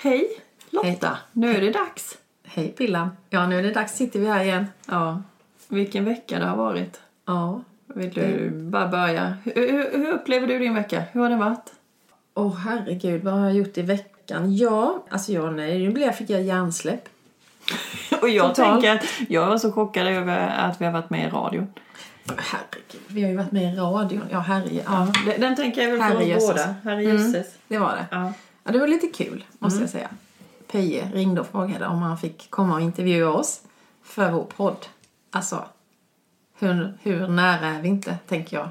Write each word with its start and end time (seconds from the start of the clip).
hej 0.00 0.28
Lotta! 0.70 1.18
Nu 1.32 1.56
är 1.56 1.60
det 1.60 1.70
dags. 1.70 2.18
Hej 2.44 2.68
Pillan! 2.68 3.10
Ja, 3.30 3.46
nu 3.46 3.58
är 3.58 3.62
det 3.62 3.70
dags. 3.70 3.96
sitter 3.96 4.20
vi 4.20 4.26
här 4.26 4.44
igen. 4.44 4.66
Ja, 4.86 5.22
vilken 5.68 6.04
vecka 6.04 6.38
det 6.38 6.44
har 6.44 6.56
varit. 6.56 7.00
Ja. 7.26 7.62
Vill 7.86 8.10
du 8.10 8.50
bara 8.50 8.88
börja? 8.88 9.36
Hur, 9.44 9.72
hur, 9.72 9.98
hur 9.98 10.08
upplever 10.08 10.46
du 10.46 10.58
din 10.58 10.74
vecka? 10.74 11.02
Hur 11.12 11.20
har 11.20 11.30
den 11.30 11.38
varit? 11.38 11.72
Åh 12.34 12.46
oh, 12.46 12.56
herregud, 12.56 13.24
vad 13.24 13.34
har 13.34 13.44
jag 13.44 13.54
gjort 13.54 13.78
i 13.78 13.82
veckan? 13.82 14.56
Ja, 14.56 15.04
alltså 15.08 15.32
jag, 15.32 15.54
nej, 15.54 15.78
nu 15.78 15.90
blev 15.90 16.12
fick 16.12 16.30
jag 16.30 16.42
hjärnsläpp. 16.42 17.08
Och 18.22 18.28
jag 18.28 18.54
Totalt. 18.54 18.82
tänker 18.82 18.94
att 18.94 19.30
jag 19.30 19.46
var 19.46 19.58
så 19.58 19.72
chockad 19.72 20.06
över 20.06 20.48
att 20.48 20.80
vi 20.80 20.84
har 20.84 20.92
varit 20.92 21.10
med 21.10 21.26
i 21.26 21.30
radion. 21.30 21.66
Herregud, 22.26 23.02
vi 23.08 23.22
har 23.22 23.30
ju 23.30 23.36
varit 23.36 23.52
med 23.52 23.74
i 23.74 23.76
radion. 23.76 24.24
Ja, 24.30 24.38
herre, 24.38 24.64
ja. 24.86 25.12
Den, 25.26 25.40
den 25.40 25.56
tänker 25.56 25.82
jag 25.82 25.90
väl 25.90 26.12
för 26.12 26.36
oss 26.36 26.46
båda. 26.48 26.74
Herrejösses. 26.84 27.58
Det 27.68 27.78
var 27.78 27.92
det. 27.92 28.06
Ja. 28.10 28.32
Ja, 28.68 28.72
det 28.72 28.78
var 28.78 28.86
lite 28.86 29.06
kul, 29.06 29.44
måste 29.58 29.80
jag 29.80 29.90
säga. 29.90 30.08
Peje 30.72 31.10
ringde 31.14 31.40
och 31.40 31.46
frågade 31.46 31.86
om 31.86 31.98
han 32.02 32.18
fick 32.18 32.50
komma 32.50 32.74
och 32.74 32.80
intervjua 32.80 33.30
oss 33.30 33.60
för 34.02 34.30
vår 34.32 34.44
podd. 34.44 34.86
Alltså, 35.30 35.64
hur, 36.58 36.98
hur 37.02 37.28
nära 37.28 37.66
är 37.66 37.82
vi 37.82 37.88
inte, 37.88 38.16
tänker 38.28 38.56
jag. 38.56 38.68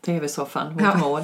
TV-soffan, 0.00 0.72
vårt 0.74 0.82
Ja. 0.82 0.96
mål. 0.98 1.22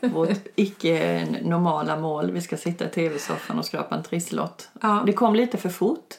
Vårt 0.00 0.46
icke 0.54 1.26
normala 1.42 1.96
mål. 1.96 2.30
Vi 2.30 2.40
ska 2.40 2.56
sitta 2.56 2.84
i 2.84 2.88
TV-soffan 2.88 3.58
och 3.58 3.64
skrapa 3.64 3.96
en 3.96 4.02
trisslott. 4.02 4.68
Ja. 4.82 5.02
Det 5.06 5.12
kom 5.12 5.34
lite 5.34 5.56
för 5.58 5.68
fort. 5.68 6.14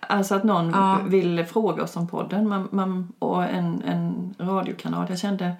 Alltså 0.00 0.34
att 0.34 0.44
någon 0.44 0.70
Ja. 0.70 0.98
vill 1.06 1.44
fråga 1.44 1.82
oss 1.82 1.96
om 1.96 2.08
podden 2.08 2.48
man, 2.48 2.68
man, 2.72 3.12
och 3.18 3.44
en, 3.44 3.82
en 3.82 4.34
radiokanal. 4.38 5.06
Jag 5.08 5.18
kände, 5.18 5.52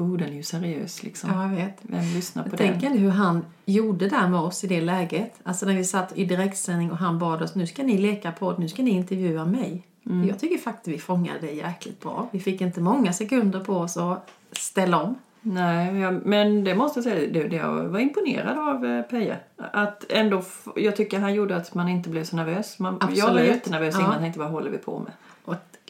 oh 0.00 0.16
den 0.18 0.28
är 0.28 0.34
ju 0.34 0.42
seriös 0.42 1.02
liksom. 1.02 1.30
Ja, 1.34 1.42
jag 1.42 1.48
vet. 1.56 1.78
Vem 1.82 2.04
lyssnar 2.14 2.42
på 2.44 2.56
Tänk 2.56 2.80
den? 2.80 2.92
ändå 2.92 3.02
hur 3.02 3.10
han 3.10 3.44
gjorde 3.64 4.08
där 4.08 4.28
med 4.28 4.40
oss 4.40 4.64
i 4.64 4.66
det 4.66 4.80
läget. 4.80 5.34
Alltså 5.42 5.66
när 5.66 5.74
vi 5.74 5.84
satt 5.84 6.18
i 6.18 6.24
direktsändning 6.24 6.90
och 6.90 6.98
han 6.98 7.18
bad 7.18 7.42
oss, 7.42 7.54
nu 7.54 7.66
ska 7.66 7.82
ni 7.82 7.98
leka 7.98 8.32
podd, 8.32 8.58
nu 8.58 8.68
ska 8.68 8.82
ni 8.82 8.90
intervjua 8.90 9.44
mig. 9.44 9.86
Jag 10.28 10.38
tycker 10.38 10.58
faktiskt 10.58 10.96
vi 10.96 10.98
fångade 11.00 11.38
det 11.40 11.52
jäkligt 11.52 12.00
bra. 12.00 12.28
Vi 12.32 12.40
fick 12.40 12.60
inte 12.60 12.80
många 12.80 13.12
sekunder 13.12 13.60
på 13.60 13.72
oss 13.76 13.96
att 13.96 14.30
ställa 14.52 15.02
om. 15.02 15.14
Nej, 15.42 15.98
jag, 15.98 16.26
men 16.26 16.64
det 16.64 16.74
måste 16.74 16.98
jag 16.98 17.04
säga, 17.04 17.32
det, 17.32 17.48
det, 17.48 17.56
jag 17.56 17.84
var 17.84 17.98
imponerad 17.98 18.58
av 18.58 18.86
eh, 18.86 19.02
Peje. 19.02 19.36
Att 19.56 20.04
ändå, 20.12 20.42
jag 20.76 20.96
tycker 20.96 21.18
han 21.20 21.34
gjorde 21.34 21.56
att 21.56 21.74
man 21.74 21.88
inte 21.88 22.10
blev 22.10 22.24
så 22.24 22.36
nervös. 22.36 22.78
Man, 22.78 22.98
jag 23.14 23.32
var 23.32 23.40
jättenervös 23.40 23.94
Ja. 23.94 24.00
innan 24.00 24.14
och 24.14 24.20
tänkte, 24.20 24.40
vad 24.40 24.50
håller 24.50 24.70
vi 24.70 24.78
på 24.78 24.98
med? 24.98 25.12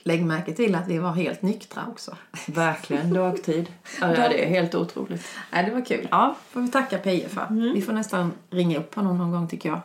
Lägg 0.03 0.25
märke 0.25 0.53
till 0.55 0.75
att 0.75 0.89
vi 0.89 0.99
var 0.99 1.13
helt 1.13 1.43
nyktra 1.43 1.83
också. 1.89 2.17
Verkligen, 2.47 3.15
dagtid. 3.15 3.73
Ja, 4.01 4.07
det 4.07 4.45
är 4.45 4.49
helt 4.49 4.75
otroligt. 4.75 5.27
Nej, 5.53 5.65
det 5.65 5.71
var 5.71 5.85
kul. 5.85 6.09
Ja, 6.11 6.37
får 6.51 6.61
vi 6.61 6.69
tacka 6.71 6.99
Peje 6.99 7.29
för. 7.29 7.73
Vi 7.75 7.83
får 7.83 7.93
nästan 7.93 8.33
ringa 8.51 8.79
upp 8.79 8.95
honom 8.95 9.19
någon 9.19 9.31
gång 9.31 9.49
tycker 9.49 9.69
jag. 9.69 9.81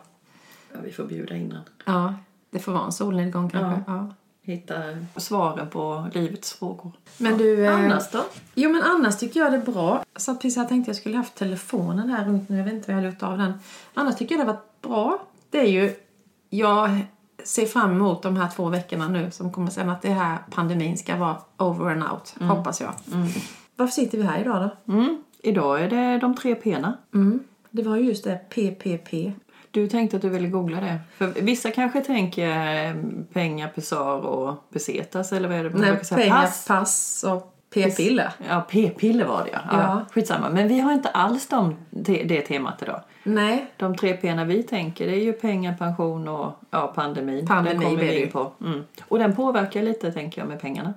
Ja, 0.72 0.78
vi 0.84 0.92
får 0.92 1.04
bjuda 1.04 1.36
in 1.36 1.48
den. 1.48 1.60
Ja, 1.84 2.14
det 2.50 2.58
får 2.58 2.72
vara 2.72 2.84
en 2.84 2.92
solnedgång 2.92 3.50
kanske. 3.50 3.82
Ja. 3.86 4.14
Hitta 4.42 4.74
svaren 5.16 5.70
på 5.70 6.06
livets 6.12 6.52
frågor. 6.52 6.92
Men 7.18 7.38
du... 7.38 7.64
eh, 7.66 7.74
Annars 7.74 8.10
då? 8.10 8.24
Jo 8.54 8.70
men 8.70 8.82
annars 8.82 9.16
tycker 9.18 9.40
jag 9.40 9.52
det 9.52 9.56
är 9.56 9.72
bra. 9.72 10.04
Så 10.16 10.34
precis 10.34 10.56
jag 10.56 10.68
tänkte 10.68 10.88
jag 10.88 10.96
skulle 10.96 11.16
haft 11.16 11.34
telefonen 11.34 12.08
här 12.08 12.24
runt 12.24 12.48
nu. 12.48 12.56
Jag 12.56 12.64
vet 12.64 12.72
inte 12.74 12.94
vad 12.94 13.04
jag 13.04 13.12
har 13.20 13.32
av 13.32 13.38
den. 13.38 13.52
Annars 13.94 14.16
tycker 14.16 14.34
jag 14.34 14.46
det 14.46 14.50
har 14.50 14.54
varit 14.58 14.82
bra. 14.82 15.26
Det 15.50 15.58
är 15.60 15.70
ju... 15.70 15.94
Jag 16.50 17.00
ser 17.46 17.66
fram 17.66 17.90
emot 17.90 18.22
de 18.22 18.36
här 18.36 18.48
två 18.56 18.68
veckorna 18.68 19.08
nu 19.08 19.30
som 19.30 19.52
kommer 19.52 19.70
sen 19.70 19.90
att 19.90 20.02
det 20.02 20.10
här 20.10 20.38
pandemin 20.50 20.96
ska 20.98 21.16
vara 21.16 21.36
over 21.58 21.90
and 21.90 22.02
out. 22.02 22.34
Hoppas 22.40 22.80
jag. 22.80 22.92
Varför 23.76 23.92
sitter 23.92 24.18
vi 24.18 24.24
här 24.24 24.40
idag 24.40 24.70
då? 24.86 24.92
Mm. 24.92 25.22
Idag 25.42 25.82
är 25.82 25.90
det 25.90 26.18
de 26.18 26.34
tre 26.36 26.54
P'na. 26.54 26.92
Mm. 27.14 27.40
Det 27.70 27.82
var 27.82 27.96
ju 27.96 28.02
just 28.02 28.24
det 28.24 28.36
PPP. 28.50 29.32
Du 29.70 29.88
tänkte 29.88 30.16
att 30.16 30.22
du 30.22 30.28
ville 30.28 30.48
googla 30.48 30.80
det. 30.80 31.00
För 31.16 31.26
vissa 31.26 31.70
kanske 31.70 32.00
tänker 32.00 32.48
eh, 32.88 32.94
pengar, 33.32 33.68
pesar 33.68 34.26
och 34.26 34.70
pesetas 34.70 35.32
eller 35.32 35.48
vad 35.48 35.56
är 35.58 35.64
det 35.64 35.70
man 35.70 35.80
Nej, 35.80 35.90
brukar 35.90 36.04
säga? 36.04 36.20
pengar, 36.20 36.42
Pass. 36.42 36.66
pass 36.66 37.24
och 37.28 37.55
p-piller. 37.84 38.32
Ja, 38.48 38.60
p-piller 38.70 39.24
var 39.24 39.44
det 39.44 39.50
ja. 39.52 39.58
ja. 39.70 39.78
Ja. 39.78 40.04
Skitsamma. 40.12 40.50
Men 40.50 40.68
vi 40.68 40.80
har 40.80 40.92
inte 40.92 41.08
alls 41.08 41.46
de, 41.48 41.76
te, 42.04 42.24
det 42.24 42.40
temat 42.40 42.82
idag. 42.82 43.00
Nej, 43.22 43.66
De 43.76 43.96
tre 43.96 44.16
P'na 44.16 44.44
vi 44.44 44.62
tänker 44.62 45.06
det 45.06 45.12
är 45.16 45.24
ju 45.24 45.32
pengar, 45.32 45.74
pension 45.78 46.28
och 46.28 46.52
ja, 46.70 46.92
pandemin. 46.94 47.46
Pandemi 47.46 47.74
den 47.74 47.84
kommer 47.84 47.96
vi 47.96 48.22
in 48.22 48.30
på. 48.30 48.52
Mm. 48.64 48.84
Och 49.08 49.18
den 49.18 49.36
påverkar 49.36 49.82
lite 49.82 50.12
tänker 50.12 50.40
jag 50.40 50.48
med 50.48 50.60
pengarna. 50.60 50.94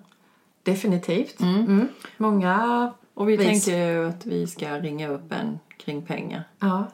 definitivt. 0.63 1.39
Mm. 1.41 1.87
Många... 2.17 2.91
Och 3.13 3.29
vi 3.29 3.37
Vis. 3.37 3.47
tänker 3.47 3.87
ju 3.87 4.09
att 4.09 4.25
vi 4.25 4.47
ska 4.47 4.79
ringa 4.79 5.07
upp 5.09 5.31
en 5.31 5.59
kring 5.77 6.01
pengar. 6.01 6.43
Ja. 6.59 6.87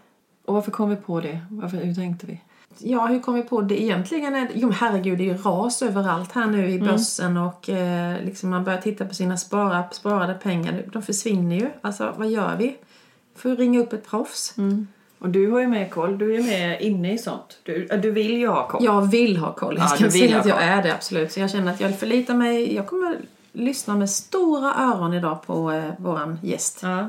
Och 0.46 0.53
varför 0.53 0.72
kom 0.72 0.90
vi 0.90 0.96
på 0.96 1.22
det? 1.22 1.40
Varför, 1.50 1.78
hur 1.78 1.94
tänkte 1.94 2.25
vi? 2.28 2.41
Ja, 2.78 3.06
hur 3.06 3.19
kom 3.19 3.34
vi 3.34 3.41
på 3.44 3.62
det 3.62 3.81
egentligen? 3.81 4.36
Är, 4.36 4.47
jo, 4.53 4.72
herregud, 4.72 5.18
det 5.18 5.24
är 5.24 5.34
ju 5.34 5.38
ras 5.38 5.81
överallt 5.81 6.31
här 6.31 6.46
nu 6.46 6.69
i 6.69 6.80
börsen 6.80 7.38
och 7.38 7.69
eh, 7.69 8.24
liksom 8.25 8.50
man 8.50 8.63
börjar 8.63 8.81
titta 8.81 9.06
på 9.06 9.13
sina 9.13 9.38
spara, 9.38 9.84
sparade 9.91 10.34
pengar. 10.34 10.84
De 10.94 11.02
försvinner 11.02 11.56
ju. 11.56 11.69
Alltså, 11.81 12.14
vad 12.18 12.30
gör 12.30 12.56
vi? 12.58 12.75
Får 13.35 13.56
ringa 13.56 13.80
upp 13.80 13.94
ett 13.94 14.08
proffs. 14.09 14.56
Och 15.19 15.30
du 15.30 15.52
har 15.52 15.59
ju 15.59 15.68
med 15.68 15.91
koll. 15.91 16.18
Du 16.18 16.35
är 16.35 16.44
med 16.44 16.81
inne 16.81 17.14
i 17.14 17.18
sånt. 17.18 17.59
Du, 17.64 17.88
äh, 17.91 18.00
du 18.00 18.12
vill 18.12 18.38
ju 18.38 18.47
ha 18.47 18.68
koll. 18.68 18.84
Jag 18.85 19.02
vill 19.12 19.38
ha 19.38 19.53
koll. 19.53 19.75
Jag 19.78 19.84
Ja, 19.84 19.88
ska 19.88 20.03
vill 20.03 20.12
säga 20.12 20.40
att 20.40 20.46
jag 20.46 20.58
koll. 20.58 20.68
är 20.68 20.84
det, 20.84 20.94
absolut. 20.94 21.31
Så 21.31 21.40
jag 21.40 21.50
känner 21.52 21.72
att 21.74 21.80
jag 21.80 22.00
förlitar 22.00 22.34
mig. 22.34 22.75
Jag 22.75 22.88
kommer 22.88 23.18
lyssna 23.53 23.96
med 23.96 24.09
stora 24.09 24.74
öron 24.75 25.14
idag 25.14 25.41
på 25.46 25.72
eh, 25.72 25.84
våran 25.97 26.40
gäst. 26.44 26.80
Ja. 26.84 27.08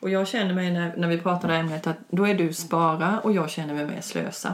Och 0.00 0.10
jag 0.10 0.28
känner 0.28 0.54
mig 0.54 0.70
när, 0.72 0.94
när 0.96 1.08
vi 1.08 1.18
pratar 1.18 1.48
här 1.48 1.60
ämnet 1.60 1.86
att 1.86 1.96
då 2.08 2.26
är 2.28 2.34
du 2.34 2.52
spara 2.52 3.20
och 3.20 3.32
jag 3.32 3.50
känner 3.50 3.74
mig 3.74 3.84
mer 3.86 4.00
slösa. 4.00 4.52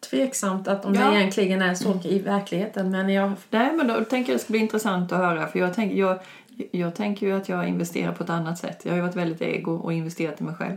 Tveksamt 0.00 0.68
att 0.68 0.84
om 0.84 0.94
Ja. 0.94 1.10
det 1.10 1.16
egentligen 1.16 1.62
är 1.62 1.74
så 1.74 2.00
i 2.04 2.18
verkligheten. 2.18 2.90
Men 2.90 3.08
jag... 3.08 3.32
Nej, 3.50 3.72
men 3.72 3.86
då 3.86 4.04
tänker 4.04 4.32
jag 4.32 4.38
det 4.38 4.42
ska 4.42 4.50
bli 4.52 4.60
intressant 4.60 5.12
att 5.12 5.18
höra. 5.18 5.46
För 5.46 5.58
jag, 5.58 5.74
tänker, 5.74 5.96
jag, 5.96 6.18
jag 6.70 6.94
tänker 6.94 7.26
ju 7.26 7.32
att 7.32 7.48
jag 7.48 7.68
investerar 7.68 8.12
på 8.12 8.24
ett 8.24 8.30
annat 8.30 8.58
sätt. 8.58 8.80
Jag 8.82 8.92
har 8.92 8.96
ju 8.96 9.02
varit 9.02 9.16
väldigt 9.16 9.42
ego 9.42 9.72
och 9.72 9.92
investerat 9.92 10.40
i 10.40 10.44
mig 10.44 10.54
själv. 10.54 10.76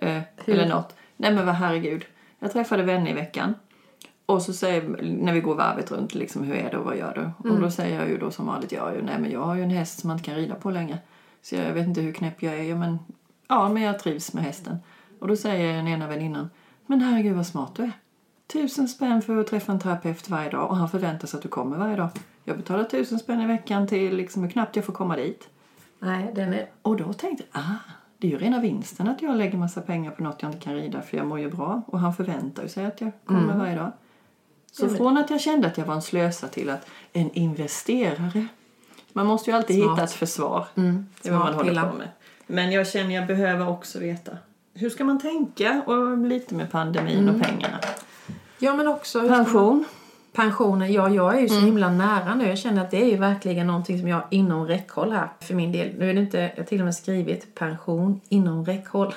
Eh, 0.00 0.22
eller 0.46 0.68
något. 0.68 0.94
Nej 1.16 1.34
men 1.34 1.46
vad 1.46 1.54
herregud. 1.54 2.04
Jag 2.38 2.52
träffade 2.52 2.82
vänner 2.82 3.10
i 3.10 3.14
veckan. 3.14 3.54
Och 4.26 4.42
så 4.42 4.52
säger, 4.52 4.82
när 5.02 5.32
vi 5.32 5.40
går 5.40 5.54
varvet 5.54 5.90
runt, 5.90 6.14
liksom, 6.14 6.42
hur 6.42 6.54
är 6.54 6.70
det 6.70 6.76
och 6.76 6.84
vad 6.84 6.96
gör 6.96 7.12
du? 7.14 7.50
Och 7.50 7.60
då 7.60 7.70
säger 7.70 8.00
jag 8.00 8.08
ju 8.08 8.18
då 8.18 8.30
som 8.30 8.46
vanligt, 8.46 8.72
ja, 8.72 8.94
ju, 8.94 9.02
nej 9.02 9.18
men 9.18 9.30
jag 9.30 9.40
har 9.40 9.54
ju 9.54 9.62
en 9.62 9.70
häst 9.70 10.00
som 10.00 10.08
man 10.08 10.16
inte 10.16 10.30
kan 10.30 10.34
rida 10.36 10.54
på 10.54 10.70
längre. 10.70 10.98
Så 11.42 11.54
jag 11.54 11.72
vet 11.72 11.86
inte 11.86 12.00
hur 12.00 12.12
knäpp 12.12 12.42
jag 12.42 12.54
är. 12.54 12.62
Ja 12.62 12.76
men, 12.76 12.98
ja, 13.48 13.68
men 13.68 13.82
jag 13.82 13.98
trivs 13.98 14.32
med 14.32 14.44
hästen. 14.44 14.76
Och 15.20 15.28
då 15.28 15.36
säger 15.36 15.76
den 15.76 15.88
ena 15.88 16.08
väninnan, 16.08 16.50
men 16.86 17.00
herregud 17.00 17.36
vad 17.36 17.46
smart 17.46 17.74
du 17.76 17.82
är. 17.82 17.92
Tusen 18.46 18.88
spänn 18.88 19.22
för 19.22 19.36
att 19.36 19.46
träffa 19.46 19.72
en 19.72 19.78
terapeut 19.78 20.28
varje 20.28 20.50
dag 20.50 20.70
och 20.70 20.76
han 20.76 20.88
förväntar 20.88 21.28
sig 21.28 21.36
att 21.36 21.42
du 21.42 21.48
kommer 21.48 21.76
varje 21.76 21.96
dag. 21.96 22.08
Jag 22.44 22.56
betalar 22.56 22.84
tusen 22.84 23.18
spänn 23.18 23.40
i 23.40 23.46
veckan 23.46 23.86
till 23.86 24.16
liksom 24.16 24.42
hur 24.42 24.50
knappt 24.50 24.76
jag 24.76 24.84
får 24.84 24.92
komma 24.92 25.16
dit. 25.16 25.48
Nej, 25.98 26.32
den 26.34 26.52
är... 26.54 26.66
Och 26.82 26.96
då 26.96 27.12
tänkte 27.12 27.44
jag, 27.52 27.62
ah, 27.62 27.74
det 28.18 28.26
är 28.26 28.30
ju 28.30 28.38
rena 28.38 28.60
vinsten 28.60 29.08
att 29.08 29.22
jag 29.22 29.36
lägger 29.36 29.58
massa 29.58 29.80
pengar 29.80 30.10
på 30.10 30.22
något 30.22 30.42
jag 30.42 30.48
inte 30.52 30.64
kan 30.64 30.74
rida 30.74 31.02
för 31.02 31.16
jag 31.16 31.26
mår 31.26 31.38
ju 31.38 31.50
bra. 31.50 31.82
Och 31.86 32.00
han 32.00 32.14
förväntar 32.14 32.66
sig 32.66 32.86
att 32.86 33.00
jag 33.00 33.12
kommer 33.24 33.56
varje 33.56 33.76
dag. 33.76 33.92
Så 34.72 34.86
men- 34.86 34.96
från 34.96 35.16
att 35.18 35.30
jag 35.30 35.40
kände 35.40 35.66
att 35.66 35.78
jag 35.78 35.84
var 35.84 35.94
en 35.94 36.02
slösa 36.02 36.48
till 36.48 36.70
att 36.70 36.86
en 37.12 37.30
investerare. 37.30 38.46
Man 39.12 39.26
måste 39.26 39.50
ju 39.50 39.56
alltid 39.56 39.76
Smart. 39.76 39.92
hitta 39.92 40.04
ett 40.04 40.12
försvar. 40.12 40.66
Mm, 40.74 41.06
det 41.22 41.28
är 41.28 41.32
vad 41.32 41.40
man 41.40 41.54
håller 41.54 41.82
på 41.90 41.96
med. 41.96 42.08
Men 42.46 42.72
jag 42.72 42.88
känner 42.88 43.14
jag 43.14 43.26
behöver 43.26 43.68
också 43.68 43.98
veta. 43.98 44.32
Hur 44.74 44.90
ska 44.90 45.04
man 45.04 45.20
tänka? 45.20 45.82
Och 45.86 46.18
lite 46.18 46.54
med 46.54 46.70
pandemin 46.70 47.28
och 47.28 47.42
pengarna. 47.42 47.78
Ja, 48.58 48.74
men 48.74 48.88
också... 48.88 49.28
Pension. 49.28 49.84
Pensionen, 50.32 50.92
ja 50.92 51.08
jag 51.08 51.36
är 51.36 51.40
ju 51.40 51.48
så 51.48 51.60
himla 51.60 51.90
nära 51.90 52.34
nu. 52.34 52.48
Jag 52.48 52.58
känner 52.58 52.82
att 52.82 52.90
det 52.90 53.02
är 53.02 53.06
ju 53.10 53.16
verkligen 53.16 53.66
någonting 53.66 53.98
som 53.98 54.08
jag 54.08 54.16
har 54.16 54.26
inom 54.30 54.66
räckhåll 54.66 55.12
här 55.12 55.28
för 55.40 55.54
min 55.54 55.72
del. 55.72 55.94
Nu 55.98 56.10
är 56.10 56.14
det 56.14 56.20
inte, 56.20 56.38
jag 56.38 56.56
har 56.56 56.64
till 56.64 56.80
och 56.80 56.84
med 56.84 56.94
skrivit 56.94 57.54
pension 57.54 58.20
inom 58.28 58.64
räckhåll. 58.64 59.14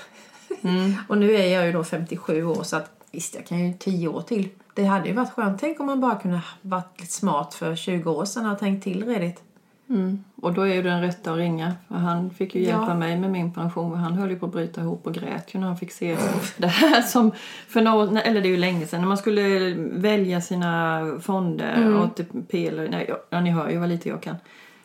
och 1.07 1.17
nu 1.17 1.35
är 1.35 1.53
jag 1.53 1.65
ju 1.65 1.71
då 1.71 1.83
57 1.83 2.45
år 2.45 2.63
så 2.63 2.75
att 2.75 2.91
visst 3.11 3.35
jag 3.35 3.45
kan 3.45 3.67
ju 3.67 3.73
10 3.73 4.07
år 4.07 4.21
till. 4.21 4.50
Det 4.73 4.83
hade 4.83 5.07
ju 5.07 5.13
varit 5.13 5.31
skönt. 5.31 5.59
Tänk 5.59 5.79
om 5.79 5.85
man 5.85 6.01
bara 6.01 6.15
kunde 6.15 6.41
varit 6.61 7.00
lite 7.00 7.13
smart 7.13 7.53
för 7.53 7.75
20 7.75 8.11
år 8.11 8.25
sedan 8.25 8.51
och 8.51 8.59
tänkt 8.59 8.83
till 8.83 9.06
redigt. 9.06 9.44
Mm. 9.89 10.23
Och 10.41 10.53
då 10.53 10.61
är 10.61 10.73
ju 10.73 10.81
den 10.81 11.01
rätta 11.01 11.31
att 11.31 11.37
ringa. 11.37 11.73
För 11.87 11.95
han 11.95 12.29
fick 12.29 12.55
ju 12.55 12.61
hjälpa 12.63 12.85
Ja. 12.87 12.95
mig 12.95 13.19
med 13.19 13.31
min 13.31 13.53
pension. 13.53 13.97
Han 13.97 14.13
höll 14.13 14.29
ju 14.29 14.39
på 14.39 14.45
att 14.45 14.51
bryta 14.51 14.81
ihop 14.81 15.07
och 15.07 15.13
grät 15.13 15.55
ju 15.55 15.59
när 15.59 15.67
han 15.67 15.77
fick 15.77 15.91
se 15.91 16.17
det 16.57 16.67
här 16.67 17.01
som 17.01 17.31
för 17.67 17.81
något, 17.81 18.21
eller 18.25 18.41
det 18.41 18.47
är 18.47 18.51
ju 18.51 18.57
länge 18.57 18.85
sedan, 18.85 18.99
när 19.01 19.07
man 19.07 19.17
skulle 19.17 19.73
välja 19.77 20.41
sina 20.41 21.01
fonder, 21.21 21.73
Mm. 21.77 21.99
ATP 22.01 22.67
eller, 22.67 22.89
nej, 22.89 23.11
ja, 23.29 23.41
ni 23.41 23.49
hör 23.49 23.69
ju 23.69 23.77
vad 23.77 23.89
lite 23.89 24.09
jag 24.09 24.21
kan. 24.21 24.35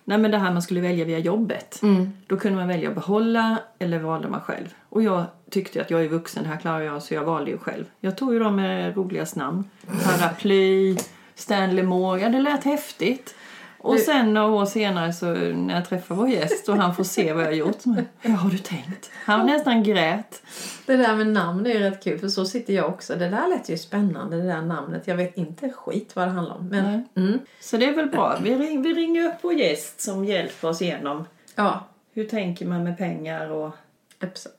Nej 0.05 0.19
men 0.19 0.31
det 0.31 0.39
här 0.39 0.53
man 0.53 0.63
skulle 0.63 0.81
välja 0.81 1.05
via 1.05 1.19
jobbet. 1.19 1.81
Då 2.27 2.37
kunde 2.37 2.59
man 2.59 2.69
välja 2.69 2.89
att 2.89 2.95
behålla 2.95 3.59
eller 3.79 3.99
valde 3.99 4.29
man 4.29 4.41
själv. 4.41 4.67
Och 4.89 5.03
jag 5.03 5.25
tyckte 5.51 5.81
att 5.81 5.91
jag 5.91 6.05
är 6.05 6.09
vuxen, 6.09 6.43
det 6.43 6.49
här 6.49 6.57
klarar 6.57 6.81
jag 6.81 7.03
så 7.03 7.15
jag 7.15 7.25
valde 7.25 7.51
ju 7.51 7.59
själv. 7.59 7.85
Jag 8.01 8.17
tog 8.17 8.33
ju 8.33 8.39
dem 8.39 8.57
med 8.57 8.97
roligast 8.97 9.37
namn. 9.37 9.65
Paraply, 10.05 10.97
Stanley 11.35 11.83
Moore, 11.85 12.21
ja 12.21 12.29
det 12.29 12.41
lät 12.41 12.65
häftigt. 12.65 13.35
Och 13.83 13.99
sen 13.99 14.35
några 14.35 14.49
år 14.49 14.65
senare 14.67 15.13
så 15.13 15.27
när 15.35 15.75
jag 15.75 15.89
träffar 15.89 16.15
vår 16.15 16.29
gäst 16.29 16.69
och 16.69 16.77
han 16.77 16.95
får 16.95 17.05
se 17.05 17.33
vad 17.33 17.43
jag 17.43 17.49
har 17.49 17.55
gjort. 17.55 17.81
Så, 17.81 17.95
ja, 18.23 18.31
har 18.31 18.51
du 18.51 18.59
tänkt? 18.59 19.11
Han 19.25 19.47
nästan 19.47 19.83
grät. 19.83 20.43
Det 20.87 20.97
där 20.97 21.17
med 21.17 21.27
namn 21.27 21.67
är 21.67 21.71
ju 21.71 21.79
rätt 21.79 22.05
kul 22.05 22.19
för 22.19 22.29
så 22.29 22.45
sitter 22.45 22.73
jag 22.75 22.89
också. 22.89 23.17
Det 23.17 23.29
där 23.29 23.49
lät 23.49 23.69
ju 23.69 23.79
spännande 23.79 24.37
det 24.37 24.47
där 24.47 24.63
namnet. 24.63 25.03
Jag 25.07 25.17
vet 25.17 25.37
inte 25.37 25.71
skit 25.71 26.17
vad 26.17 26.29
det 26.29 26.33
handlar 26.33 26.55
om. 26.57 26.69
Men, 26.69 27.09
mm, 27.17 27.39
Så 27.61 27.77
det 27.77 27.89
är 27.89 27.93
väl 27.97 28.09
bra. 28.09 28.39
Vi, 28.43 28.55
ring, 28.55 28.83
vi 28.83 28.93
ringer 28.95 29.27
upp 29.27 29.35
vår 29.43 29.53
gäst 29.53 30.01
som 30.01 30.25
hjälper 30.25 30.69
oss 30.69 30.83
igenom 30.83 31.25
ja, 31.55 31.87
hur 32.15 32.25
tänker 32.25 32.67
man 32.67 32.85
med 32.85 32.99
pengar 32.99 33.51
och... 33.51 33.71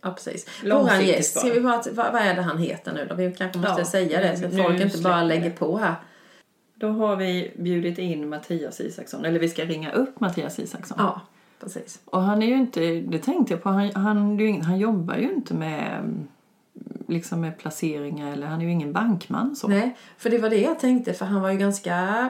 ja, 0.02 0.12
precis. 0.12 0.50
Våran 0.64 1.06
gäst, 1.06 1.40
ska 1.40 1.50
vi 1.50 1.60
bara, 1.60 1.82
vad, 1.92 2.14
vad 2.14 2.22
är 2.22 2.36
det 2.36 2.42
han 2.42 2.58
heter 2.58 2.94
nu 2.94 3.06
då? 3.10 3.16
Vi 3.16 3.32
kanske 3.38 3.60
måste 3.60 3.82
Ja, 3.82 3.86
säga 3.86 4.20
det 4.22 4.38
så 4.38 4.46
att 4.46 4.58
folk 4.58 4.82
inte 4.82 4.98
bara 4.98 5.24
lägger 5.24 5.44
det. 5.44 5.50
på 5.50 5.78
här. 5.78 5.96
Då 6.84 6.90
har 6.90 7.16
vi 7.16 7.52
bjudit 7.60 7.98
in 7.98 8.30
Mattias 8.30 8.80
Isaksson, 8.82 9.26
eller 9.26 9.40
vi 9.40 9.50
ska 9.50 9.66
ringa 9.66 9.92
upp 9.92 10.20
Mattias 10.20 10.60
Isaksson. 10.60 10.98
Ja, 11.02 11.22
precis. 11.60 12.00
Och 12.06 12.22
han 12.22 12.42
är 12.44 12.48
ju 12.48 12.54
inte, 12.56 12.80
det 13.02 13.20
tänkte 13.20 13.54
jag 13.54 13.64
på, 13.64 13.70
han, 13.70 13.92
han, 13.96 14.62
han 14.62 14.78
jobbar 14.80 15.16
ju 15.16 15.32
inte 15.34 15.54
med 15.54 16.14
liksom 17.08 17.42
med 17.42 17.58
placeringar 17.58 18.34
eller 18.34 18.48
han 18.48 18.62
är 18.62 18.66
ju 18.66 18.72
ingen 18.72 18.94
bankman 18.94 19.56
så. 19.56 19.68
Nej, 19.68 19.98
för 20.18 20.30
det 20.30 20.38
var 20.38 20.50
det 20.50 20.62
jag 20.62 20.80
tänkte 20.80 21.14
för 21.14 21.26
han 21.26 21.42
var 21.42 21.50
ju 21.52 21.58
ganska, 21.58 22.30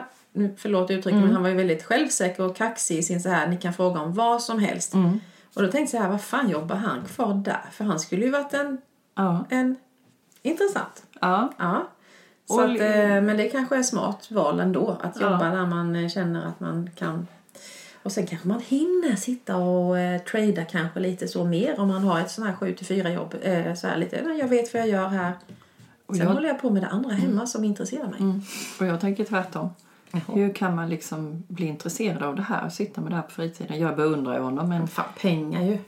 förlåt 0.56 0.90
uttrycket, 0.90 1.12
Mm. 1.12 1.24
men 1.24 1.32
han 1.32 1.42
var 1.42 1.50
ju 1.50 1.56
väldigt 1.56 1.82
självsäker 1.82 2.42
och 2.42 2.56
kaxig 2.56 2.98
i 2.98 3.02
sin 3.02 3.20
så 3.22 3.28
här, 3.28 3.48
ni 3.48 3.56
kan 3.56 3.72
fråga 3.74 4.00
om 4.00 4.14
vad 4.14 4.42
som 4.42 4.58
helst. 4.58 4.94
Mm. 4.94 5.20
Och 5.54 5.62
då 5.62 5.68
tänkte 5.70 5.96
jag 5.96 6.02
så 6.02 6.06
här, 6.06 6.10
vad 6.10 6.22
fan 6.22 6.48
jobbar 6.50 6.76
han 6.76 7.04
kvar 7.04 7.34
där? 7.34 7.64
För 7.72 7.84
han 7.84 8.00
skulle 8.00 8.24
ju 8.24 8.30
varit 8.30 8.54
en, 8.54 8.78
Ja. 9.14 9.44
en 9.50 9.76
intressant. 10.42 11.04
ja. 11.20 11.52
Ja. 11.58 11.88
Så 12.46 12.60
att, 12.60 12.80
eh, 12.80 12.96
men 13.22 13.36
det 13.36 13.48
kanske 13.48 13.76
är 13.76 13.82
smart 13.82 14.30
val 14.30 14.60
ändå, 14.60 14.96
att 15.02 15.16
Ja. 15.20 15.30
jobba 15.30 15.50
där 15.50 15.66
man 15.66 15.96
eh, 15.96 16.08
känner 16.08 16.46
att 16.46 16.60
man 16.60 16.90
kan 16.96 17.26
och 18.02 18.12
sen 18.12 18.26
kanske 18.26 18.48
man 18.48 18.60
hinner 18.60 19.16
sitta 19.16 19.56
och 19.56 19.98
eh, 19.98 20.20
trada 20.22 20.64
kanske 20.64 21.00
lite 21.00 21.28
så 21.28 21.44
mer 21.44 21.80
om 21.80 21.88
man 21.88 22.04
har 22.04 22.20
ett 22.20 22.30
sånt 22.30 22.46
här 22.48 22.54
7 22.54 22.74
till 22.74 22.86
4 22.86 23.10
jobb. 23.12 23.34
Eh, 23.42 23.74
så 23.74 23.86
här 23.86 23.96
lite, 23.96 24.16
jag 24.40 24.48
vet 24.48 24.74
vad 24.74 24.82
jag 24.82 24.88
gör 24.88 25.08
här. 25.08 25.32
Och 26.06 26.16
Sen 26.16 26.26
jag- 26.26 26.34
håller 26.34 26.48
jag 26.48 26.60
på 26.60 26.70
med 26.70 26.82
det 26.82 26.88
andra 26.88 27.10
hemma 27.14 27.46
som 27.46 27.64
intresserar 27.64 28.06
mig. 28.08 28.20
Mm. 28.20 28.42
Och 28.80 28.86
jag 28.86 29.00
tänker 29.00 29.24
tvärtom. 29.24 29.70
Jaha. 30.12 30.22
Hur 30.34 30.52
kan 30.54 30.74
man 30.74 30.88
liksom 30.88 31.42
bli 31.48 31.66
intresserad 31.66 32.22
av 32.22 32.36
det 32.36 32.42
här 32.42 32.64
och 32.66 32.72
sitta 32.72 33.00
med 33.00 33.10
det 33.12 33.16
här 33.16 33.22
på 33.22 33.30
fritiden? 33.30 33.80
Jag 33.80 33.96
beundrar 33.96 34.34
ju 34.34 34.40
honom 34.40 34.68
men... 34.68 34.86
Fan, 34.88 35.04
pengar 35.20 35.62
ju. 35.62 35.78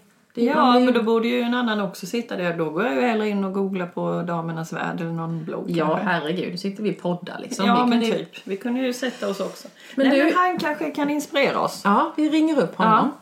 Ja, 0.40 0.78
ju- 0.78 0.84
men 0.84 0.94
då 0.94 1.02
borde 1.02 1.28
ju 1.28 1.40
en 1.40 1.54
annan 1.54 1.80
också 1.80 2.06
sitta 2.06 2.36
där. 2.36 2.56
Då 2.56 2.70
går 2.70 2.84
jag 2.84 2.94
ju 2.94 3.00
hellre 3.00 3.28
in 3.28 3.44
och 3.44 3.52
googlar 3.52 3.86
på 3.86 4.22
Damernas 4.22 4.72
Värld 4.72 5.00
eller 5.00 5.10
någon 5.12 5.44
blogg. 5.44 5.64
Ja, 5.70 5.86
kanske. 5.86 6.04
herregud. 6.04 6.50
Nu 6.50 6.56
sitter 6.58 6.82
vi 6.82 6.92
och 6.92 6.98
poddar 6.98 7.38
liksom. 7.42 7.66
Ja, 7.66 7.86
men 7.86 8.00
typ. 8.00 8.28
Vi 8.44 8.56
kunde 8.56 8.80
ju 8.80 8.92
sätta 8.92 9.28
oss 9.28 9.40
också. 9.40 9.68
Men 9.94 10.08
Nej, 10.08 10.18
du- 10.18 10.24
men 10.24 10.34
han 10.34 10.58
kanske 10.58 10.90
kan 10.90 11.10
inspirera 11.10 11.60
oss. 11.60 11.80
Ja, 11.84 12.12
vi 12.16 12.28
ringer 12.28 12.60
upp 12.62 12.76
honom. 12.76 13.12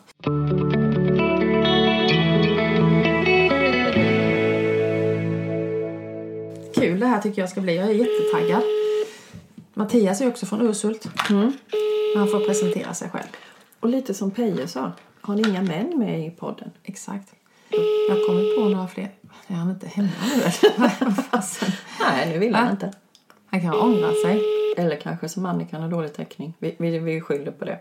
Kul 6.74 7.00
det 7.00 7.06
här 7.06 7.20
tycker 7.20 7.42
jag 7.42 7.48
ska 7.50 7.60
bli. 7.60 7.76
Jag 7.76 7.88
är 7.90 7.92
jättetaggad. 7.94 8.62
Mattias 9.74 10.20
är 10.20 10.28
också 10.28 10.46
från 10.46 10.60
Urshult. 10.68 11.08
Han 12.16 12.28
får 12.28 12.46
presentera 12.46 12.94
sig 12.94 13.10
själv. 13.10 13.26
Och 13.80 13.88
lite 13.88 14.14
som 14.14 14.30
Peje 14.30 14.68
sa, 14.68 14.92
har 15.26 15.34
ni 15.34 15.48
inga 15.48 15.62
män 15.62 15.98
med 15.98 16.26
i 16.26 16.30
podden? 16.30 16.70
Exakt. 16.82 17.28
Jag 18.08 18.26
kommit 18.26 18.56
på 18.56 18.68
några 18.68 18.88
fler. 18.88 19.10
Är 19.46 19.54
han 19.54 19.70
inte 19.70 19.86
hemma 19.86 20.08
nu? 20.22 20.42
Nej, 22.00 22.28
nu 22.28 22.38
vill 22.38 22.54
han 22.54 22.70
inte. 22.70 22.92
Han 23.50 23.60
kan 23.60 23.70
ha 23.70 23.78
ångrat 23.78 24.20
sig. 24.20 24.42
Eller 24.76 24.96
kanske 24.96 25.28
som 25.28 25.46
Annika 25.46 25.78
har 25.78 25.88
dålig 25.88 26.14
täckning. 26.14 26.54
Vi, 26.58 26.76
vi, 26.78 26.98
vi 26.98 27.20
skyller 27.20 27.52
på 27.52 27.64
det. 27.64 27.78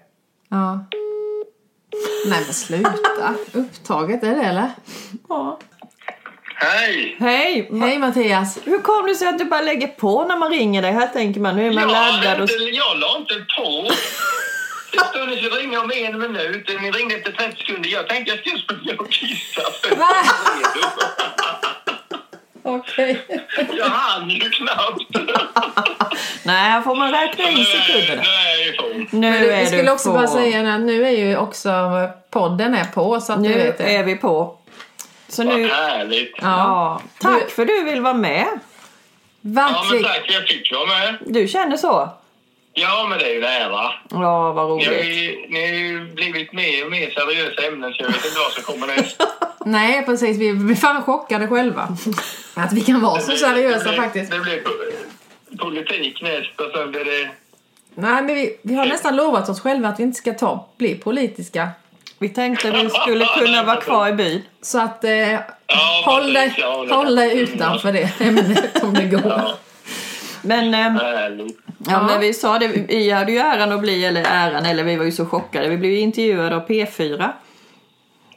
Ja. 0.50 0.86
Nej 2.28 2.42
men 2.45 2.54
sluta. 2.54 3.36
Upptaget 3.54 4.24
är 4.24 4.36
det 4.36 4.42
eller? 4.42 4.72
Ja. 5.30 5.60
Hej! 6.56 7.16
Hej! 7.19 7.69
Hej 7.72 7.98
Mattias. 7.98 8.60
Hur 8.63 8.80
kom 8.80 9.07
det 9.07 9.16
sig 9.16 9.28
att 9.28 9.38
du 9.38 9.45
bara 9.45 9.62
lägger 9.62 9.88
på 9.88 10.24
när 10.24 10.38
man 10.38 10.51
ringer 10.51 10.81
dig? 10.81 10.92
Här 10.92 11.07
tänker 11.07 11.40
man, 11.40 11.56
nu 11.56 11.68
är 11.68 11.74
man 11.74 11.84
jag, 11.84 11.92
laddad 11.92 12.42
och... 12.42 12.50
inte, 12.50 12.63
jag 12.63 13.00
la 13.00 13.18
inte 13.18 13.34
på. 13.57 13.90
Det 14.94 15.00
stod 15.06 15.28
ni 15.30 15.38
skulle 15.38 15.56
ringa 15.62 15.81
om 15.81 15.92
en 15.95 16.19
minut. 16.19 16.69
Ni 16.81 16.92
ringde 16.92 17.16
efter 17.16 17.31
30 17.31 17.57
sekunder. 17.57 17.90
Jag 17.90 18.07
tänkte 18.10 18.31
jag 18.31 18.40
skulle 18.40 18.60
springa 18.60 18.94
och 19.00 19.12
kissa. 19.12 19.62
jag. 19.90 19.98
Okej. 22.66 23.25
Jag 23.78 23.86
hann 23.86 24.30
ju 24.30 24.50
knappt. 24.50 25.16
Nej, 26.44 26.69
här 26.72 26.81
får 26.81 26.95
man 26.95 27.12
räkna 27.12 27.50
in 27.50 27.57
Nu 27.57 27.63
sekunderna. 27.63 28.22
är 28.24 28.60
jag 28.60 28.68
i 28.68 28.78
form. 28.78 29.07
Nu 29.12 29.30
Men 29.31 29.42
du, 29.42 29.51
är 29.51 29.60
jag 29.60 29.68
skulle 29.68 29.92
också 29.92 30.10
på. 30.12 30.16
bara 30.18 30.28
säga 30.28 30.74
att 30.74 30.81
nu 30.81 31.06
är 31.07 31.12
ju 31.12 31.38
också 31.38 31.69
podden 32.30 32.75
är 32.75 32.86
på 32.86 33.22
så 33.22 33.34
att 33.34 33.40
Nu 33.40 33.48
du 33.48 33.54
vet 33.54 33.78
det. 33.78 33.95
är 33.95 34.04
vi 34.04 34.16
på. 34.16 34.57
Så 35.28 35.44
Vad 35.45 35.56
nu... 35.56 35.68
härligt. 35.68 36.31
Ja, 36.38 36.44
Ja. 36.48 37.01
Tack 37.19 37.44
Du- 37.48 37.54
för 37.54 37.66
du 37.66 37.84
vill 37.84 38.01
vara 38.01 38.13
med. 38.13 38.45
men 39.42 39.54
Verkligen. 39.56 40.04
tack. 40.04 40.25
Jag 40.28 40.44
fick 40.48 40.74
vara 40.74 40.86
med. 40.88 41.18
Du 41.25 41.48
känner 41.48 41.78
så? 41.78 42.10
Ja, 42.73 43.05
men 43.09 43.19
det 43.19 43.25
är 43.25 43.29
ju 43.33 43.37
en 43.37 43.43
ära. 43.43 43.91
Ja, 44.11 44.51
vad 44.51 44.77
Ni 44.77 44.85
har, 44.85 44.93
roligt. 44.93 45.05
ju, 45.17 45.47
ni 45.49 45.61
har 45.61 45.75
ju 45.75 46.13
blivit 46.13 46.53
mer 46.53 46.85
och 46.85 46.91
mer 46.91 47.09
seriösa 47.09 47.67
ämnen 47.67 47.93
så 47.93 48.03
jag 48.03 48.07
vet 48.07 48.25
inte 48.25 48.39
vad 48.39 48.51
som 48.51 48.63
kommer 48.63 48.87
näst. 48.87 49.21
Nej 49.65 50.05
precis, 50.05 50.37
vi 50.37 50.53
blir 50.53 50.75
fan 50.75 51.03
chockade 51.03 51.47
själva. 51.47 51.87
Att 52.53 52.73
vi 52.73 52.81
kan 52.81 53.01
vara 53.01 53.21
så 53.21 53.31
seriösa 53.37 53.91
det 53.91 53.97
faktiskt. 53.97 54.31
Det 54.31 54.39
blir 54.39 54.61
po- 54.63 55.57
politik 55.59 56.21
näst 56.21 56.59
och 56.59 56.71
sen 56.73 56.91
blir 56.91 57.05
det... 57.05 57.29
Nej 57.95 58.23
men 58.23 58.35
vi, 58.35 58.57
vi 58.63 58.73
har 58.75 58.85
nästan 58.85 59.15
lovat 59.15 59.49
oss 59.49 59.61
själva 59.61 59.89
att 59.89 59.99
vi 59.99 60.03
inte 60.03 60.17
ska 60.17 60.33
ta, 60.33 60.67
bli 60.77 60.95
politiska. 60.95 61.69
Vi 62.19 62.29
tänkte 62.29 62.69
att 62.69 62.85
vi 62.85 62.89
skulle 62.89 63.25
kunna 63.37 63.63
vara 63.63 63.81
kvar 63.81 64.07
i 64.07 64.13
byn. 64.13 64.41
Så 64.61 64.79
att 64.81 65.03
eh, 65.03 65.11
Ja, 65.67 66.03
håll, 66.05 66.33
dig. 66.33 66.55
Ja, 66.57 66.85
håll 66.89 67.15
dig 67.15 67.39
utanför 67.39 67.91
det 67.91 68.21
ämnet 68.21 68.83
om 68.83 68.93
det 68.93 69.03
går. 69.05 69.21
Ja, 69.31 69.53
Men, 70.41 70.73
eh. 70.73 71.01
Ja, 71.88 72.03
men 72.03 72.19
vi 72.19 72.33
sa 72.33 72.59
det, 72.59 72.68
vi 72.68 73.12
hade 73.12 73.31
ju 73.31 73.38
äran 73.38 73.71
att 73.71 73.81
bli, 73.81 74.06
eller 74.06 74.24
äran, 74.30 74.65
eller 74.65 74.83
vi 74.83 74.95
var 74.95 75.06
ju 75.06 75.12
så 75.12 75.25
chockade. 75.25 75.69
Vi 75.69 75.77
blev 75.77 75.91
ju 75.91 76.00
intervjuade 76.00 76.56
av 76.56 76.68
P4. 76.68 77.30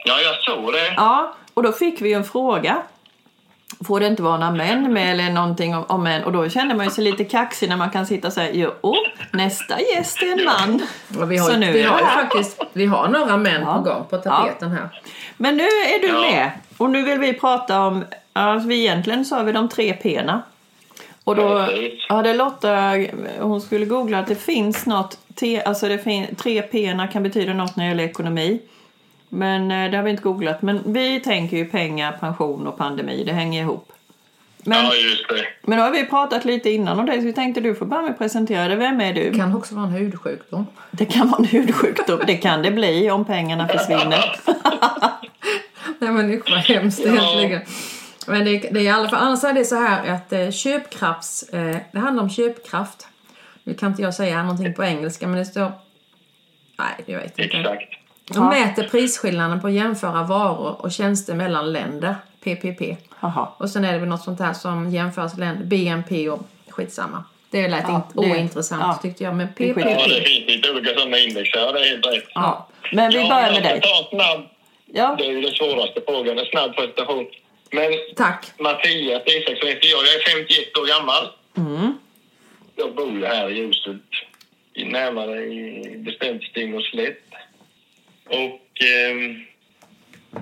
Ja, 0.04 0.14
jag 0.20 0.42
såg 0.56 0.72
det. 0.72 0.92
Ja, 0.96 1.34
och 1.54 1.62
då 1.62 1.72
fick 1.72 2.00
vi 2.00 2.08
ju 2.08 2.14
en 2.14 2.24
fråga. 2.24 2.82
Får 3.86 4.00
det 4.00 4.06
inte 4.06 4.22
vara 4.22 4.36
några 4.38 4.52
män 4.52 4.92
med 4.92 5.12
eller 5.12 5.30
någonting 5.30 5.76
om, 5.76 5.84
om 5.88 6.02
män? 6.02 6.24
Och 6.24 6.32
då 6.32 6.48
kände 6.48 6.74
man 6.74 6.84
ju 6.86 6.90
sig 6.90 7.04
lite 7.04 7.24
kaxig 7.24 7.68
när 7.68 7.76
man 7.76 7.90
kan 7.90 8.06
sitta 8.06 8.26
och 8.28 8.32
säga 8.34 8.50
jo, 8.82 8.94
nästa 9.32 9.80
gäst 9.80 10.22
är 10.22 10.38
en 10.38 10.44
man. 10.44 10.82
Och 11.22 11.32
vi 11.32 11.36
har, 11.36 11.50
Så 11.50 11.56
nu 11.56 11.72
vi 11.72 11.82
har 11.82 11.98
ju 11.98 12.04
faktiskt 12.06 12.60
vi 12.72 12.86
har 12.86 13.08
några 13.08 13.36
män 13.36 13.62
Ja. 13.62 13.74
på 13.74 13.80
gång 13.80 14.04
på 14.10 14.16
tapeten 14.16 14.70
här. 14.70 14.88
Men 15.36 15.56
nu 15.56 15.62
är 15.64 16.00
du 16.00 16.06
Ja. 16.08 16.20
med 16.20 16.50
och 16.76 16.90
nu 16.90 17.02
vill 17.02 17.18
vi 17.18 17.32
prata 17.32 17.80
om, 17.80 18.04
alltså 18.32 18.68
vi 18.68 18.80
egentligen 18.80 19.24
sa 19.24 19.42
vi 19.42 19.52
de 19.52 19.68
tre 19.68 19.92
P'na. 20.02 20.40
Och 21.26 21.36
då 21.36 21.68
hade 22.08 22.34
Lotta, 22.34 22.92
hon 23.40 23.60
skulle 23.60 23.86
googla 23.86 24.18
att 24.18 24.26
det 24.26 24.34
finns 24.34 24.86
något, 24.86 25.18
te, 25.34 25.62
alltså 25.62 25.88
det 25.88 25.98
fin, 25.98 26.26
tre 26.36 26.62
P'na 26.62 27.06
kan 27.06 27.22
betyda 27.22 27.54
något 27.54 27.76
när 27.76 27.84
det 27.84 27.88
gäller 27.88 28.04
ekonomi. 28.04 28.60
Men 29.28 29.70
eh, 29.70 29.90
det 29.90 29.96
har 29.96 30.04
vi 30.04 30.10
inte 30.10 30.22
googlat. 30.22 30.62
Men 30.62 30.80
vi 30.92 31.20
tänker 31.20 31.56
ju 31.56 31.64
pengar, 31.64 32.12
pension 32.20 32.66
och 32.66 32.78
pandemi, 32.78 33.24
det 33.26 33.32
hänger 33.32 33.62
ihop. 33.62 33.92
Men, 34.58 34.84
Ja, 34.84 34.94
just 34.94 35.28
det. 35.28 35.46
men 35.62 35.78
då 35.78 35.84
har 35.84 35.90
vi 35.90 36.04
pratat 36.04 36.44
lite 36.44 36.70
innan 36.70 36.98
om 36.98 37.06
det 37.06 37.12
så 37.12 37.26
vi 37.26 37.32
tänkte 37.32 37.60
du 37.60 37.74
får 37.74 37.86
börja 37.86 38.02
med 38.02 38.10
att 38.10 38.18
presentera 38.18 38.68
dig. 38.68 38.76
Vem 38.76 39.00
är 39.00 39.12
du? 39.14 39.30
Det 39.30 39.38
kan 39.38 39.56
också 39.56 39.74
vara 39.74 39.86
en 39.86 39.92
hudsjukdom. 39.92 40.66
Det 40.90 41.06
kan 41.06 41.30
vara 41.30 41.38
en 41.38 41.44
hudsjukdom, 41.44 42.20
det 42.26 42.36
kan 42.36 42.62
det 42.62 42.70
bli 42.70 43.10
om 43.10 43.24
pengarna 43.24 43.68
försvinner. 43.68 44.36
Nej 45.98 46.10
men 46.10 46.34
usch 46.34 46.50
vad 46.50 46.58
hemskt 46.58 47.00
Ja. 47.06 47.60
Men 48.26 48.44
det, 48.44 48.58
det 48.58 48.80
är 48.80 48.84
i 48.84 48.88
alla 48.88 49.08
fall, 49.08 49.18
annars 49.22 49.44
är 49.44 49.52
det 49.52 49.64
så 49.64 49.76
här 49.76 50.14
att 50.14 50.32
eh, 50.32 50.50
köpkrafts, 50.50 51.42
eh, 51.42 51.76
det 51.92 51.98
handlar 51.98 52.22
om 52.22 52.30
köpkraft. 52.30 53.06
Nu 53.64 53.74
kan 53.74 53.90
inte 53.90 54.02
jag 54.02 54.14
säga 54.14 54.42
någonting 54.42 54.74
på 54.74 54.84
engelska 54.84 55.26
men 55.28 55.38
det 55.38 55.44
står, 55.44 55.72
nej 56.78 56.88
jag 57.06 57.18
vet 57.20 57.38
inte. 57.38 57.56
Exakt. 57.58 57.92
De 58.34 58.48
mäter 58.48 58.88
prisskillnaden 58.88 59.60
på 59.60 59.70
jämföra 59.70 60.22
varor 60.22 60.76
och 60.80 60.92
tjänster 60.92 61.34
mellan 61.34 61.72
länder, 61.72 62.14
PPP. 62.44 62.96
Jaha. 63.20 63.48
Och 63.58 63.70
sen 63.70 63.84
är 63.84 63.92
det 63.92 63.98
väl 63.98 64.08
något 64.08 64.22
sånt 64.22 64.40
här 64.40 64.52
som 64.52 64.90
jämförsländer, 64.90 65.64
BNP 65.64 66.28
och 66.30 66.40
skitsamma. 66.68 67.24
Det 67.50 67.68
lät 67.68 67.84
Ja, 67.88 67.96
inte 67.96 68.08
det- 68.28 68.32
ointressant 68.34 68.82
ja. 68.82 68.98
tyckte 69.02 69.24
jag. 69.24 69.34
Men 69.34 69.48
PPP. 69.48 69.76
Ja, 69.80 70.08
det 70.08 70.22
finns 70.28 70.48
lite 70.48 70.70
olika 70.70 70.94
sådana 70.94 71.18
index 71.18 71.48
här. 71.54 71.72
Det 71.72 71.80
är 71.80 71.90
helt 71.90 72.06
rätt. 72.06 72.24
Ja. 72.34 72.68
Men 72.92 73.10
vi 73.10 73.16
Ja, 73.18 73.28
börjar 73.28 73.52
med 73.52 73.62
dig. 73.62 73.80
ta 73.80 73.88
en 73.98 74.08
snabb. 74.10 74.46
Ja, 74.92 75.14
Det 75.18 75.24
är 75.26 75.30
ju 75.30 75.40
den 75.40 75.52
svåraste 75.52 76.00
frågan. 76.06 76.38
En 76.38 76.44
snabb 76.44 76.74
presentation. 76.76 77.26
Men 77.76 77.92
Tack. 78.16 78.52
Mattias 78.58 79.22
Isaksson 79.26 79.68
heter 79.68 79.88
jag. 79.88 80.00
Jag 80.06 80.14
är 80.14 80.30
51 80.30 80.78
år 80.78 80.86
gammal. 80.86 81.24
mm. 81.56 81.92
Jag 82.76 82.94
bor 82.94 83.10
ju 83.18 83.24
här 83.26 83.50
i 83.50 83.72
i- 84.74 84.84
Närmare 84.84 85.44
i 85.44 85.96
bestämt 85.98 86.42
Stignoslätt. 86.44 87.22
Och 88.28 88.82
ehm, 88.84 89.44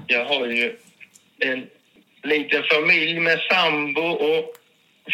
jag 0.06 0.24
har 0.24 0.46
ju 0.46 0.76
en 1.38 1.66
liten 2.22 2.62
familj 2.62 3.20
med 3.20 3.40
sambo 3.50 4.00
och 4.02 4.54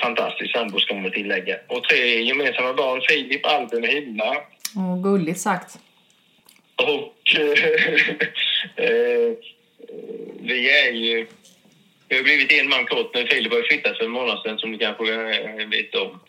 fantastisk 0.03 0.53
sambo 0.53 0.79
ska 0.81 0.95
man 0.95 1.11
tillägga. 1.11 1.57
Och 1.69 1.85
tre 1.85 2.23
gemensamma 2.23 2.73
barn. 2.75 3.01
Filip, 3.09 3.47
Albin 3.47 3.83
och 3.85 3.89
Hilda. 3.91 4.37
Och 4.77 5.03
gulligt 5.03 5.41
sagt. 5.41 5.79
Och 6.77 7.15
eh, 8.77 9.37
vi 10.41 10.71
är 10.87 10.93
ju... 10.93 11.27
Vi 12.11 12.17
har 12.17 12.23
blivit 12.23 12.53
en 12.53 12.69
man 12.69 12.87
kort 12.87 13.15
när 13.15 13.27
Filip 13.27 13.53
har 13.53 13.63
flyttat 13.63 13.97
för 13.97 14.05
en 14.05 14.11
månad 14.11 14.39
sedan 14.43 14.59
som 14.59 14.73
du 14.73 14.79
kanske 14.79 15.15
eh, 15.15 15.69
vet 15.69 15.95
om. 15.95 16.21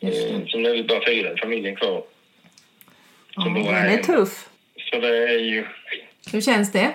Eh, 0.00 0.46
Så 0.48 0.58
nu 0.58 0.68
är 0.68 0.74
vi 0.74 0.82
bara 0.84 1.06
fyra 1.06 1.32
i 1.32 1.36
familjen 1.36 1.76
kvar. 1.76 2.02
Ja, 3.34 3.42
Som 3.42 3.54
då 3.54 3.60
Den 3.60 3.74
är 3.74 4.02
tuff. 4.02 4.48
Så 4.90 5.00
det 5.00 5.28
är 5.28 5.38
ju... 5.38 5.64
Hur 6.32 6.40
känns 6.40 6.72
det? 6.72 6.92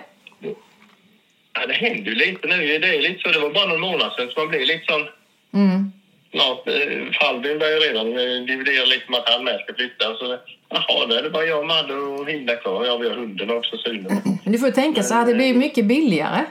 Ja, 1.54 1.66
det 1.68 1.74
händer 1.74 2.12
ju 2.12 2.16
lite 2.16 2.48
nu. 2.48 2.80
Det 2.80 2.88
är 2.98 3.02
lite 3.02 3.20
så. 3.22 3.30
Det 3.30 3.40
var 3.40 3.50
bara 3.50 3.66
någon 3.66 3.80
månad 3.82 4.12
sedan 4.14 4.30
så 4.34 4.40
man 4.40 4.50
blir 4.50 4.66
lite 4.66 4.86
sån... 4.86 5.08
Mm. 5.54 5.92
Eh, 6.34 7.28
Albin 7.30 7.60
börjar 7.60 7.80
redan 7.80 8.06
dividera 8.46 8.86
lite 8.86 9.12
med 9.12 9.20
att 9.20 9.30
han 9.30 9.44
med 9.44 9.60
ska 9.60 9.74
flytta. 9.74 10.16
Så, 10.18 10.38
jaha, 10.70 11.06
då 11.10 11.16
är 11.16 11.24
det 11.24 11.30
bara 11.30 11.46
jag, 11.46 11.66
Madde 11.66 11.94
och 11.94 12.30
Hilda 12.30 12.56
kvar. 12.56 12.86
Ja, 12.86 12.98
vi 12.98 13.10
har 13.10 13.16
hunden 13.16 13.50
också, 13.50 13.78
Sune. 13.78 14.22
Men 14.44 14.54
du 14.54 14.60
får 14.60 14.72
tänka 14.72 15.04
så 15.04 15.14
här, 15.14 15.26
det 15.26 15.34
blir 15.34 15.54
mycket 15.54 15.86
billigare. 15.86 16.46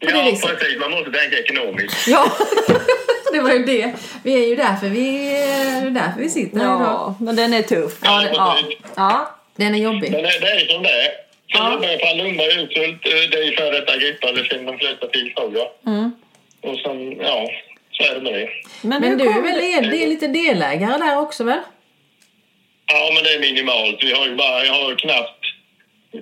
På 0.00 0.06
det 0.06 0.12
Ja, 0.12 0.24
precis. 0.42 0.78
Man 0.80 0.90
måste 0.90 1.10
tänka 1.10 1.38
ekonomiskt. 1.38 2.08
Ja, 2.08 2.32
det 3.32 3.40
var 3.40 3.50
ju 3.52 3.64
det. 3.64 3.92
Vi 4.24 4.44
är 4.44 4.48
ju 4.48 4.56
därför 4.56 4.86
vi, 4.88 5.18
det 5.82 5.86
är 5.86 5.90
därför 5.90 6.20
vi 6.20 6.28
sitter 6.28 6.58
här 6.58 6.64
idag. 6.66 6.80
Ja, 6.80 7.14
men 7.20 7.36
den 7.36 7.52
är 7.54 7.62
tuff. 7.62 7.98
Ja, 8.02 8.20
det, 8.22 8.30
ja. 8.34 8.58
ja, 8.96 9.36
den 9.56 9.74
är 9.74 9.78
jobbig. 9.78 10.10
Men 10.12 10.22
det, 10.22 10.38
det 10.40 10.46
är 10.50 10.66
som 10.74 10.82
det 10.82 10.88
är. 10.90 11.08
Sen 11.52 11.62
Ja. 11.64 11.72
jobbar 11.72 11.88
jag 11.88 12.00
på 12.00 12.16
Lundberg 12.16 12.62
Uthult. 12.62 13.06
eh, 13.06 13.30
Det 13.30 13.38
är 13.38 13.44
ju 13.44 13.56
före 13.56 13.70
detta 13.80 13.96
Grippa, 13.96 14.28
eller 14.28 14.44
sen 14.44 14.64
de 14.66 14.78
flesta 14.78 15.06
till. 15.06 15.34
Mm. 15.86 16.10
Och 16.60 16.76
sen, 16.78 17.16
ja, 17.20 17.48
så 17.92 18.02
är 18.04 18.14
det 18.14 18.20
med 18.20 18.32
det. 18.32 18.48
Men, 18.82 19.00
Men 19.00 19.18
du 19.18 19.24
är 19.24 19.42
väl 19.42 19.54
det- 19.54 19.80
del, 19.80 19.90
det 19.90 20.02
är 20.02 20.06
lite 20.06 20.26
delägare 20.26 20.98
där 20.98 21.18
också 21.18 21.44
väl? 21.44 21.58
Ja, 22.92 23.10
men 23.14 23.24
det 23.24 23.34
är 23.34 23.40
minimalt. 23.40 23.98
Vi 24.04 24.12
har 24.12 24.26
ju 24.26 24.34
bara, 24.34 24.64
jag 24.64 24.72
har 24.72 24.94
knappt 24.94 25.44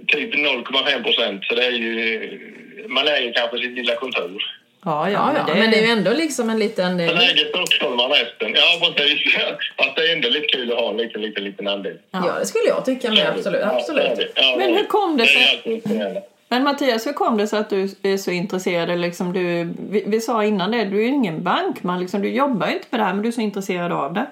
typ 0.09 0.35
0,5 0.35 1.03
procent. 1.03 1.45
Så 1.45 1.55
det 1.55 1.65
är 1.67 1.71
ju... 1.71 2.51
Man 2.89 3.09
är 3.09 3.21
ju 3.21 3.33
kanske 3.33 3.59
sitt 3.59 3.73
lilla 3.73 3.95
kontor. 3.97 4.43
Ja, 4.85 5.11
ja, 5.11 5.33
men 5.33 5.47
det, 5.47 5.55
men 5.55 5.71
det 5.71 5.77
är 5.79 5.83
ju 5.83 5.91
ändå 5.93 6.13
liksom 6.13 6.51
en 6.51 6.59
liten... 6.59 6.97
Del. 6.99 7.17
äger 7.17 7.45
stockholmar 7.49 8.09
resten. 8.09 8.55
Ja, 8.55 8.93
precis. 8.97 9.35
Fast 9.79 9.97
det 9.97 10.09
är 10.09 10.13
ändå 10.17 10.29
lite 10.29 10.47
kul 10.47 10.73
att 10.73 10.79
ha 10.79 10.91
en 10.91 10.97
liten, 10.97 11.23
liten, 11.23 11.45
liten 11.45 11.69
andel. 11.69 11.99
Ja, 12.11 12.37
det 12.41 12.47
skulle 12.47 12.65
jag 12.69 12.85
tycka 12.85 13.11
med. 13.11 13.29
Absolut. 13.29 13.61
Det 13.61 13.67
är 13.67 13.77
absolut. 13.77 14.17
det. 14.35 14.57
Men 14.59 14.75
hur 14.75 14.85
kom 14.85 15.17
det 15.17 15.23
Det 15.25 15.29
sig- 15.29 15.83
är. 16.03 16.23
Men 16.49 16.63
Mattias, 16.65 17.07
hur 17.07 17.13
kom 17.13 17.37
det 17.37 17.47
sig 17.47 17.59
att 17.59 17.71
du 17.71 17.89
är 18.03 18.17
så 18.17 18.31
intresserad? 18.31 19.01
Liksom 19.01 19.33
du, 19.33 19.75
vi, 19.91 20.05
vi 20.07 20.21
sa 20.21 20.45
innan 20.45 20.71
det, 20.71 20.85
du 20.85 20.97
är 20.99 21.03
ju 21.03 21.09
ingen 21.09 21.43
bankman. 21.43 22.01
Liksom, 22.01 22.23
du 22.23 22.29
jobbar 22.29 22.67
ju 22.67 22.73
inte 22.73 22.87
med 22.91 23.01
det 23.01 23.05
här, 23.05 23.15
men 23.15 23.23
du 23.23 23.29
är 23.29 23.33
så 23.33 23.41
intresserad 23.41 23.93
av 23.93 24.13
det. 24.15 24.27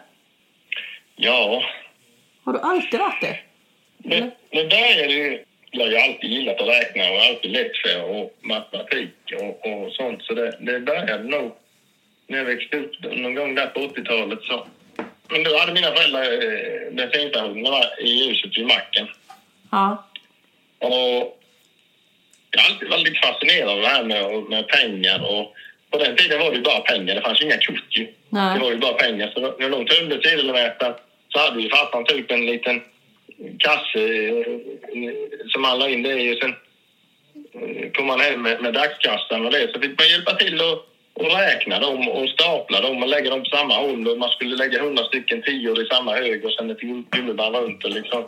Ja, 1.16 1.62
Har 2.44 2.52
du 2.52 2.59
alltid 2.59 3.00
varit 3.00 3.21
det? 3.21 3.37
det, 3.99 4.30
det 4.50 4.68
började 4.68 5.12
ju... 5.12 5.32
Jag 5.32 5.40
har 5.80 5.86
ju 5.88 5.96
alltid 5.96 6.30
gillat 6.30 6.60
att 6.60 6.68
räkna 6.68 7.10
och 7.10 7.22
alltid 7.22 7.50
lätt 7.50 7.76
för 7.76 8.02
och 8.04 8.36
matematik 8.40 9.14
och, 9.40 9.66
och 9.66 9.92
sånt. 9.92 10.22
Så 10.22 10.34
det, 10.34 10.56
det 10.60 10.80
började 10.80 11.24
nog 11.24 11.56
när 12.26 12.38
jag 12.38 12.44
växte 12.44 12.76
upp 12.76 12.92
någon 13.02 13.34
gång 13.34 13.54
där 13.54 13.66
på 13.66 13.80
80-talet. 13.80 14.38
Så. 14.42 14.66
Men 15.28 15.42
då 15.42 15.58
hade 15.58 15.72
mina 15.72 15.92
föräldrar 15.92 16.22
eh, 16.22 16.92
bensinstationerna 16.92 17.80
i 18.00 18.28
huset 18.28 18.58
vid 18.58 18.66
macken. 18.66 19.08
Ja. 19.70 20.08
Och 20.78 21.38
jag 22.50 22.60
har 22.60 22.70
alltid 22.70 22.88
varit 22.88 23.08
lite 23.08 23.20
fascinerad 23.26 23.68
av 23.68 23.80
det 23.80 23.88
här 23.88 24.04
med, 24.04 24.42
med 24.42 24.68
pengar. 24.68 25.20
Och 25.30 25.54
på 25.90 25.98
den 25.98 26.16
tiden 26.16 26.38
var 26.40 26.50
det 26.50 26.56
ju 26.56 26.62
bara 26.62 26.80
pengar. 26.80 27.14
Det 27.14 27.20
fanns 27.20 27.40
ju 27.40 27.44
inga 27.44 27.56
kort 27.56 27.98
ju. 27.98 28.06
Det 28.30 28.58
var 28.60 28.70
ju 28.70 28.78
bara 28.78 28.92
pengar. 28.92 29.30
Så 29.34 29.40
när 29.40 29.70
de 29.70 29.86
tömde 29.86 30.22
sedelmätaren 30.22 30.94
så 31.28 31.38
hade 31.38 31.62
ju 31.62 31.68
farsan 31.68 32.04
typ 32.04 32.30
en 32.30 32.46
liten 32.46 32.82
kasse 33.58 34.02
eh, 34.28 34.46
som 35.49 35.64
han 35.64 35.78
la 35.78 35.88
in 35.88 36.02
det 36.02 36.22
i. 36.22 36.34
Och 36.34 36.38
sen 36.38 36.54
eh, 37.54 37.90
kom 37.90 38.06
man 38.06 38.20
hem 38.20 38.42
med, 38.42 38.62
med 38.62 38.75
dagskassan 38.75 39.46
och 39.46 39.52
det. 39.52 39.72
Så 39.72 39.80
fick 39.80 39.99
man 39.99 40.08
hjälpa 40.08 40.34
till 40.34 40.61
och, 40.61 40.87
och 41.14 41.38
räkna 41.38 41.78
dem 41.80 42.08
och 42.08 42.28
stapla 42.28 42.80
dem 42.80 43.02
och 43.02 43.08
lägga 43.08 43.30
dem 43.30 43.42
på 43.42 43.56
samma 43.56 43.75
håll. 43.75 44.08
Och 44.08 44.18
man 44.18 44.28
skulle 44.28 44.56
lägga 44.56 44.82
hundra 44.82 45.04
stycken 45.04 45.42
tior 45.42 45.82
i 45.82 45.87
samma 45.87 46.12
hög 46.12 46.44
och 46.44 46.52
sen 46.52 46.70
ett 46.70 46.80
gummiband 47.11 47.56
runt. 47.56 47.84
Och 47.84 47.90
liksom. 47.90 48.25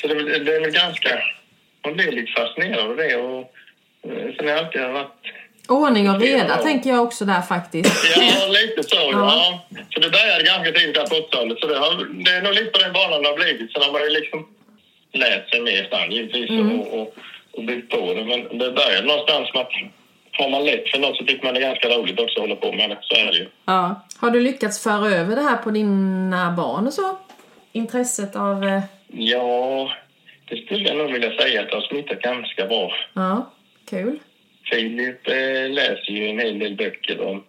Så 0.00 0.06
det, 0.08 0.38
det 0.38 0.56
är 0.56 0.70
ganska... 0.70 1.18
Man 1.84 1.96
blir 1.96 2.12
lite 2.12 2.32
fascinerad 2.32 2.90
av 2.90 2.96
det. 2.96 3.16
Och, 3.16 3.40
eh, 4.10 4.34
sen 4.36 4.48
har 4.48 4.54
jag 4.54 4.58
alltid 4.64 4.82
varit 4.82 5.32
Ordning 5.68 6.10
och 6.10 6.20
reda 6.20 6.48
Ja. 6.48 6.62
tänker 6.62 6.90
jag 6.90 7.02
också 7.02 7.24
där 7.24 7.42
faktiskt. 7.42 8.16
Ja, 8.16 8.46
lite 8.48 8.82
så. 8.82 8.96
Ja. 8.96 9.10
Ja. 9.12 9.78
Så 9.94 10.00
det 10.00 10.10
började 10.10 10.44
ganska 10.44 10.72
tidigt 10.72 10.94
där 10.94 11.06
på 11.06 11.14
80-talet. 11.14 11.58
Så 11.60 11.66
det, 11.66 11.78
har, 11.78 12.24
det 12.24 12.30
är 12.30 12.42
nog 12.42 12.54
lite 12.54 12.70
på 12.70 12.78
den 12.78 12.92
banan 12.92 13.22
det 13.22 13.28
har 13.28 13.36
blivit. 13.36 13.72
Sen 13.72 13.82
har 13.82 13.92
man 13.92 14.02
ju 14.02 14.10
liksom 14.10 14.46
lärt 15.16 15.50
sig 15.50 15.60
mer 15.60 15.88
sen 15.90 16.12
givetvis 16.12 16.50
Mm. 16.50 16.80
och, 16.80 17.00
och, 17.00 17.14
och 17.52 17.64
byggt 17.64 17.90
på 17.90 18.14
det. 18.14 18.24
Men 18.24 18.58
det 18.58 18.70
började 18.72 19.06
någonstans 19.06 19.48
med 19.54 19.62
att 19.62 19.72
har 20.32 20.48
man 20.50 20.64
lätt 20.64 20.88
för 20.88 20.98
något 20.98 21.16
så 21.16 21.24
tycker 21.24 21.44
man 21.44 21.54
det 21.54 21.60
är 21.60 21.68
ganska 21.68 21.88
roligt 21.88 22.20
också 22.20 22.34
att 22.40 22.48
hålla 22.48 22.56
på 22.56 22.72
med 22.72 22.90
det. 22.90 22.98
Så 23.00 23.14
är 23.20 23.26
det 23.26 23.38
ju. 23.38 23.46
ja. 23.64 24.06
Har 24.20 24.30
du 24.30 24.40
lyckats 24.40 24.82
föra 24.82 25.06
över 25.10 25.36
det 25.36 25.42
här 25.42 25.56
på 25.56 25.70
dina 25.70 26.54
barn 26.56 26.86
och 26.86 26.92
så? 26.92 27.18
Intresset 27.72 28.36
av... 28.36 28.64
eh, 28.64 28.80
Ja, 29.08 29.90
det 30.48 30.56
skulle 30.56 30.88
jag 30.88 30.96
nog 30.96 31.12
vilja 31.12 31.30
säga 31.38 31.60
att 31.62 31.68
det 31.68 31.74
har 31.74 31.82
smittat 31.82 32.20
ganska 32.22 32.66
bra. 32.66 32.92
Ja, 33.14 33.50
kul. 33.90 34.18
Filip 34.70 35.28
eh, 35.28 35.70
läser 35.70 36.10
ju 36.12 36.28
en 36.28 36.38
hel 36.38 36.58
del 36.58 36.74
böcker 36.76 37.20
om, 37.20 37.44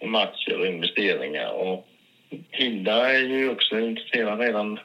om 0.00 0.14
aktier 0.14 0.60
och 0.60 0.66
investeringar. 0.66 1.50
Och 1.50 1.86
Hilda 2.50 3.12
är 3.12 3.18
ju 3.18 3.50
också 3.50 3.78
intresserad 3.80 4.40
redan. 4.40 4.80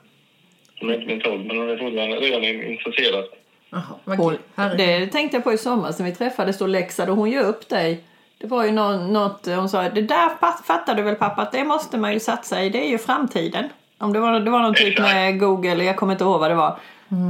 Hon 0.80 0.90
är 0.90 0.94
inte 0.94 1.08
min 1.08 1.22
12, 1.22 1.46
men 1.46 1.58
hon 1.58 1.70
är 1.70 1.78
fortfarande 1.78 2.16
redan 2.18 2.44
intresserad. 2.72 3.26
Jaha, 3.70 3.82
vad 4.04 4.18
Hon, 4.18 4.38
det 4.78 5.08
tänkte 5.08 5.38
jag 5.38 5.44
på 5.44 5.54
i 5.54 5.58
somras 5.58 6.00
när 6.00 6.06
vi 6.06 6.16
träffades 6.16 6.62
och 6.62 6.70
läxade 6.70 7.12
hon 7.12 7.32
ju 7.32 7.40
upp 7.40 7.70
dig. 7.70 8.04
Det 8.38 8.48
var 8.48 8.66
ju 8.66 8.72
nå- 8.72 8.98
något, 9.08 9.46
hon 9.46 9.70
sa, 9.70 9.82
det 9.90 10.02
där 10.02 10.30
fa- 10.42 10.64
fattar 10.68 10.96
du 10.96 11.02
väl 11.02 11.16
pappa 11.16 11.42
att 11.42 11.52
det 11.52 11.64
måste 11.64 11.98
man 11.98 12.14
ju 12.14 12.20
satsa 12.20 12.64
i, 12.64 12.70
det 12.70 12.86
är 12.86 12.90
ju 12.90 12.98
framtiden. 12.98 13.70
Om 13.98 14.14
det 14.14 14.20
var, 14.20 14.40
det 14.40 14.52
var 14.52 14.60
någon 14.60 14.74
typ 14.76 15.00
med 15.00 15.40
Google, 15.40 15.84
jag 15.84 15.96
kommer 15.96 16.14
inte 16.14 16.24
ihåg 16.24 16.40
vad 16.40 16.52
det 16.52 16.56
var. 16.56 16.80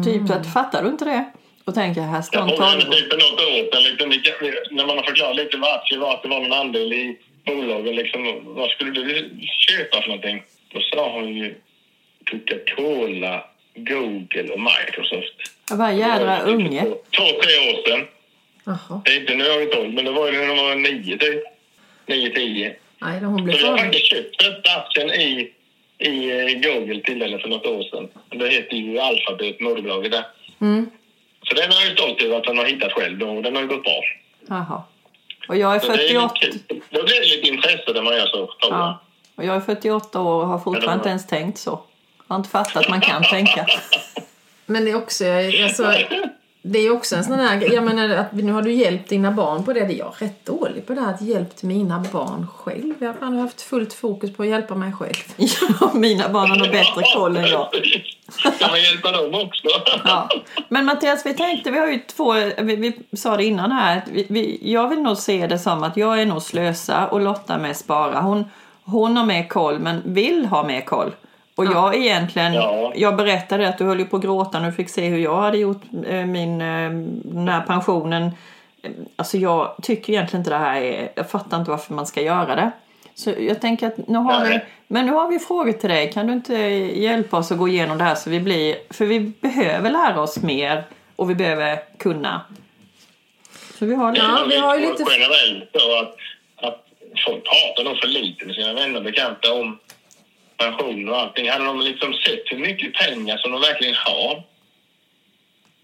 Typ 0.06 0.27
så 0.27 0.34
att, 0.34 0.54
fattar 0.54 0.84
du 0.84 0.89
inte 0.89 1.06
det? 1.06 1.24
Och 1.66 1.74
tänker 1.75 2.01
jag, 2.01 2.08
här 2.08 2.22
står 2.22 2.39
Jag 2.42 2.50
en 2.51 2.58
tolvåring. 2.58 2.92
typ 2.92 3.12
något 3.12 3.42
år 3.42 3.72
sedan, 3.98 4.10
liksom, 4.10 4.75
när 4.77 4.86
man 4.86 4.98
har 4.98 5.04
förklarat 5.04 5.36
lite 5.36 5.58
vad 5.58 5.75
aktier 5.75 6.00
var, 6.00 6.13
att 6.13 6.24
det 6.24 6.30
var 6.30 6.39
någon 6.39 6.54
andel 6.54 6.94
i 6.94 7.18
bolagen. 7.46 7.96
Liksom, 7.96 8.42
vad 8.46 8.70
skulle 8.70 8.92
du 8.92 9.30
köpa 9.68 10.01
för 10.01 10.08
någonting? 10.08 10.44
Då 10.74 10.80
sa 10.82 11.12
hon 11.12 11.27
ju 11.36 11.56
Coca-Cola, 12.32 13.44
Google 13.76 14.54
och 14.54 14.60
Microsoft. 14.60 15.34
Jag 15.70 15.78
bara, 15.78 15.94
jädra 15.94 16.18
Det 16.18 16.26
var 16.26 16.48
ju 16.48 16.56
unge. 16.56 16.82
Två, 16.86 17.24
tre 17.44 17.54
år 17.70 17.88
sedan. 17.88 18.08
Jaha. 18.64 19.02
Det 19.06 19.12
är 19.12 19.20
inte 19.22 19.36
nu 19.36 19.50
har 19.50 19.60
vi 19.60 19.66
12, 19.66 19.94
men 19.94 20.06
det 20.06 20.12
var 20.12 20.32
ju 20.32 20.38
när 20.38 20.48
de 20.48 20.58
var 20.58 20.76
nio 20.76 21.18
typ. 21.18 21.44
Nio, 22.06 22.30
tio. 22.36 22.76
Nej, 23.00 23.20
då 23.22 23.28
hon 23.28 23.44
blev 23.44 23.54
Så 23.54 23.66
jag 23.66 23.72
har 23.72 23.78
faktiskt 23.78 24.06
köpt 24.06 24.44
första 24.44 24.70
aktien 24.80 25.10
i, 25.10 25.52
i 25.98 26.30
eh, 26.30 26.60
Google 26.60 27.02
till 27.02 27.22
henne 27.22 27.40
för 27.40 27.50
något 27.50 27.66
år 27.66 27.84
sedan. 27.84 28.10
Det 28.30 28.50
heter 28.50 28.78
ju 28.78 29.00
Alphabet, 29.00 29.60
moderbolaget 29.60 30.12
där. 30.12 30.26
Mm. 30.62 30.90
Så 31.44 31.54
den 31.54 31.64
är 31.64 31.88
jag 31.88 31.98
stolt 31.98 32.22
över 32.22 32.38
att 32.38 32.44
den 32.44 32.58
har 32.58 32.66
hittat 32.66 32.92
själv 32.92 33.24
och 33.24 33.44
den 33.44 33.56
har 33.56 33.62
ju 33.62 33.68
gått 33.68 33.84
bra. 33.84 34.02
Jaha. 34.48 34.84
Och 35.48 35.58
jag 35.58 35.76
är 35.76 35.80
Så 35.80 35.88
det 35.88 35.94
är 35.94 35.98
48. 35.98 36.34
lite 36.42 36.58
kul. 36.68 36.82
Då 36.90 37.04
blir 37.04 37.22
det 37.22 37.36
lite 37.36 37.48
intresse 37.48 37.94
när 37.94 38.02
man 38.02 38.16
gör 38.16 38.26
så, 38.26 38.38
jag. 38.38 38.72
Ja. 38.72 39.02
Och 39.36 39.46
jag 39.46 39.56
är 39.56 39.60
48 39.60 40.22
år 40.22 40.42
och 40.42 40.48
har 40.48 40.60
fortfarande 40.60 40.94
inte 40.94 41.10
ens 41.10 41.28
tänkt 41.28 41.58
så. 41.58 41.82
Jag 42.28 42.34
har 42.34 42.40
inte 42.40 42.50
fattat 42.50 42.76
att 42.76 42.90
man 42.90 43.02
kan 43.02 43.24
tänka. 43.24 43.66
Men 44.66 44.86
det 44.86 44.92
är 44.92 44.96
också, 44.96 45.26
alltså, 45.64 45.94
det 46.62 46.80
är 46.80 46.92
också 46.92 47.16
en 47.16 47.24
sån 47.24 47.40
här, 47.40 47.74
jag 47.74 47.84
menar 47.84 48.10
att 48.10 48.34
nu 48.34 48.52
har 48.52 48.62
du 48.62 48.72
hjälpt 48.72 49.10
dina 49.10 49.32
barn 49.32 49.64
på 49.64 49.74
det. 49.74 49.80
Det 49.80 49.94
är 49.94 49.98
jag 49.98 50.14
rätt 50.18 50.46
dålig 50.46 50.88
på 50.88 50.94
det 50.94 51.02
här, 51.02 51.14
att 51.14 51.22
hjälpt 51.22 51.64
mina 51.64 52.06
barn 52.12 52.48
själv. 52.56 52.94
Jag 53.00 53.14
har 53.20 53.42
haft 53.42 53.62
fullt 53.62 53.94
fokus 53.94 54.34
på 54.34 54.44
att 54.44 54.50
hjälpa 54.50 54.76
mig 54.76 54.94
själv. 54.94 55.16
Ja, 55.38 55.92
mina 55.94 56.30
barn 56.30 56.50
har 56.50 56.58
nog 56.58 56.72
bättre 56.72 57.02
koll 57.16 57.38
än 57.38 57.46
jag. 57.46 57.70
Kan 58.60 58.70
man 58.70 58.82
hjälpa 58.82 59.12
dem 59.12 59.48
också? 59.48 59.68
Ja. 60.04 60.30
Men 60.70 60.86
Mattias, 60.86 61.26
vi 61.26 61.34
tänkte, 61.34 61.72
vi 61.72 61.80
har 61.80 61.88
ju 61.88 62.00
två, 62.00 62.34
vi, 62.58 62.76
vi 62.76 63.18
sa 63.18 63.38
det 63.38 63.44
innan 63.44 63.72
här, 63.72 63.98
att 63.98 64.08
vi, 64.08 64.26
vi, 64.30 64.60
jag 64.62 64.90
vill 64.90 65.02
nog 65.02 65.18
se 65.18 65.48
det 65.48 65.60
som 65.60 65.84
att 65.84 65.98
jag 65.98 66.22
är 66.22 66.26
nog 66.26 66.42
slösa 66.42 67.08
och 67.08 67.22
Lotta 67.22 67.58
med 67.58 67.78
spara. 67.78 68.20
Hon, 68.20 68.46
hon 68.84 69.18
har 69.18 69.26
mer 69.26 69.48
koll 69.48 69.80
men 69.80 70.02
vill 70.06 70.46
ha 70.46 70.64
mer 70.64 70.82
koll. 70.82 71.12
Och 71.58 71.66
jag 71.66 71.96
egentligen, 71.96 72.54
Ja. 72.54 72.94
jag 72.96 73.16
berättade 73.16 73.68
att 73.70 73.78
du 73.78 73.84
höll 73.84 74.00
ju 74.00 74.06
på 74.06 74.16
att 74.18 74.24
gråta 74.24 74.60
när 74.60 74.68
du 74.68 74.74
fick 74.74 74.90
se 74.90 75.08
hur 75.08 75.18
jag 75.18 75.42
hade 75.42 75.58
gjort 75.58 75.82
eh, 76.08 76.26
min, 76.26 76.62
eh, 76.62 76.90
den 77.24 77.48
här 77.48 77.62
pensionen. 77.62 78.24
Eh, 78.84 78.92
Alltså 79.16 79.38
jag 79.38 79.76
tycker 79.84 80.14
egentligen 80.14 80.42
inte 80.42 80.50
det 80.50 80.58
här 80.58 80.82
är, 80.82 81.10
jag 81.16 81.30
fattar 81.30 81.58
inte 81.60 81.72
varför 81.72 81.94
man 81.94 82.06
ska 82.08 82.22
göra 82.22 82.56
det. 82.56 82.72
Så 83.16 83.34
jag 83.40 83.62
tänker 83.62 83.88
att 83.88 84.08
nu 84.08 84.18
har 84.18 84.46
vi, 84.46 84.60
men 84.88 85.06
nu 85.06 85.12
har 85.12 85.28
vi 85.28 85.40
frågor 85.40 85.72
till 85.72 85.90
dig. 85.90 86.12
Kan 86.12 86.28
du 86.28 86.34
inte 86.34 86.54
hjälpa 86.56 87.38
oss 87.38 87.52
att 87.52 87.58
gå 87.58 87.68
igenom 87.68 87.98
det 87.98 88.04
här 88.04 88.16
så 88.16 88.30
vi 88.30 88.40
blir, 88.40 88.76
för 88.90 89.06
vi 89.06 89.20
behöver 89.20 89.90
lära 89.92 90.22
oss 90.22 90.42
mer 90.42 90.84
och 91.16 91.30
vi 91.30 91.36
behöver 91.36 91.80
kunna. 91.98 92.42
Så 93.80 93.86
vi 93.86 93.96
har 93.96 94.12
lite, 94.12 94.26
Ja, 94.26 94.46
vi 94.50 94.58
har 94.58 94.76
ju 94.78 94.82
lite- 94.82 95.04
Generellt 95.12 95.70
så 95.74 96.00
att, 96.00 96.16
att 96.68 96.86
folk 97.26 97.44
pratar 97.44 97.84
nog 97.90 97.98
för 97.98 98.08
lite 98.08 98.46
med 98.46 98.56
sina 98.56 98.74
vänner 98.74 98.98
och 98.98 99.04
bekanta 99.04 99.54
om 99.54 99.80
pension 100.58 101.10
och 101.10 101.18
allting. 101.20 101.50
Hade 101.50 101.66
de 101.66 101.82
liksom 101.82 102.14
sett 102.14 102.44
hur 102.46 102.58
mycket 102.58 102.94
pengar 102.94 103.38
som 103.38 103.52
de 103.52 103.62
verkligen 103.62 103.96
har 103.96 104.44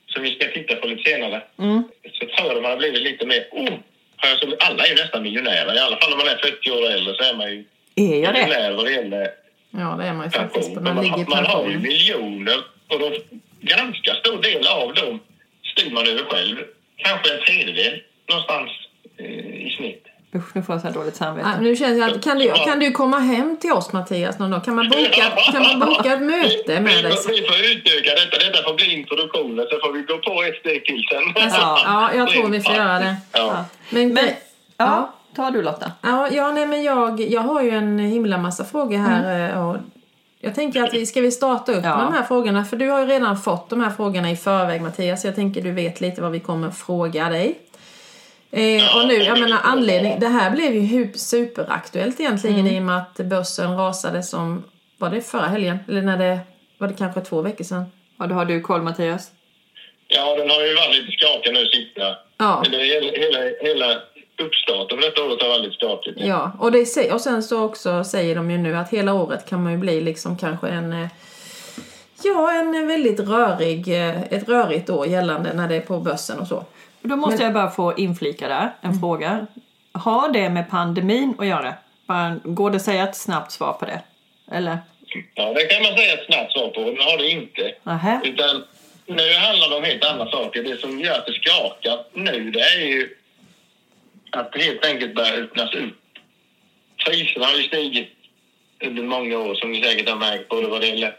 som 0.07 0.23
vi 0.23 0.35
ska 0.35 0.47
titta 0.51 0.75
på 0.75 0.87
lite 0.87 1.09
senare, 1.11 1.41
Mm. 1.59 1.83
så 2.19 2.25
tror 2.25 2.47
jag 2.53 2.55
de 2.63 2.65
har 2.69 2.77
blivit 2.77 3.01
lite 3.01 3.25
mer... 3.25 3.47
Oh, 3.51 3.73
har 4.15 4.29
jag 4.29 4.39
som, 4.39 4.55
alla 4.59 4.83
är 4.85 4.89
ju 4.89 4.95
nästan 4.95 5.23
miljonärer. 5.23 5.75
I 5.75 5.79
alla 5.79 5.97
fall 5.97 6.11
om 6.13 6.17
man 6.19 6.27
är 6.27 6.37
40 6.37 6.71
år 6.71 6.89
äldre 6.91 7.13
så 7.15 7.23
är 7.23 7.33
man 7.33 7.51
ju 7.51 7.63
Är 7.95 8.23
jag 8.23 8.33
det? 8.33 8.41
miljonär 8.45 8.71
vad 8.71 8.85
det 8.85 8.91
gäller 8.91 9.27
Ja, 9.71 9.95
det 9.99 10.03
är 10.05 10.13
man 10.13 10.25
ju 10.25 10.29
faktiskt. 10.31 10.71
man 10.75 10.83
Man, 10.95 11.03
ligger 11.03 11.25
man 11.29 11.45
har 11.45 11.69
ju 11.69 11.79
miljoner 11.79 12.57
och 12.87 12.99
de, 12.99 13.19
ganska 13.61 14.13
stor 14.13 14.41
del 14.41 14.67
av 14.67 14.93
dem 14.93 15.19
styr 15.71 15.91
man 15.91 16.07
över 16.07 16.23
själv. 16.23 16.57
Kanske 16.97 17.33
en 17.33 17.43
tredjedel 17.43 18.01
någonstans 18.29 18.71
eh, 19.17 19.65
i 19.67 19.73
snitt. 19.77 20.05
Usch, 20.35 20.55
nu 20.55 20.63
får 20.63 20.75
jag 20.75 20.81
så 20.81 20.87
här 20.87 20.93
dåligt 20.93 21.15
samvete. 21.15 21.49
Ja, 21.53 21.61
nu 21.61 21.75
känns 21.75 21.99
det 21.99 22.05
att, 22.05 22.23
kan, 22.23 22.37
du, 22.39 22.51
kan 22.65 22.79
du 22.79 22.91
komma 22.91 23.19
hem 23.19 23.57
till 23.61 23.71
oss 23.71 23.93
Mattias 23.93 24.39
någon 24.39 24.51
dag? 24.51 24.63
Kan 24.65 24.75
man 24.75 24.89
boka, 24.89 25.23
kan 25.51 25.61
man 25.63 25.79
boka 25.89 26.13
ett 26.13 26.21
möte 26.21 26.79
med 26.79 27.03
dig? 27.03 27.13
vi, 27.27 27.41
vi 27.41 27.47
får 27.47 27.57
utöka 27.71 28.09
detta. 28.15 28.37
Detta 28.51 28.63
får 28.69 28.75
bli 28.75 28.93
introduktionen 28.93 29.65
så 29.71 29.79
får 29.87 29.93
vi 29.93 30.01
gå 30.01 30.17
på 30.17 30.43
ett 30.43 30.55
steg 30.59 30.85
till 30.85 31.03
sen. 31.11 31.43
Alltså, 31.43 31.59
ja, 31.61 32.11
jag 32.15 32.29
tror 32.29 32.49
vi 32.49 32.61
får 32.61 32.75
göra 32.75 32.99
det. 32.99 33.15
Ja. 33.31 33.65
Men, 33.89 34.13
Men, 34.13 34.25
ja. 34.25 34.33
ja, 34.77 35.13
ta 35.35 35.51
du 35.51 35.61
Lotta. 35.61 35.91
Ja, 36.01 36.27
ja 36.31 36.51
nej, 36.51 36.65
men 36.67 36.83
jag, 36.83 37.21
jag 37.21 37.41
har 37.41 37.61
ju 37.61 37.69
en 37.69 37.99
himla 37.99 38.37
massa 38.37 38.65
frågor 38.65 38.97
här. 38.97 39.49
eh, 39.49 39.67
Och 39.69 39.77
jag 40.39 40.55
tänker 40.55 40.83
att 40.83 40.93
vi 40.93 41.05
ska 41.05 41.21
vi 41.21 41.31
starta 41.31 41.71
upp 41.71 41.83
Ja. 41.83 41.97
med 41.97 42.05
de 42.07 42.13
här 42.13 42.23
frågorna. 42.23 42.65
För 42.65 42.77
du 42.77 42.89
har 42.89 42.99
ju 42.99 43.05
redan 43.05 43.37
fått 43.37 43.69
de 43.69 43.81
här 43.81 43.89
frågorna 43.89 44.31
i 44.31 44.35
förväg 44.35 44.81
Mattias. 44.81 45.25
Jag 45.25 45.35
tänker 45.35 45.61
du 45.61 45.71
vet 45.71 46.01
lite 46.01 46.21
vad 46.21 46.31
vi 46.31 46.39
kommer 46.39 46.71
fråga 46.71 47.29
dig. 47.29 47.55
Eh, 48.55 48.97
och 48.97 49.07
nu, 49.07 49.13
jag 49.13 49.39
menar 49.39 49.59
anledning, 49.63 50.19
det 50.19 50.27
här 50.27 50.51
blev 50.51 50.75
ju 50.75 51.13
superaktuellt 51.13 52.19
egentligen 52.19 52.67
i 52.67 52.79
och 52.79 52.83
med 52.83 52.97
att 52.97 53.15
börsen 53.17 53.77
rasade 53.77 54.23
som, 54.23 54.63
var 54.97 55.09
det 55.09 55.21
förra 55.21 55.45
helgen? 55.45 55.77
Eller 55.87 56.01
när 56.01 56.17
det, 56.17 56.39
var 56.77 56.87
det 56.87 56.93
kanske 56.93 57.21
två 57.21 57.41
veckor 57.41 57.63
sedan? 57.63 57.85
Ja, 58.19 58.27
då 58.27 58.35
har 58.35 58.45
du 58.45 58.61
koll 58.61 58.81
Mattias. 58.81 59.31
ja, 60.07 60.35
den 60.35 60.49
har 60.49 60.61
ju 60.61 60.75
varit 60.75 60.95
lite 60.95 61.11
skakig 61.11 61.53
nu 61.53 61.65
sista. 61.65 62.15
Ja. 62.37 62.63
Det 62.71 62.77
hela, 62.77 63.11
hela, 63.11 63.39
hela 63.61 64.01
uppstarten 64.41 65.01
detta 65.01 65.23
året 65.23 65.41
har 65.41 65.49
varit 65.49 65.61
lite 65.61 65.75
skakigt. 65.75 66.17
Ja, 66.19 66.51
och, 66.59 66.71
det, 66.71 67.11
och 67.13 67.21
sen 67.21 67.43
så 67.43 67.63
också 67.63 68.03
säger 68.03 68.35
de 68.35 68.51
ju 68.51 68.57
nu 68.57 68.75
att 68.77 68.89
hela 68.89 69.13
året 69.13 69.49
kan 69.49 69.63
man 69.63 69.71
ju 69.71 69.77
bli 69.77 70.01
liksom 70.01 70.37
kanske 70.37 70.67
en 70.67 70.93
eh, 70.93 71.07
Ja, 72.23 72.51
en 72.51 72.87
väldigt 72.87 73.19
rörig, 73.19 73.87
eh, 73.87 74.23
ett 74.23 74.49
rörigt 74.49 74.89
år 74.89 75.07
gällande 75.07 75.53
när 75.53 75.67
det 75.67 75.75
är 75.75 75.81
på 75.81 75.99
börsen 75.99 76.39
och 76.39 76.47
så. 76.47 76.65
Då 77.03 77.15
måste 77.15 77.43
jag 77.43 77.53
bara 77.53 77.69
få 77.69 77.97
inflika 77.97 78.47
där, 78.47 78.71
en 78.81 78.99
fråga. 78.99 79.47
Har 79.91 80.29
det 80.31 80.49
med 80.49 80.69
pandemin 80.69 81.35
att 81.37 81.47
göra? 81.47 81.73
Bara, 82.07 82.39
går 82.43 82.69
det 82.69 82.75
att 82.75 82.81
säga 82.81 83.03
ett 83.03 83.15
snabbt 83.15 83.51
svar 83.51 83.73
på 83.73 83.85
det? 83.85 84.01
Eller? 84.51 84.77
Ja, 85.33 85.53
det 85.53 85.65
kan 85.65 85.83
man 85.83 85.97
säga 85.97 86.13
ett 86.13 86.25
snabbt 86.25 86.51
svar 86.51 86.67
på. 86.67 86.81
Men 86.81 86.97
har 86.97 87.17
det 87.17 87.29
inte. 87.29 87.75
Nähä? 87.83 88.21
Utan 88.23 88.63
nu 89.05 89.33
handlar 89.33 89.69
det 89.69 89.75
om 89.75 89.83
helt 89.83 90.05
andra 90.05 90.31
saker. 90.31 90.63
Det 90.63 90.77
som 90.81 90.99
gör 90.99 91.17
att 91.19 91.25
det 91.25 91.33
skakar 91.33 91.99
nu 92.13 92.51
det 92.51 92.59
är 92.59 92.79
ju 92.79 93.17
att 94.31 94.51
det 94.51 94.59
helt 94.59 94.85
enkelt 94.85 95.15
börjar 95.15 95.41
öppnas 95.43 95.73
upp. 95.73 95.99
Priserna 97.05 97.45
har 97.45 97.57
ju 97.57 97.63
stigit 97.63 98.09
under 98.85 99.03
många 99.03 99.37
år 99.37 99.55
som 99.55 99.71
ni 99.71 99.83
säkert 99.83 100.09
har 100.09 100.15
märkt 100.15 100.49
både 100.49 100.67
vad 100.67 100.81
det 100.81 100.87
gäller 100.87 101.15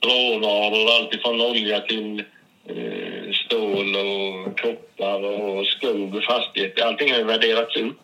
råvaror, 0.00 0.90
allt 0.96 1.14
ifrån 1.14 1.40
olja 1.40 1.80
till 1.80 2.24
eh, 2.68 3.32
stål 3.32 3.96
och 3.96 4.23
koppar 4.64 5.20
och 5.24 5.66
skog 5.66 6.14
och 6.14 6.24
fastigheter. 6.24 6.84
Allting 6.84 7.10
har 7.12 7.18
ju 7.18 7.24
värderats 7.24 7.76
upp 7.76 8.00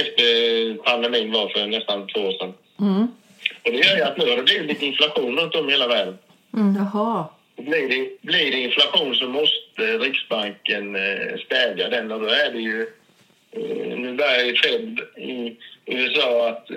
efter 0.00 0.74
pandemin 0.82 1.32
var 1.32 1.48
för 1.48 1.66
nästan 1.66 2.06
två 2.06 2.20
år 2.20 2.32
sedan. 2.32 2.54
Mm. 2.80 3.08
Och 3.64 3.72
det 3.72 3.78
gör 3.78 3.96
ju 3.96 4.02
att 4.02 4.16
nu 4.16 4.30
har 4.30 4.36
det 4.36 4.42
blivit 4.42 4.66
lite 4.66 4.86
inflation 4.86 5.38
runt 5.38 5.54
om 5.54 5.68
i 5.68 5.72
hela 5.72 5.88
världen. 5.88 6.18
Jaha. 6.52 7.24
Blir 7.56 7.88
det, 7.88 8.08
blir 8.20 8.50
det 8.50 8.60
inflation 8.60 9.14
så 9.14 9.28
måste 9.28 9.98
Riksbanken 9.98 10.96
eh, 10.96 11.38
stävja 11.46 11.88
den 11.88 12.12
och 12.12 12.20
då 12.20 12.26
är 12.26 12.50
det 12.52 12.60
ju... 12.60 12.82
Eh, 13.50 13.98
nu 13.98 14.14
börjar 14.14 14.44
ju 14.44 14.54
Fed 14.56 15.00
i 15.16 15.56
USA 15.86 16.48
att 16.48 16.70
eh, 16.70 16.76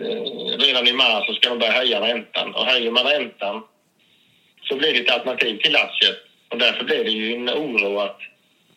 redan 0.60 0.88
i 0.88 0.94
mars 0.94 1.28
så 1.28 1.34
ska 1.34 1.50
de 1.50 1.60
börja 1.60 1.72
höja 1.72 2.02
räntan. 2.02 2.56
Och 2.56 2.65
höjer 2.65 2.91
man 2.91 3.06
räntan 3.06 3.63
så 4.63 4.76
blir 4.76 4.94
det 4.94 5.00
ett 5.00 5.12
alternativ 5.12 5.58
till 5.58 5.76
aktier. 5.76 6.15
Och 6.50 6.58
därför 6.58 6.84
blir 6.84 7.04
det 7.04 7.12
ju 7.12 7.34
en 7.34 7.50
oro 7.50 8.00
att 8.00 8.20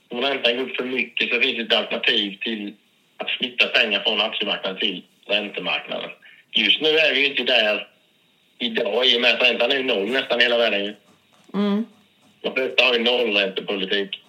om 0.09 0.21
räntan 0.21 0.57
går 0.57 0.65
upp 0.65 0.77
för 0.77 0.85
mycket 0.85 1.29
så 1.29 1.41
finns 1.41 1.57
det 1.57 1.63
ett 1.63 1.73
alternativ 1.73 2.39
till 2.41 2.75
att 3.17 3.31
flytta 3.31 3.67
pengar 3.67 4.01
från 4.01 4.21
aktiemarknaden 4.21 4.81
till 4.81 5.05
räntemarknaden. 5.27 6.11
Just 6.53 6.81
nu 6.81 6.89
är 6.89 7.15
vi 7.15 7.21
ju 7.21 7.27
inte 7.27 7.43
där 7.43 7.89
idag 8.59 9.07
i 9.07 9.17
och 9.17 9.21
med 9.21 9.35
att 9.35 9.43
räntan 9.43 9.73
är 9.73 9.83
noll 9.83 10.11
nästan 10.11 10.41
hela 10.41 10.59
världen. 10.59 10.95
Mm. 11.55 11.85
De 12.41 12.55
flesta 12.55 12.85
har 12.85 12.95
ju 12.95 13.03
nollräntepolitik. 13.03 14.21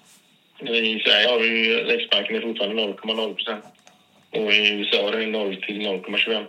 I 0.59 0.99
Sverige 0.99 1.27
har 1.27 1.39
vi 1.39 1.47
ju 1.47 1.83
Riksbanken 1.83 2.35
är 2.35 2.41
fortfarande 2.41 2.83
0,0 2.83 3.33
procent. 3.33 3.65
Och 4.29 4.53
i 4.53 4.69
USA 4.69 5.07
är 5.07 5.11
det 5.11 5.27
0 5.27 5.55
till 5.55 5.81
0,25. 5.81 6.45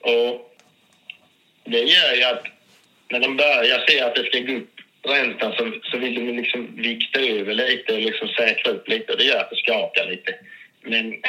Och 0.00 0.56
det 1.64 1.78
gör 1.78 2.14
ju 2.14 2.22
att 2.22 2.44
när 3.08 3.20
de 3.20 3.36
börjar 3.36 3.84
se 3.88 4.00
att 4.00 4.14
det 4.14 4.24
ska 4.24 4.38
gå 4.38 4.52
upp 4.52 4.80
räntan 5.02 5.52
så, 5.52 5.72
så 5.82 5.98
vill 5.98 6.14
de 6.14 6.32
liksom 6.36 6.76
vikta 6.76 7.20
över 7.20 7.54
lite 7.54 7.92
och 7.92 8.00
liksom 8.00 8.28
säkra 8.28 8.72
upp 8.72 8.88
lite. 8.88 9.12
Och 9.12 9.18
det 9.18 9.24
gör 9.24 9.40
att 9.40 9.50
det 9.50 9.56
skakar 9.56 10.06
lite. 10.10 10.34
Men 10.82 11.22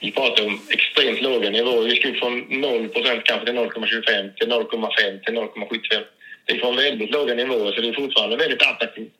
vi 0.00 0.12
pratar 0.12 0.46
om 0.46 0.60
extremt 0.70 1.22
låga 1.22 1.50
nivåer. 1.50 1.82
Vi 1.82 1.96
upp 1.96 2.18
från 2.18 2.60
0 2.60 2.88
procent 2.88 3.24
kanske 3.24 3.46
till 3.46 3.54
0,25 3.54 4.34
till 4.34 4.48
0,5 4.48 5.24
till 5.24 5.34
0,75. 5.34 6.04
Det 6.44 6.52
är 6.52 6.58
från 6.58 6.76
väldigt 6.76 7.10
låga 7.10 7.34
nivåer 7.34 7.72
så 7.72 7.80
det 7.80 7.88
är 7.88 7.92
fortfarande 7.92 8.36
väldigt 8.36 8.62
attraktivt 8.62 9.12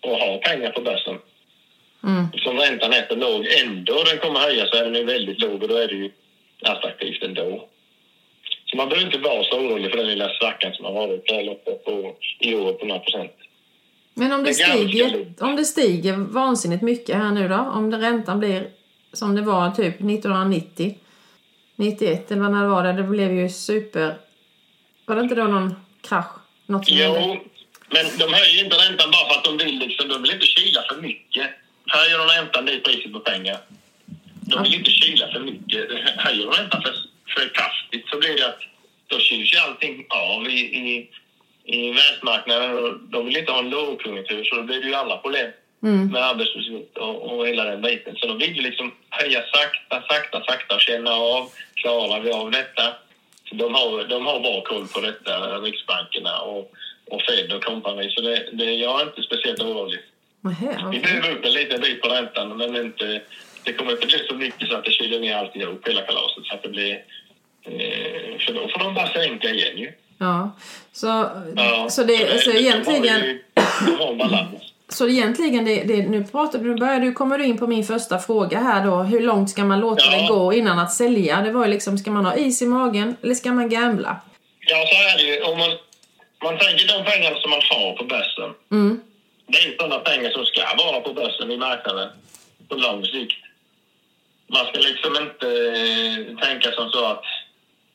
att 0.00 0.20
ha 0.20 0.38
pengar 0.38 0.70
på 0.70 0.80
börsen. 0.80 1.18
Mm. 2.04 2.26
Som 2.44 2.58
räntan 2.58 2.92
är 2.92 3.06
så 3.08 3.14
låg 3.14 3.46
ändå 3.46 4.04
den 4.04 4.18
kommer 4.18 4.40
höja 4.40 4.66
så 4.66 4.76
är 4.76 4.84
den 4.84 4.94
ju 4.94 5.04
väldigt 5.04 5.40
låg 5.40 5.62
och 5.62 5.68
då 5.68 5.76
är 5.76 5.88
det 5.88 5.94
ju 5.94 6.10
attraktivt 6.62 7.22
ändå. 7.22 7.68
Så 8.74 8.78
man 8.78 8.88
behöver 8.88 9.06
inte 9.06 9.18
vara 9.18 9.44
så 9.44 9.58
orolig 9.58 9.90
för 9.90 9.98
den 9.98 10.06
lilla 10.06 10.28
svackan 10.28 10.72
som 10.72 10.84
har 10.84 10.92
varit 10.92 11.26
där 11.28 11.50
uppe 11.50 11.70
på, 11.70 12.16
i 12.40 12.54
år 12.54 12.72
på 12.72 12.86
några 12.86 13.00
procent. 13.00 13.32
Men 14.14 14.32
om 14.32 14.44
det, 14.44 14.50
Det 14.50 14.54
stiger, 14.54 15.34
om 15.40 15.56
det 15.56 15.64
stiger 15.64 16.16
vansinnigt 16.16 16.82
mycket 16.82 17.16
här 17.16 17.30
nu 17.30 17.48
då? 17.48 17.54
Om 17.54 17.90
det, 17.90 17.98
räntan 17.98 18.38
blir 18.38 18.68
som 19.12 19.34
det 19.34 19.42
var 19.42 19.70
typ 19.70 19.94
1990, 19.94 20.98
91 21.76 22.30
eller 22.30 22.42
när 22.42 22.62
det 22.62 22.68
var 22.68 22.82
det, 22.84 22.92
det 22.92 23.02
blev 23.02 23.32
ju 23.32 23.48
super... 23.48 24.14
Var 25.06 25.16
det 25.16 25.22
inte 25.22 25.34
då 25.34 25.44
någon 25.44 25.74
krasch? 26.08 26.34
Något 26.66 26.86
som 26.86 26.96
hände? 26.96 27.20
Jo, 27.20 27.50
men 27.88 28.04
de 28.18 28.34
höjer 28.34 28.64
inte 28.64 28.76
räntan 28.76 29.10
bara 29.10 29.28
för 29.28 29.38
att 29.38 29.44
de 29.44 29.64
vill 29.64 29.78
liksom, 29.78 30.08
de 30.08 30.22
vill 30.22 30.32
inte 30.32 30.46
kyla 30.46 30.82
för 30.88 31.00
mycket. 31.02 31.46
Höjer 31.86 32.18
de 32.18 32.26
räntan, 32.26 32.66
det 32.66 32.72
är 32.72 32.80
priset 32.80 33.12
på 33.12 33.20
pengar. 33.20 33.58
De 34.40 34.62
vill 34.62 34.74
inte 34.74 34.90
kyla 34.90 35.28
för 35.32 35.40
mycket. 35.40 35.80
Höjer 36.16 36.46
de 36.46 36.52
räntan 36.52 36.82
för, 36.82 36.94
för 37.34 37.48
kraftigt 37.54 38.08
så 38.10 38.18
blir 38.18 38.36
det 38.36 38.46
att 38.46 38.60
då 39.06 39.18
kyls 39.18 39.52
ju 39.54 39.58
allting 39.58 40.06
av 40.08 40.48
i, 40.74 41.10
i, 41.64 41.90
världsmarknaden. 41.90 42.78
Och 42.78 42.98
De 42.98 43.26
vill 43.26 43.36
inte 43.36 43.52
ha 43.52 43.58
en 43.58 43.70
lågkonjunktur 43.70 44.44
så 44.44 44.56
då 44.56 44.62
blir 44.62 44.80
det 44.80 44.86
ju 44.86 44.94
alla 44.94 45.16
problem 45.16 45.50
Mm. 45.84 46.06
med 46.06 46.22
arbetslöshet 46.22 46.96
och, 46.96 47.22
och 47.22 47.48
hela 47.48 47.64
den 47.64 47.82
biten. 47.82 48.16
Så 48.16 48.26
de 48.26 48.38
vill 48.38 48.56
ju 48.56 48.62
liksom 48.62 48.94
höja 49.10 49.42
sakta, 49.54 50.02
sakta, 50.08 50.44
sakta 50.44 50.74
och 50.74 50.80
känna 50.80 51.10
av. 51.10 51.50
Klarar 51.74 52.20
vi 52.20 52.30
av 52.30 52.50
detta? 52.50 52.94
Så 53.48 53.54
de 53.54 53.74
har, 53.74 54.04
de 54.04 54.26
har 54.26 54.40
bra 54.40 54.62
koll 54.62 54.88
på 54.88 55.00
detta, 55.00 55.58
Riksbankerna 55.58 56.38
och, 56.38 56.72
och 57.10 57.22
Fed 57.22 57.52
och 57.52 57.64
company. 57.64 58.10
Så 58.10 58.20
det, 58.20 58.48
det, 58.52 58.64
jag 58.64 59.00
är 59.00 59.04
inte 59.06 59.22
speciellt 59.22 59.60
orolig. 59.60 60.00
Vi 60.92 61.00
behöver 61.00 61.30
upp 61.30 61.44
en 61.44 61.52
liten 61.52 61.80
bit 61.80 62.02
på 62.02 62.08
räntan 62.08 62.56
men 62.56 62.76
inte, 62.76 63.20
det 63.64 63.72
kommer 63.72 63.92
inte 63.92 64.06
bli 64.06 64.18
så 64.28 64.34
mycket 64.34 64.68
så 64.68 64.76
att 64.76 64.84
det 64.84 64.90
kyler 64.90 65.20
ner 65.20 65.36
alltihop, 65.36 65.88
hela 65.88 66.02
kalaset. 66.02 66.44
Så 66.44 66.54
att 66.54 66.62
det 66.62 66.68
blir, 66.68 66.92
eh, 67.64 68.38
för 68.38 68.52
då 68.52 68.68
får 68.68 68.78
de 68.78 68.94
bara 68.94 69.08
sänka 69.12 69.50
igen 69.50 69.78
ju. 69.78 69.92
Ja. 70.18 70.50
Så, 70.92 71.06
Ja, 71.56 71.86
så, 71.90 72.02
det, 72.04 72.40
så 72.42 72.50
de 72.50 72.56
har 72.56 72.60
egentligen... 72.60 73.20
ju- 73.24 73.42
De 73.86 73.96
har 73.98 74.14
balans. 74.14 74.48
Så 74.88 75.08
egentligen, 75.08 75.64
det, 75.64 75.82
det, 75.82 75.96
nu, 76.08 76.24
pratar, 76.24 76.58
nu 76.58 76.74
börjar 76.74 77.00
du, 77.00 77.12
kommer 77.12 77.38
du 77.38 77.44
in 77.44 77.58
på 77.58 77.66
min 77.66 77.84
första 77.84 78.18
fråga 78.18 78.58
här 78.60 78.84
då. 78.86 78.96
Hur 79.02 79.20
långt 79.20 79.50
ska 79.50 79.64
man 79.64 79.80
låta 79.80 80.04
Ja. 80.04 80.18
det 80.22 80.26
gå 80.28 80.52
innan 80.52 80.78
att 80.78 80.92
sälja? 80.92 81.40
Det 81.40 81.52
var 81.52 81.64
ju 81.64 81.70
liksom, 81.70 81.98
ska 81.98 82.10
man 82.10 82.24
ha 82.24 82.36
is 82.36 82.62
i 82.62 82.66
magen 82.66 83.16
eller 83.22 83.34
ska 83.34 83.52
man 83.52 83.68
gambla? 83.68 84.16
Ja, 84.60 84.76
så 84.76 84.94
är 84.94 85.16
det 85.18 85.22
ju. 85.34 85.42
Om 85.42 85.58
man, 85.58 85.70
man 86.42 86.58
tänker 86.58 86.86
de 86.98 87.04
pengarna 87.10 87.36
som 87.40 87.50
man 87.50 87.60
har 87.70 87.96
på 87.96 88.04
börsen. 88.04 88.50
Mm. 88.72 89.00
Det 89.46 89.58
är 89.58 89.76
sådana 89.76 89.98
pengar 89.98 90.30
som 90.30 90.44
ska 90.46 90.60
vara 90.84 91.00
på 91.00 91.12
börsen 91.12 91.50
i 91.50 91.56
marknaden 91.56 92.08
på 92.68 92.74
lång 92.74 93.04
sikt. 93.04 93.36
Man 94.46 94.66
ska 94.66 94.78
liksom 94.78 95.12
inte 95.24 95.48
eh, 95.80 96.46
tänka 96.48 96.70
som 96.72 96.90
så 96.90 97.04
att 97.06 97.22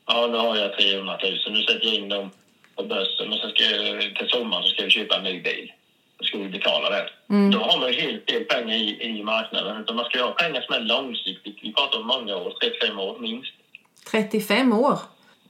ja, 0.09 0.27
nu 0.27 0.37
har 0.37 0.55
jag 0.55 0.77
300 0.77 1.19
000, 1.23 1.37
nu 1.49 1.61
sätter 1.61 1.85
jag 1.85 1.95
in 1.95 2.09
dem 2.09 2.29
på 2.75 2.83
börsen 2.83 3.33
och 3.33 3.39
sen 3.39 3.49
ska 3.49 3.63
jag, 3.63 4.15
till 4.15 4.29
sommaren 4.29 4.63
så 4.63 4.69
ska 4.69 4.83
vi 4.83 4.89
köpa 4.89 5.15
en 5.17 5.23
ny 5.23 5.41
bil. 5.41 5.71
Då 6.17 6.25
ska 6.25 6.37
vi 6.37 6.49
betala 6.49 6.89
den. 6.89 7.07
Mm. 7.29 7.51
Då 7.51 7.59
har 7.59 7.79
man 7.79 7.93
ju 7.93 8.01
helt 8.01 8.31
fel 8.31 8.43
pengar 8.43 8.75
i, 8.75 9.17
i 9.19 9.23
marknaden. 9.23 9.81
Utan 9.81 9.95
man 9.95 10.05
ska 10.05 10.17
ju 10.17 10.23
ha 10.23 10.31
pengar 10.31 10.61
som 10.61 10.75
är 10.75 10.79
långsiktigt. 10.79 11.57
Vi 11.61 11.73
pratar 11.73 11.99
om 11.99 12.07
många 12.07 12.35
år, 12.35 12.53
35 12.61 12.99
år 12.99 13.19
minst. 13.19 13.53
35 14.11 14.73
år? 14.73 14.99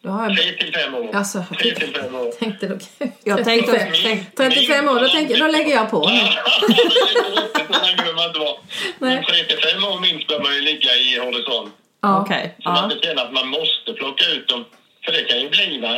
Då 0.01 0.09
har 0.09 0.29
jag... 0.29 0.37
Tre 0.37 0.51
till 0.51 0.73
fem 0.73 0.95
år. 0.95 1.15
Alltså, 1.15 1.43
Tre 1.59 1.75
till 1.75 1.93
fem 1.93 2.15
år. 2.15 2.31
tänkte 2.39 2.67
då... 2.67 2.77
Jag 3.23 3.43
tänkte, 3.45 3.71
35, 3.71 3.93
tänk, 4.03 4.35
35 4.35 4.87
år, 4.89 4.99
då, 4.99 5.07
tänker, 5.07 5.39
då 5.39 5.47
lägger 5.47 5.75
jag 5.75 5.91
på. 5.91 6.09
Nej. 6.09 6.37
Men 8.99 9.23
till 9.23 9.57
fem 9.57 9.83
år 9.83 9.99
minst 9.99 10.27
bör 10.27 10.39
man 10.39 10.55
ju 10.55 10.61
ligga 10.61 10.95
i 10.95 11.19
horisont. 11.19 11.73
Ja. 12.01 12.21
okej. 12.21 12.55
Så 12.63 12.69
man 12.69 12.77
Ja. 12.89 12.93
inte 12.95 13.07
känner 13.07 13.23
att 13.25 13.33
man 13.33 13.47
måste 13.47 13.93
plocka 13.93 14.25
ut 14.25 14.47
dem. 14.47 14.65
För 15.05 15.11
det 15.11 15.23
kan 15.23 15.39
ju 15.41 15.49
bli, 15.49 15.77
eh, 15.83 15.91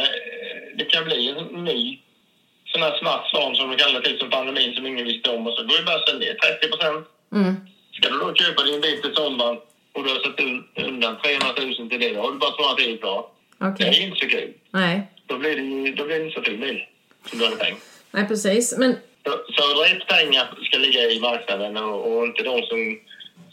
det 0.78 0.86
kan 0.86 1.04
bli 1.06 1.30
en 1.30 1.64
ny 1.64 2.00
sån 2.66 2.82
här 2.82 2.98
svart 3.00 3.30
svan 3.30 3.56
som 3.56 3.70
de 3.72 3.78
kallar 3.78 4.02
det, 4.02 4.20
som 4.20 4.30
pandemin 4.30 4.74
som 4.76 4.86
ingen 4.88 5.06
visste 5.06 5.30
om. 5.30 5.48
Och 5.48 5.54
så 5.54 5.64
går 5.64 5.78
ju 5.78 5.84
börsen 5.84 6.20
ner 6.20 6.34
30 6.34 6.68
procent. 6.68 7.08
Mm. 7.34 7.56
Ska 7.94 8.10
du 8.10 8.18
då 8.18 8.34
köpa 8.34 8.64
din 8.64 8.82
bil 8.82 9.02
till 9.02 9.14
sommaren 9.16 9.58
och 9.94 10.04
du 10.04 10.10
har 10.10 10.20
satt 10.20 10.40
un- 10.40 10.64
undan 10.88 11.18
300 11.24 11.48
000 11.80 11.90
till 11.90 12.00
det, 12.00 12.14
då 12.14 12.22
har 12.22 12.32
du 12.32 12.38
bara 12.38 12.52
sparat 12.52 12.80
in 12.80 12.98
bra. 12.98 13.32
Okej. 13.60 13.90
Det 13.92 13.98
är 13.98 14.02
inte 14.08 14.20
så 14.20 14.28
kul. 14.28 14.54
Nej. 14.72 15.02
Då 15.26 15.38
blir 15.38 15.56
det, 15.56 15.62
ju- 15.62 15.94
då 15.96 16.06
blir 16.06 16.20
det 16.20 16.26
inte 16.26 16.40
så 16.40 16.46
fin 16.46 16.60
bil 16.60 16.84
som 17.30 17.40
du 17.40 17.46
hade 17.46 17.58
tänkt. 17.58 17.82
Nej, 18.12 18.28
precis. 18.28 18.78
Men 18.78 18.96
Så, 19.26 19.32
så 19.32 19.82
rätt 19.84 20.08
pengar 20.08 20.48
ska 20.64 20.78
ligga 20.78 21.02
i 21.12 21.20
marknaden 21.20 21.78
och, 21.78 22.12
och 22.18 22.26
inte 22.26 22.44
de 22.44 22.62
som, 22.66 23.00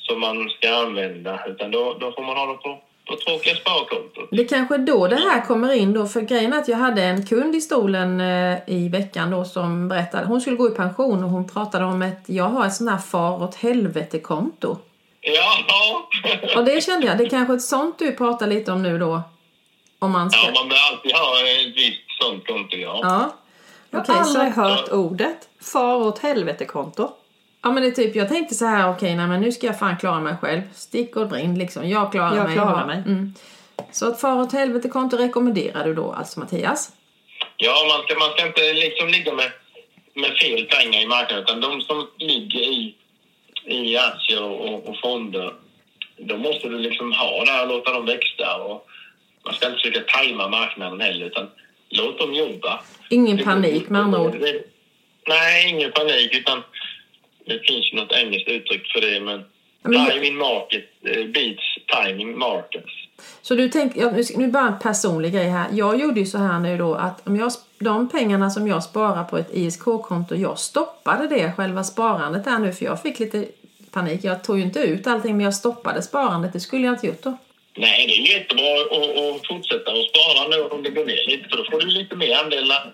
som 0.08 0.20
man 0.20 0.48
ska 0.48 0.74
använda. 0.74 1.40
Utan 1.46 1.70
då, 1.70 1.96
då 2.00 2.12
får 2.12 2.22
man 2.22 2.36
ha 2.36 2.46
dem 2.46 2.58
på, 2.58 2.78
på 3.06 3.16
tråkiga 3.16 3.54
sparkontot. 3.54 4.28
det 4.30 4.44
kanske 4.44 4.74
är 4.74 4.78
då 4.78 5.06
det 5.06 5.16
här 5.16 5.46
kommer 5.46 5.72
in 5.72 5.92
då. 5.92 6.06
För 6.06 6.20
grejen 6.20 6.52
är 6.52 6.58
att 6.58 6.68
jag 6.68 6.76
hade 6.76 7.02
en 7.02 7.26
kund 7.26 7.54
i 7.54 7.60
stolen 7.60 8.20
eh, 8.20 8.58
i 8.66 8.88
veckan 8.88 9.30
då 9.30 9.44
som 9.44 9.88
berättade. 9.88 10.26
Hon 10.26 10.40
skulle 10.40 10.56
gå 10.56 10.68
i 10.68 10.74
pension 10.74 11.24
och 11.24 11.30
hon 11.30 11.48
pratade 11.48 11.84
om 11.84 12.02
att 12.02 12.24
jag 12.26 12.44
har 12.44 12.66
ett 12.66 12.74
sånt 12.74 12.90
här 12.90 12.98
far 12.98 13.42
åt 13.42 13.54
helvete-konto. 13.54 14.76
Ja, 15.20 15.58
ja. 15.68 16.08
Och 16.56 16.64
det 16.64 16.84
kände 16.84 17.06
jag, 17.06 17.18
det 17.18 17.24
är 17.24 17.28
kanske 17.28 17.54
ett 17.54 17.62
sånt 17.62 17.98
du 17.98 18.12
pratar 18.12 18.46
lite 18.46 18.72
om 18.72 18.82
nu 18.82 18.98
då. 18.98 19.22
Om 19.98 20.10
man 20.10 20.30
ska... 20.30 20.46
ja, 20.46 20.52
man 20.60 20.68
bör 20.68 20.76
alltid 20.92 21.12
ha 21.12 21.40
ett 21.40 21.76
visst 21.76 22.22
sånt 22.22 22.46
konto, 22.46 22.76
ja. 22.76 23.00
Ja. 23.02 23.34
Jag 23.90 23.98
har 23.98 24.24
så... 24.24 24.38
aldrig 24.40 24.52
hört 24.52 24.88
ordet. 24.88 25.48
Far 25.60 25.96
åt 25.96 26.18
helvete-konto. 26.18 27.10
Ja 27.62 27.70
men 27.70 27.82
det 27.82 27.88
är 27.88 27.92
typ, 27.92 28.16
jag 28.16 28.28
tänkte 28.28 28.54
så 28.54 28.64
här, 28.66 28.90
okej 28.90 29.16
men 29.16 29.40
nu 29.40 29.52
ska 29.52 29.66
jag 29.66 29.78
fan 29.78 29.96
klara 29.96 30.20
mig 30.20 30.34
själv. 30.40 30.60
Stick 30.74 31.16
och 31.16 31.28
brinn 31.28 31.58
liksom, 31.58 31.88
jag 31.88 32.12
klarar 32.12 32.36
Jag 32.36 32.44
mig. 32.44 32.54
klarar 32.54 32.80
Ja. 32.80 32.86
mig. 32.86 32.96
Mm. 33.06 33.34
Så 33.92 34.12
ett 34.12 34.20
far 34.20 34.40
åt 34.40 34.52
helvete-konto 34.52 35.16
rekommenderar 35.16 35.84
du 35.84 35.94
då 35.94 36.12
alltså 36.12 36.40
Mattias? 36.40 36.92
Ja, 37.56 37.74
man 37.88 38.02
ska, 38.02 38.18
man 38.18 38.30
ska 38.30 38.46
inte 38.46 38.72
liksom 38.72 39.08
ligga 39.08 39.32
med, 39.32 39.50
med 40.14 40.30
fel 40.38 40.64
pengar 40.64 41.02
i 41.02 41.06
marknaden. 41.06 41.44
Utan 41.44 41.60
de 41.60 41.80
som 41.80 42.08
ligger 42.18 42.60
i, 42.60 42.94
i 43.64 43.96
aktier 43.98 44.42
och, 44.42 44.88
och, 44.88 44.96
fonder, 45.02 45.54
då 46.16 46.36
måste 46.36 46.68
du 46.68 46.78
liksom 46.78 47.12
ha 47.12 47.44
det 47.44 47.50
här 47.50 47.62
och 47.62 47.68
låta 47.68 47.92
dem 47.92 48.06
växa. 48.06 48.56
Och 48.56 48.86
man 49.44 49.54
ska 49.54 49.66
inte 49.66 49.78
försöka 49.78 50.00
tajma 50.00 50.48
marknaden 50.48 51.00
heller, 51.00 51.26
utan 51.26 51.50
låt 51.90 52.18
dem 52.18 52.34
jobba. 52.34 52.80
Ingen 53.10 53.38
panik 53.38 53.88
med 53.88 54.00
andra 54.00 54.20
ord. 54.20 54.36
Nej, 55.28 55.68
ingen 55.70 55.92
panik. 55.92 56.34
Utan 56.34 56.62
det 57.48 57.58
finns 57.68 57.92
ju 57.92 57.96
något 57.96 58.12
engelskt 58.12 58.48
uttryck 58.48 58.92
för 58.92 59.00
det. 59.00 59.20
Men 59.20 59.44
men- 59.82 60.10
timing 60.10 60.36
market 60.36 60.90
eh, 61.04 61.24
beats 61.24 61.64
timing 61.86 62.38
markets. 62.38 62.92
Så 63.42 63.54
du 63.54 63.68
tänker, 63.68 64.38
nu 64.38 64.48
bara 64.48 64.66
en 64.66 64.78
personlig 64.78 65.32
grej 65.32 65.48
här. 65.48 65.66
Jag 65.72 66.00
gjorde 66.00 66.20
ju 66.20 66.26
så 66.26 66.38
här 66.38 66.58
nu 66.58 66.78
då 66.78 66.94
att 66.94 67.26
om 67.26 67.36
jag, 67.36 67.52
de 67.78 68.08
pengarna 68.08 68.50
som 68.50 68.68
jag 68.68 68.84
sparar 68.84 69.24
på 69.24 69.38
ett 69.38 69.50
ISK-konto, 69.52 70.34
jag 70.34 70.58
stoppade 70.58 71.26
det, 71.26 71.52
själva 71.56 71.84
sparandet 71.84 72.44
där 72.44 72.58
nu 72.58 72.72
för 72.72 72.84
jag 72.84 73.02
fick 73.02 73.18
lite 73.18 73.44
panik. 73.90 74.20
Jag 74.24 74.44
tog 74.44 74.58
ju 74.58 74.64
inte 74.64 74.80
ut 74.80 75.06
allting 75.06 75.36
men 75.36 75.44
jag 75.44 75.54
stoppade 75.54 76.02
sparandet, 76.02 76.52
det 76.52 76.60
skulle 76.60 76.84
jag 76.84 76.94
inte 76.94 77.06
gjort 77.06 77.22
då. 77.22 77.38
Nej, 77.76 78.06
det 78.06 78.12
är 78.12 78.38
jättebra 78.38 78.72
att, 78.80 79.36
att 79.36 79.46
fortsätta 79.46 79.90
att 79.90 80.06
spara 80.10 80.48
nu 80.48 80.62
om 80.62 80.82
det 80.82 80.90
går 80.90 81.04
ner 81.04 81.28
lite. 81.28 81.48
För 81.48 81.56
då 81.56 81.64
får 81.70 81.80
du 81.80 81.86
lite 81.86 82.16
mer 82.16 82.36
andelar 82.44 82.92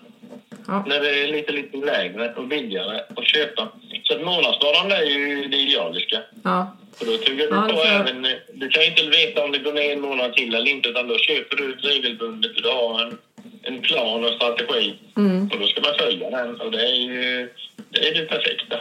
Ja. 0.67 0.83
när 0.87 0.99
det 0.99 1.19
är 1.23 1.27
lite, 1.27 1.51
lite 1.51 1.77
lägre 1.77 2.33
och 2.33 2.47
billigare 2.47 3.01
att 3.15 3.25
köpa. 3.27 3.67
Så 4.03 4.13
ett 4.13 4.25
månadssparande 4.25 4.95
är 4.95 5.03
ju 5.05 5.47
det 5.47 5.57
idealiska. 5.57 6.21
Ja, 6.43 6.75
För 6.97 7.05
då 7.05 7.17
tuggar 7.17 7.47
du 7.47 7.55
Ja, 7.55 7.67
på 7.73 7.81
även... 7.83 8.27
Du 8.53 8.69
kan 8.69 8.83
ju 8.83 8.89
inte 8.89 9.03
veta 9.03 9.43
om 9.43 9.51
det 9.51 9.59
går 9.59 9.73
ner 9.73 9.93
en 9.93 10.01
månad 10.01 10.33
till 10.33 10.55
eller 10.55 10.71
inte 10.71 10.89
utan 10.89 11.07
då 11.07 11.17
köper 11.17 11.55
du 11.55 11.75
regelbundet 11.75 12.55
och 12.55 12.61
du 12.61 12.69
har 12.69 13.01
en, 13.01 13.17
en 13.63 13.81
plan 13.81 14.25
och 14.25 14.33
strategi. 14.33 14.95
Mm. 15.17 15.49
Och 15.53 15.59
då 15.59 15.67
ska 15.67 15.81
man 15.81 15.95
följa 15.99 16.29
den 16.29 16.61
och 16.61 16.71
det 16.71 16.81
är 16.81 16.95
ju 16.95 17.49
det, 17.89 18.07
är 18.09 18.13
det 18.21 18.25
perfekta. 18.25 18.77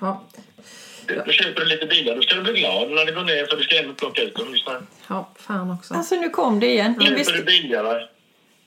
ja, 0.00 0.24
Då 1.26 1.32
köper 1.32 1.60
du 1.60 1.66
lite 1.66 1.86
billigare. 1.86 2.16
Då 2.16 2.22
ska 2.22 2.34
du 2.34 2.42
bli 2.42 2.60
glad 2.60 2.90
när 2.90 3.04
det 3.04 3.12
går 3.12 3.24
ner 3.24 3.46
för 3.46 3.56
du 3.56 3.62
ska 3.62 3.78
ändå 3.78 3.94
plocka 3.94 4.22
ut 4.22 4.34
dem. 4.36 4.56
Ja 5.08 5.28
fan 5.36 5.70
också. 5.70 5.94
Alltså 5.94 6.14
nu 6.14 6.28
kom 6.30 6.60
det 6.60 6.66
igen. 6.66 6.94
Köper 7.00 7.32
du 7.32 7.44
billigare. 7.44 8.06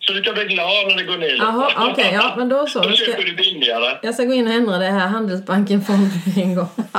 Så 0.08 0.14
du 0.14 0.22
kan 0.22 0.34
bli 0.34 0.44
glad 0.44 0.88
när 0.88 0.96
det 0.96 1.04
går 1.04 1.18
ner. 1.18 1.36
Jaha, 1.38 1.90
okej, 1.92 2.12
ja 2.14 2.34
men 2.38 2.50
då 2.50 2.68
så. 2.68 2.80
Då 2.80 2.92
ska, 2.92 3.06
köper 3.06 3.24
du 3.24 3.34
billigare. 3.36 3.98
jag 4.02 4.14
ska 4.14 4.24
gå 4.24 4.34
in 4.34 4.48
och 4.48 4.54
ändra 4.54 4.78
det 4.78 4.86
här 4.86 5.08
Handelsbanken 5.08 5.82
fond 5.82 6.10
en 6.38 6.56
gång. 6.56 6.70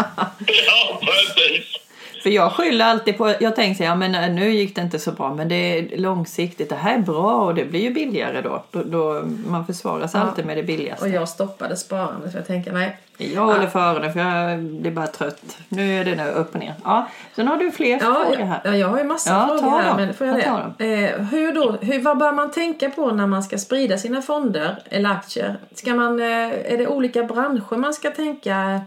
Ja, 0.46 1.00
precis. 1.00 1.81
För 2.22 2.30
jag 2.30 2.52
skyller 2.52 2.84
alltid 2.84 3.18
på, 3.18 3.34
jag 3.40 3.56
tänker 3.56 3.74
så 3.78 3.82
här, 3.82 3.90
ja, 3.90 3.94
men 3.96 4.14
eh, 4.14 4.30
nu 4.30 4.50
gick 4.50 4.74
det 4.76 4.82
inte 4.82 4.98
så 4.98 5.12
bra 5.12 5.34
men 5.34 5.48
det 5.48 5.54
är 5.54 5.96
långsiktigt, 5.98 6.68
det 6.68 6.74
här 6.76 6.94
är 6.94 6.98
bra 6.98 7.34
och 7.42 7.54
det 7.54 7.64
blir 7.64 7.80
ju 7.80 7.90
billigare 7.90 8.40
då. 8.42 8.62
då, 8.70 8.82
då 8.82 9.22
man 9.46 9.66
försvarar 9.66 10.06
sig 10.06 10.20
Ja. 10.20 10.26
alltid 10.26 10.46
med 10.46 10.56
det 10.56 10.62
billigaste. 10.62 11.04
Och 11.04 11.10
jag 11.10 11.28
stoppade 11.28 11.76
sparandet 11.76 12.32
för 12.32 12.38
jag 12.38 12.46
tänker 12.46 12.72
nej. 12.72 12.98
Jag 13.16 13.46
håller 13.46 13.66
före 13.66 14.06
det 14.06 14.12
för 14.12 14.20
jag 14.20 14.58
blir 14.62 14.90
bara 14.90 15.06
trött. 15.06 15.56
Nu 15.68 16.00
är 16.00 16.04
det 16.04 16.14
nu 16.14 16.30
upp 16.30 16.54
och 16.54 16.60
ner. 16.60 16.74
Ja, 16.84 17.06
sen 17.36 17.48
har 17.48 17.56
du 17.56 17.70
fler 17.70 17.90
Ja, 17.90 17.98
frågor 17.98 18.36
ja, 18.40 18.44
här. 18.46 18.60
ja, 18.64 18.76
jag 18.76 18.88
har 18.88 18.98
ju 18.98 19.04
massa 19.04 19.30
Ja, 19.30 19.46
frågor 19.58 19.70
här. 19.70 19.88
dem. 19.88 19.96
Men 19.96 20.14
får 20.14 20.26
jag 20.26 20.38
Ja, 20.38 20.42
ta 20.44 20.72
det? 20.78 21.08
Eh, 21.10 21.20
hur 21.20 21.52
då, 21.54 21.70
hur, 21.80 22.00
vad 22.00 22.18
bör 22.18 22.32
man 22.32 22.50
tänka 22.50 22.90
på 22.90 23.10
när 23.10 23.26
man 23.26 23.42
ska 23.42 23.58
sprida 23.58 23.98
sina 23.98 24.22
fonder 24.22 24.82
eller 24.90 25.10
aktier? 25.10 25.56
Ska 25.74 25.94
man, 25.94 26.20
eh, 26.20 26.26
är 26.72 26.78
det 26.78 26.86
olika 26.86 27.22
branscher 27.22 27.76
man 27.76 27.94
ska 27.94 28.10
tänka? 28.10 28.80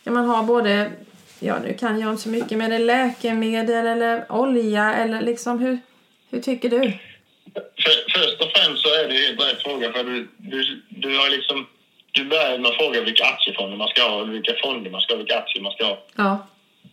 Ska 0.00 0.10
man 0.10 0.28
ha 0.28 0.42
både, 0.42 0.90
ja 1.46 1.58
nu 1.58 1.74
kan 1.74 2.00
jag 2.00 2.10
inte 2.10 2.22
så 2.22 2.28
mycket, 2.28 2.58
men 2.58 2.72
är 2.72 2.78
det 2.78 2.84
läkemedel 2.84 3.86
eller 3.86 4.32
olja 4.32 4.94
eller 4.94 5.20
liksom 5.20 5.58
hur, 5.58 5.78
hur 6.30 6.40
tycker 6.40 6.70
du? 6.70 6.80
För, 7.54 7.94
först 8.14 8.40
och 8.40 8.50
främst 8.54 8.82
så 8.82 8.88
är 8.88 9.08
det 9.08 9.14
ju 9.14 9.26
en 9.26 9.38
rätt 9.38 9.62
fråga. 9.62 9.92
För 9.92 10.04
du, 10.04 10.28
du, 10.36 10.82
du 10.88 11.18
har 11.18 11.30
liksom... 11.30 11.66
Du 12.12 12.24
börjar 12.24 12.58
med 12.58 12.70
att 12.70 12.76
fråga 12.76 13.00
vilka 13.00 13.24
aktiefonder 13.24 13.76
man 13.76 13.88
ska 13.88 14.02
ha, 14.02 14.22
eller 14.22 14.32
vilka 14.32 14.54
fonder 14.62 14.90
man 14.90 15.00
ska 15.00 15.12
ha, 15.14 15.18
vilka 15.18 15.38
aktier 15.38 15.62
man 15.62 15.72
ska 15.72 15.84
ha. 15.84 15.98
Ja, 16.16 16.46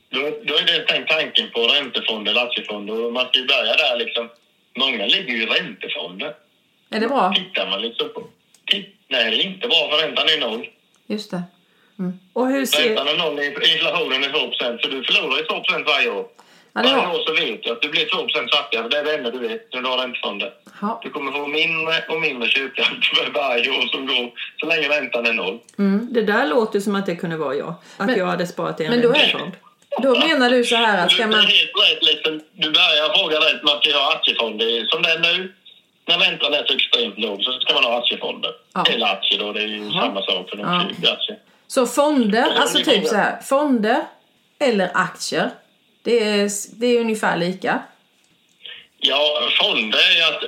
Då, 0.10 0.20
då 0.20 0.54
är 0.54 0.66
det 0.66 0.86
tänkt 0.88 1.10
tanken 1.10 1.50
på 1.52 1.60
räntefonder 1.68 2.32
eller 2.32 2.42
aktiefonder. 2.48 3.06
Och 3.06 3.14
man 3.14 3.26
ska 3.28 3.40
ju 3.40 3.46
börja 3.46 3.76
där 3.76 3.98
liksom. 3.98 4.30
Många 4.78 5.06
ligger 5.06 5.34
ju 5.34 5.44
i 5.44 5.46
räntefonder. 5.46 6.34
är 6.90 7.00
det 7.00 7.08
bra? 7.08 7.34
Tittar 7.36 7.70
man 7.70 7.82
liksom 7.82 8.10
på... 8.14 8.24
Titt, 8.66 8.96
nej, 9.08 9.32
det 9.32 9.38
är 9.38 9.46
inte 9.46 9.68
bra 9.68 9.90
för 9.90 10.08
räntan 10.08 10.26
är 10.30 10.40
noll. 10.40 10.68
Just 11.08 11.32
det. 11.32 11.44
Och 12.34 12.48
hur 12.48 12.66
ser... 12.66 12.84
Räntan 12.88 13.08
är 13.08 13.18
noll, 13.18 13.40
inflationen 13.74 14.24
är 14.24 14.30
2 14.30 14.78
så 14.82 14.88
du 14.88 15.04
förlorar 15.04 15.38
ju 15.38 15.44
2 15.44 15.56
varje 15.92 16.10
år. 16.10 16.26
Ja, 16.74 16.82
varje 16.82 16.96
var. 16.96 17.16
år 17.16 17.20
så 17.28 17.34
vet 17.34 17.64
du 17.64 17.72
att 17.72 17.82
du 17.82 17.90
blir 17.90 18.06
2 18.06 18.18
fattigare. 18.56 18.88
Det 18.90 18.98
är 18.98 19.04
det 19.04 19.14
enda 19.18 19.32
du 19.32 19.40
vet 19.40 19.74
när 19.74 19.82
du 19.82 19.88
har 19.88 19.98
räntefonder. 19.98 20.54
Ja. 20.82 21.00
Du 21.04 21.10
kommer 21.10 21.32
få 21.32 21.48
mindre 21.48 22.04
och 22.10 22.22
mindre 22.22 22.50
köpkraft 22.50 23.06
för 23.16 23.32
varje 23.32 23.70
år 23.70 23.86
som 23.94 24.08
går 24.08 24.32
så 24.60 24.66
länge 24.66 24.90
räntan 24.90 25.26
är 25.26 25.34
noll. 25.34 25.60
Det 26.12 26.22
där 26.22 26.48
låter 26.48 26.80
som 26.80 26.96
att 26.96 27.06
det 27.06 27.16
kunde 27.16 27.38
vara 27.38 27.56
jag. 27.56 27.74
Att 27.98 28.08
Men- 28.08 28.18
jag 28.20 28.26
hade 28.26 28.48
sparat 28.48 28.82
i 28.82 28.86
en 28.86 28.90
men 28.92 29.02
då 29.02 29.10
är- 29.10 29.14
räntefond. 29.14 29.52
Då 30.04 30.20
menar 30.28 30.50
du 30.50 30.64
så 30.64 30.76
här 30.76 31.04
att 31.04 31.10
Du, 31.10 31.16
ska 31.16 31.28
man... 31.28 31.40
är 31.40 31.42
helt 31.44 31.72
rätt. 31.92 32.04
Liksom, 32.04 32.42
du 32.54 32.72
börjar 32.72 33.18
fråga 33.18 33.38
rätt. 33.38 33.64
Man 33.64 33.82
ska 33.82 33.98
ha 33.98 34.14
aktiefonder. 34.16 34.86
Som 34.88 35.02
det 35.02 35.10
är 35.10 35.20
nu, 35.20 35.54
när 36.08 36.18
räntan 36.20 36.54
är 36.54 36.64
så 36.68 36.74
extremt 36.74 37.18
låg, 37.20 37.44
så 37.44 37.52
ska 37.52 37.74
man 37.74 37.84
ha 37.84 37.98
aktiefonder. 38.02 38.52
Ja. 38.74 38.84
Eller 38.90 39.06
aktier 39.06 39.40
då. 39.40 39.52
Det 39.54 39.62
är 39.62 39.68
ju 39.68 39.92
samma 39.92 40.22
sak 40.22 40.50
för 40.50 40.58
de 40.58 40.64
Ja. 40.64 40.82
aktier. 40.82 41.38
Så 41.74 41.86
fonder, 41.86 42.44
alltså 42.56 42.84
typ 42.84 43.08
så 43.08 43.16
här, 43.16 43.42
fonder 43.42 44.04
eller 44.60 44.90
aktier. 44.94 45.50
Det 46.04 46.20
är, 46.24 46.50
det 46.80 46.88
är 46.88 47.00
ungefär 47.00 47.38
lika. 47.38 47.84
Ja, 48.98 49.50
fonder 49.62 50.00
är 50.00 50.34
att 50.34 50.44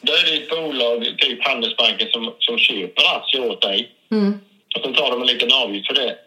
då 0.00 0.12
är 0.12 0.24
det 0.26 0.36
ett 0.36 0.50
bolag, 0.50 1.14
typ 1.18 1.44
Handelsbanken, 1.48 2.08
som, 2.12 2.34
som 2.38 2.58
köper 2.58 3.16
aktier 3.16 3.50
åt 3.50 3.62
dig. 3.62 3.92
Mm. 4.10 4.40
Och 4.76 4.82
sen 4.84 4.94
tar 4.94 5.10
de 5.10 5.20
en 5.20 5.26
liten 5.26 5.52
avgift 5.52 5.86
för 5.86 5.94
det. 5.94 6.18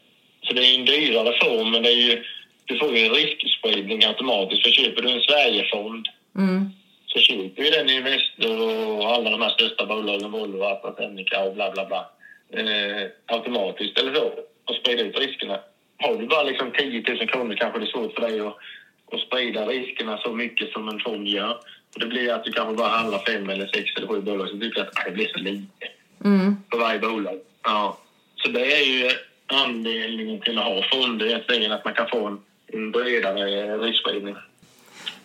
Så 0.47 0.53
det 0.53 0.65
är 0.65 0.79
en 0.79 0.85
dyrare 0.85 1.33
form, 1.43 1.71
men 1.71 1.83
det 1.83 1.89
är 1.89 2.01
ju, 2.09 2.23
du 2.65 2.79
får 2.79 2.97
ju 2.97 3.05
en 3.05 3.13
riskspridning 3.13 4.05
automatiskt. 4.05 4.63
För 4.63 4.71
köper 4.71 5.01
du 5.01 5.09
en 5.09 5.21
Sverigefond 5.21 6.07
Mm. 6.35 6.69
så 7.05 7.19
köper 7.19 7.63
ju 7.63 7.69
den 7.69 7.89
Investor 7.89 8.61
och 8.61 9.05
alla 9.15 9.29
de 9.29 9.41
här 9.41 9.49
största 9.49 9.85
bolagen, 9.85 10.31
Volvo, 10.31 10.63
AstraZeneca 10.63 11.43
och 11.43 11.53
bla 11.55 11.71
bla 11.71 11.85
bla, 11.85 12.05
eh, 12.53 13.07
automatiskt 13.25 13.99
eller 13.99 14.15
så 14.15 14.25
och 14.65 14.75
sprider 14.75 15.03
ut 15.03 15.19
riskerna. 15.19 15.59
Har 15.97 16.15
du 16.15 16.25
bara 16.27 16.43
liksom 16.43 16.71
10 16.71 17.03
000 17.07 17.27
kronor 17.27 17.55
kanske 17.59 17.79
det 17.79 17.85
är 17.85 17.87
svårt 17.87 18.13
för 18.13 18.21
dig 18.21 18.39
att, 18.39 18.55
att 19.11 19.19
sprida 19.19 19.65
riskerna 19.65 20.17
så 20.17 20.31
mycket 20.31 20.71
som 20.71 20.87
en 20.89 20.99
fond 20.99 21.27
gör. 21.27 21.51
Och 21.93 21.99
det 21.99 22.05
blir 22.05 22.33
att 22.33 22.43
du 22.43 22.51
kanske 22.51 22.73
bara 22.75 22.87
handlar 22.87 23.19
fem 23.19 23.49
eller 23.49 23.67
sex 23.67 23.91
eller 23.97 24.07
sju 24.07 24.19
bolag 24.21 24.49
så 24.49 24.57
tycker 24.57 24.75
du 24.75 24.81
att 24.81 24.99
"Ah, 24.99 25.03
det 25.05 25.11
blir 25.11 25.27
så 25.27 25.37
lite 25.39 25.63
Mm. 26.25 26.55
för 26.71 26.77
varje 26.77 26.99
bolag. 26.99 27.39
Ja. 27.63 27.97
Så 28.35 28.49
det 28.49 28.73
är 28.73 28.85
ju 28.85 29.09
anledningen 29.47 30.39
till 30.41 30.57
att 30.57 30.63
ha 30.65 30.83
fonder 30.91 31.25
egentligen 31.25 31.71
att 31.71 31.85
man 31.85 31.93
kan 31.93 32.07
få 32.07 32.25
en, 32.27 32.39
en 32.67 32.91
bredare 32.91 33.77
riskspridning. 33.77 34.35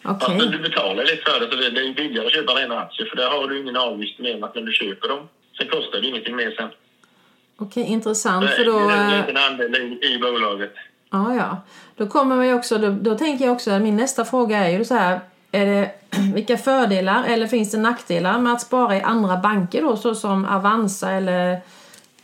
Okej. 0.03 0.39
Fast 0.39 0.53
du 0.53 0.59
betalar 0.59 1.05
lite 1.05 1.23
för 1.31 1.41
det, 1.41 1.51
så 1.51 1.57
det 1.57 1.67
är 1.81 1.93
billigare 1.93 2.27
att 2.27 2.33
köpa 2.33 2.53
rena 2.53 2.79
aktier 2.81 3.07
för 3.07 3.17
där 3.17 3.29
har 3.31 3.49
du 3.49 3.59
ingen 3.61 3.77
avgift 3.77 4.19
mer 4.19 4.35
än 4.35 4.45
att 4.45 4.55
när 4.55 4.63
du 4.63 4.73
köper 4.73 5.09
dem. 5.09 5.29
Sen 5.59 5.69
kostar 5.69 6.01
det 6.01 6.07
ingenting 6.07 6.37
mer 6.37 6.51
sen. 6.57 6.69
Okej, 7.61 7.83
intressant. 7.83 8.47
Det 8.47 8.53
För 8.53 8.65
då, 8.65 8.89
det 8.89 8.95
är 8.95 9.05
en 9.05 9.13
eh, 9.13 9.21
liten 9.21 9.37
andel 9.37 9.77
i, 9.77 10.15
i 10.15 10.19
bolaget. 10.19 10.75
ja, 11.11 11.35
ja. 11.35 11.63
Då 11.97 12.07
kommer 12.07 12.37
vi 12.37 12.53
också, 12.53 12.79
då, 12.79 12.91
då 12.91 13.19
tänker 13.19 13.45
jag 13.45 13.55
också, 13.55 13.79
min 13.79 13.97
nästa 13.97 14.25
fråga 14.25 14.59
är 14.59 14.79
ju 14.79 14.85
så 14.85 14.95
här. 14.95 15.21
Är 15.53 15.67
det, 15.67 15.91
vilka 16.35 16.57
fördelar 16.57 17.25
eller 17.25 17.47
finns 17.47 17.71
det 17.71 17.79
nackdelar 17.79 18.39
med 18.39 18.53
att 18.53 18.61
spara 18.61 18.97
i 18.97 19.01
andra 19.01 19.37
banker 19.37 19.83
då, 19.83 19.97
såsom 19.97 20.45
Avanza 20.45 21.11
eller 21.11 21.61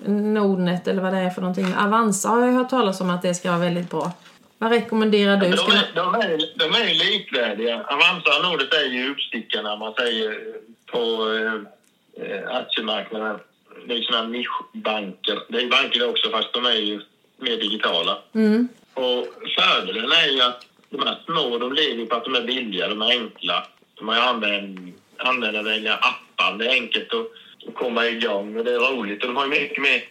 Nordnet 0.06 0.88
eller 0.88 1.02
vad 1.02 1.12
det 1.12 1.18
är 1.18 1.30
för 1.30 1.40
någonting? 1.40 1.74
Avanza 1.78 2.28
har 2.28 2.46
jag 2.46 2.52
hört 2.52 2.70
talas 2.70 3.00
om 3.00 3.10
att 3.10 3.22
det 3.22 3.34
ska 3.34 3.50
vara 3.50 3.60
väldigt 3.60 3.90
bra. 3.90 4.12
Vad 4.58 4.72
rekommenderar 4.72 5.36
du? 5.36 5.50
De 5.50 5.56
Ska 5.56 5.72
är, 5.72 5.92
de, 5.94 6.14
är, 6.14 6.58
de 6.58 6.64
är 6.64 6.88
ju 6.88 6.94
likvärdiga. 6.94 7.74
Avanza 7.74 8.38
och 8.38 8.44
Nordnet 8.44 8.74
är 8.74 8.84
ju 8.84 9.10
uppstickarna 9.10 9.76
man 9.76 9.94
säger 9.94 10.38
på 10.86 10.98
eh, 11.36 12.26
eh, 12.26 12.56
aktiemarknaden. 12.56 13.38
Det 13.86 13.94
är 13.94 14.02
sådana 14.02 14.28
nischbanker. 14.28 15.38
Det 15.48 15.58
är 15.60 15.68
banker 15.68 16.08
också 16.10 16.30
fast 16.30 16.52
de 16.52 16.66
är 16.66 16.74
ju 16.74 17.00
mer 17.38 17.56
digitala. 17.56 18.18
Mm. 18.34 18.68
Och 18.94 19.26
fördelen 19.58 20.12
är 20.12 20.28
ju 20.28 20.42
att 20.42 20.66
de 20.90 21.06
här 21.06 21.18
små 21.24 21.58
de 21.58 21.72
lever 21.72 22.06
på 22.06 22.16
att 22.16 22.24
de 22.24 22.34
är 22.34 22.42
billiga, 22.42 22.88
de 22.88 23.02
är 23.02 23.10
enkla. 23.10 23.66
De 23.94 24.08
har 24.08 24.14
ju 24.14 24.20
använd, 24.20 24.92
användarvänliga 25.18 25.94
appar. 25.94 26.58
Det 26.58 26.66
är 26.66 26.70
enkelt 26.72 27.12
att, 27.14 27.26
att 27.68 27.74
komma 27.74 28.06
igång 28.06 28.56
och 28.56 28.64
det 28.64 28.74
är 28.74 28.78
roligt. 28.78 29.22
Och 29.22 29.28
de 29.28 29.36
har 29.36 29.44
ju 29.44 29.50
mycket 29.50 29.82
mer 29.82 30.02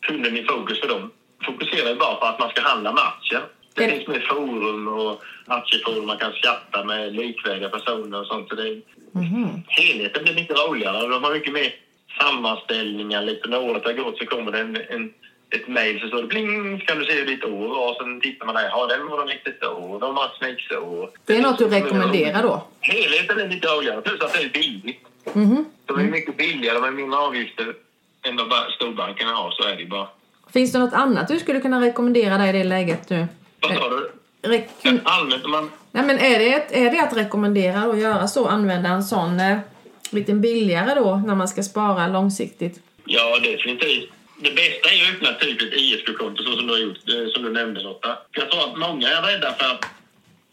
kunden 0.00 0.36
i 0.36 0.42
fokus 0.44 0.80
för 0.80 0.88
dem. 0.88 1.10
Fokuserar 1.46 1.88
ju 1.90 1.96
bara 1.96 2.14
på 2.14 2.26
att 2.26 2.38
man 2.38 2.50
ska 2.50 2.60
handla 2.62 2.92
med 2.92 3.02
aktier. 3.04 3.42
Det 3.74 3.88
finns 3.88 4.08
mer 4.08 4.20
forum 4.20 4.88
och 4.88 5.22
aktieforum 5.46 6.06
man 6.06 6.18
kan 6.18 6.32
skatta 6.32 6.84
med 6.84 7.16
likvärdiga 7.16 7.68
personer 7.68 8.20
och 8.20 8.26
sånt. 8.26 8.48
Så 8.48 8.54
det 8.54 8.68
är, 8.68 8.82
Mhm. 9.12 9.62
helheten 9.68 10.24
blir 10.24 10.34
mycket 10.34 10.58
roligare. 10.58 11.02
och 11.02 11.10
De 11.10 11.24
har 11.24 11.32
mycket 11.32 11.52
mer 11.52 11.74
sammanställningar. 12.20 13.22
Lite 13.22 13.48
när 13.48 13.60
året 13.70 13.84
har 13.84 13.92
gått 13.92 14.18
så 14.18 14.26
kommer 14.26 14.52
det 14.52 14.60
en, 14.60 14.76
en, 14.88 15.12
ett 15.50 15.68
mejl 15.68 16.00
så 16.00 16.08
står 16.08 16.22
det 16.22 16.28
pling, 16.28 16.78
kan 16.86 16.98
du 16.98 17.04
se 17.04 17.12
hur 17.12 17.26
ditt 17.26 17.44
år 17.44 17.68
var. 17.68 17.90
Och 17.90 17.96
sen 17.96 18.20
tittar 18.20 18.46
man 18.46 18.54
där, 18.54 18.62
ja 18.62 18.86
den 18.86 19.06
var 19.06 19.26
gick 19.32 19.46
ett 19.46 19.64
år, 19.64 20.00
de 20.00 20.16
har 20.16 20.30
snyggt 20.38 20.62
så. 20.72 21.08
Det 21.26 21.36
är 21.36 21.42
något 21.42 21.58
du 21.58 21.68
rekommenderar 21.68 22.42
då? 22.42 22.62
Helheten 22.80 23.40
är 23.40 23.48
lite 23.48 23.66
roligare, 23.68 24.00
plus 24.00 24.20
att 24.20 24.32
det 24.32 24.38
är 24.44 24.48
billigt. 24.48 25.02
Mhm. 25.32 25.64
De 25.86 25.98
är 25.98 26.02
mycket 26.02 26.36
billigare, 26.36 26.74
de 26.74 26.82
har 26.84 26.90
mindre 26.90 27.18
avgifter 27.18 27.74
än 28.22 28.36
vad 28.36 28.48
ba- 28.48 28.70
storbankerna 28.76 29.30
har, 29.32 29.50
så 29.50 29.62
är 29.68 29.76
det 29.76 29.84
bara. 29.86 30.08
Finns 30.52 30.72
det 30.72 30.78
något 30.78 30.94
annat 30.94 31.28
du 31.28 31.38
skulle 31.38 31.60
kunna 31.60 31.80
rekommendera 31.80 32.38
dig 32.38 32.48
i 32.48 32.52
det 32.52 32.64
läget 32.64 33.10
nu? 33.10 33.26
Vad 33.60 33.74
sa 33.74 33.88
du? 33.88 34.10
Rek- 34.42 35.00
Allmänt, 35.04 35.44
om 35.44 35.50
man 35.50 35.70
Nej, 35.92 36.04
men 36.06 36.18
är, 36.18 36.38
det, 36.38 36.54
ett- 36.54 36.72
är 36.72 36.90
det 36.90 37.00
att 37.00 37.16
rekommendera 37.16 37.78
att 37.82 37.98
göra 37.98 38.28
så? 38.28 38.46
Använda 38.48 38.88
en 38.88 39.02
sån 39.02 39.36
lite 40.12 40.34
billigare 40.34 40.94
då 40.94 41.16
när 41.26 41.34
man 41.34 41.48
ska 41.48 41.62
spara 41.62 42.08
långsiktigt? 42.08 42.80
Ja, 43.04 43.38
definitivt. 43.42 44.10
Det 44.40 44.50
bästa 44.50 44.90
är 44.90 44.94
ju 44.94 45.02
att 45.02 45.14
öppna 45.14 45.32
typ 45.32 45.62
ett 45.62 45.74
ISK-konto 45.80 46.42
så 46.42 46.52
som 46.52 46.66
du 46.66 46.72
har 46.72 46.80
gjort, 46.80 47.08
eh, 47.08 47.32
som 47.34 47.42
du 47.42 47.50
nämnde 47.50 47.80
Lotta. 47.80 48.18
Jag 48.32 48.50
tror 48.50 48.64
att 48.64 48.78
många 48.78 49.08
är 49.08 49.22
rädda 49.22 49.52
för 49.52 49.66
att 49.66 49.84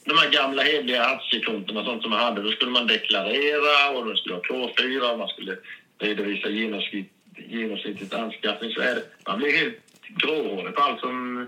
de 0.06 0.18
här 0.18 0.30
gamla 0.30 0.64
hederliga 0.64 1.06
aktiekontona 1.06 1.86
sånt 1.86 2.02
som 2.02 2.12
man 2.12 2.20
hade, 2.20 2.42
då 2.42 2.52
skulle 2.52 2.72
man 2.72 2.88
deklarera 2.88 3.90
och 3.90 4.06
då 4.06 4.16
skulle 4.16 4.36
ha 4.36 4.42
K4 4.42 5.12
och 5.12 5.20
man 5.20 5.28
skulle 5.28 5.58
redovisa 6.00 6.50
genomsnitt, 6.50 7.12
genomsnittligt 7.50 8.14
anskaffningsvärde. 8.14 9.04
Man 9.28 9.38
blir 9.38 9.52
helt 9.52 9.80
gråhårig 10.08 10.76
på 10.76 10.82
allt 10.82 11.00
som, 11.00 11.48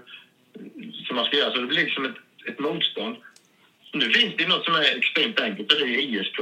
som 1.07 1.15
man 1.15 1.25
ska 1.25 1.37
göra, 1.37 1.51
så 1.51 1.57
det 1.57 1.67
blir 1.67 1.85
liksom 1.85 2.05
ett, 2.05 2.15
ett 2.47 2.59
motstånd. 2.59 3.15
Nu 3.93 4.09
finns 4.09 4.33
det 4.37 4.47
något 4.47 4.65
som 4.65 4.75
är 4.75 4.97
extremt 4.97 5.39
enkelt 5.39 5.71
och 5.71 5.79
det 5.79 5.85
är 5.85 5.99
ISK. 5.99 6.39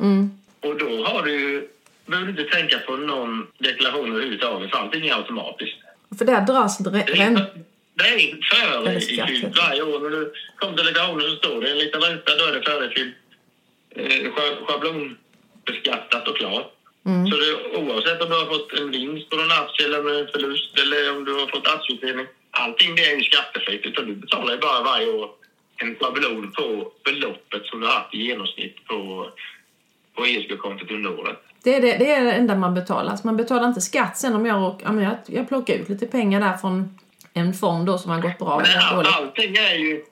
Mm. 0.00 0.30
Och 0.64 0.76
då 0.78 1.04
har 1.04 1.22
du 1.22 1.68
behöver 2.06 2.32
du 2.32 2.40
inte 2.42 2.56
tänka 2.56 2.78
på 2.78 2.96
någon 2.96 3.46
deklaration 3.58 4.10
överhuvudtaget, 4.12 4.70
för 4.70 4.78
allting 4.78 5.06
är 5.08 5.14
automatiskt. 5.14 5.76
För 6.18 6.24
där 6.24 6.40
dras 6.40 6.80
dre- 6.80 6.90
Det 7.06 7.12
är, 7.12 7.16
rän- 7.16 7.64
det 7.94 8.04
är 8.04 8.18
före 8.54 8.90
Eller 8.90 9.00
skatt, 9.00 9.30
i 9.30 9.34
heter 9.34 9.48
det. 9.48 9.60
varje 9.60 9.82
år. 9.82 10.00
När 10.00 10.10
du 10.10 10.32
kommer 10.56 10.76
till 10.76 10.86
deklarationen 10.86 11.30
så 11.30 11.36
står 11.36 11.60
det 11.60 11.70
en 11.70 11.78
liten 11.78 12.00
ruta, 12.00 12.36
då 12.36 12.44
är 12.44 12.52
det 12.52 12.62
förefylld, 12.62 13.12
eh, 13.96 14.04
scha- 14.34 14.64
schablonbeskattat 14.66 16.28
och 16.28 16.36
klart. 16.36 16.70
Mm. 17.06 17.26
Så 17.30 17.36
det, 17.36 17.76
oavsett 17.78 18.22
om 18.22 18.30
du 18.30 18.36
har 18.36 18.46
fått 18.46 18.72
en 18.72 18.90
vinst 18.90 19.30
på 19.30 19.36
någon 19.36 19.52
aktie 19.52 19.86
eller 19.86 20.20
en 20.20 20.28
förlust 20.28 20.78
eller 20.78 21.16
om 21.16 21.24
du 21.24 21.32
har 21.32 21.46
fått 21.46 21.66
aktieutdelning, 21.68 22.26
allting 22.50 22.94
det 22.94 23.04
är 23.04 23.16
ju 23.16 23.22
skattefritt. 23.24 23.86
Utan 23.86 24.06
du 24.06 24.14
betalar 24.14 24.52
ju 24.54 24.60
bara 24.60 24.82
varje 24.82 25.08
år 25.08 25.30
en 25.76 25.96
schablon 25.96 26.52
på 26.52 26.92
beloppet 27.04 27.66
som 27.66 27.80
du 27.80 27.86
har 27.86 27.94
haft 27.94 28.14
i 28.14 28.18
genomsnitt 28.22 28.84
på, 28.86 29.28
på 30.14 30.26
ESK-kontot 30.26 30.90
under 30.90 31.20
året. 31.20 31.36
det, 31.62 31.74
är 31.74 31.80
det, 31.80 31.96
det 31.96 32.12
är 32.12 32.24
det 32.24 32.32
enda 32.32 32.54
man 32.54 32.74
betalar. 32.74 33.10
Alltså 33.10 33.26
man 33.26 33.36
betalar 33.36 33.68
inte 33.68 33.80
skatt 33.80 34.16
sen 34.16 34.34
om 34.34 34.46
jag, 34.46 34.82
men 34.84 35.04
jag, 35.04 35.16
jag 35.26 35.48
plockar 35.48 35.74
ut 35.74 35.88
lite 35.88 36.06
pengar 36.06 36.40
där 36.40 36.56
från 36.56 36.98
en 37.34 37.54
fond 37.54 37.86
då 37.86 37.98
som 37.98 38.10
har 38.10 38.20
gått 38.20 38.38
bra 38.38 38.58
Men 38.58 38.98
all, 38.98 39.06
allting 39.06 39.56
är 39.56 39.74
ju 39.74 40.04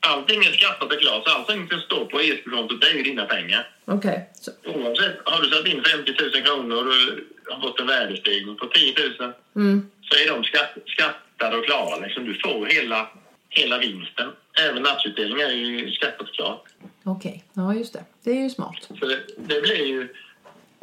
allting 0.00 0.40
är 0.40 0.52
skattat 0.52 0.92
och 0.92 1.00
klart. 1.00 1.28
Så 1.28 1.34
allting 1.36 1.68
som 1.68 1.80
står 1.80 2.04
på 2.04 2.20
ESK-kontot 2.20 2.80
det 2.80 2.86
är 2.86 2.94
ju 2.94 3.02
dina 3.02 3.24
pengar. 3.24 3.68
Okej. 3.84 4.30
Så, 4.34 4.50
Oavsett, 4.64 5.16
har 5.24 5.42
du 5.42 5.50
satt 5.50 5.66
in 5.66 5.84
50 5.84 6.14
000 6.34 6.44
kronor 6.44 6.76
och 6.76 6.84
du 6.84 7.26
har 7.50 7.60
fått 7.60 7.80
en 7.80 7.86
värdestegring 7.86 8.56
på 8.56 8.66
10 8.66 8.94
000 9.20 9.32
mm. 9.56 9.90
så 10.02 10.16
är 10.16 10.34
de 10.34 10.44
skatt, 10.44 10.72
skattade 10.86 11.56
och 11.56 11.64
klara. 11.64 11.96
Liksom, 11.96 12.24
du 12.24 12.34
får 12.34 12.66
hela, 12.66 13.08
hela 13.48 13.78
vinsten. 13.78 14.30
Även 14.68 14.86
aktieutdelning 14.86 15.40
är 15.40 15.52
ju 15.52 15.90
klart. 16.32 16.62
Okej, 17.04 17.44
ja 17.54 17.74
just 17.74 17.92
det. 17.92 18.04
Det 18.24 18.30
är 18.30 18.42
ju 18.42 18.50
smart. 18.50 18.88
Så 19.00 19.06
det, 19.06 19.20
det 19.36 19.60
blir 19.60 19.86
ju 19.86 20.08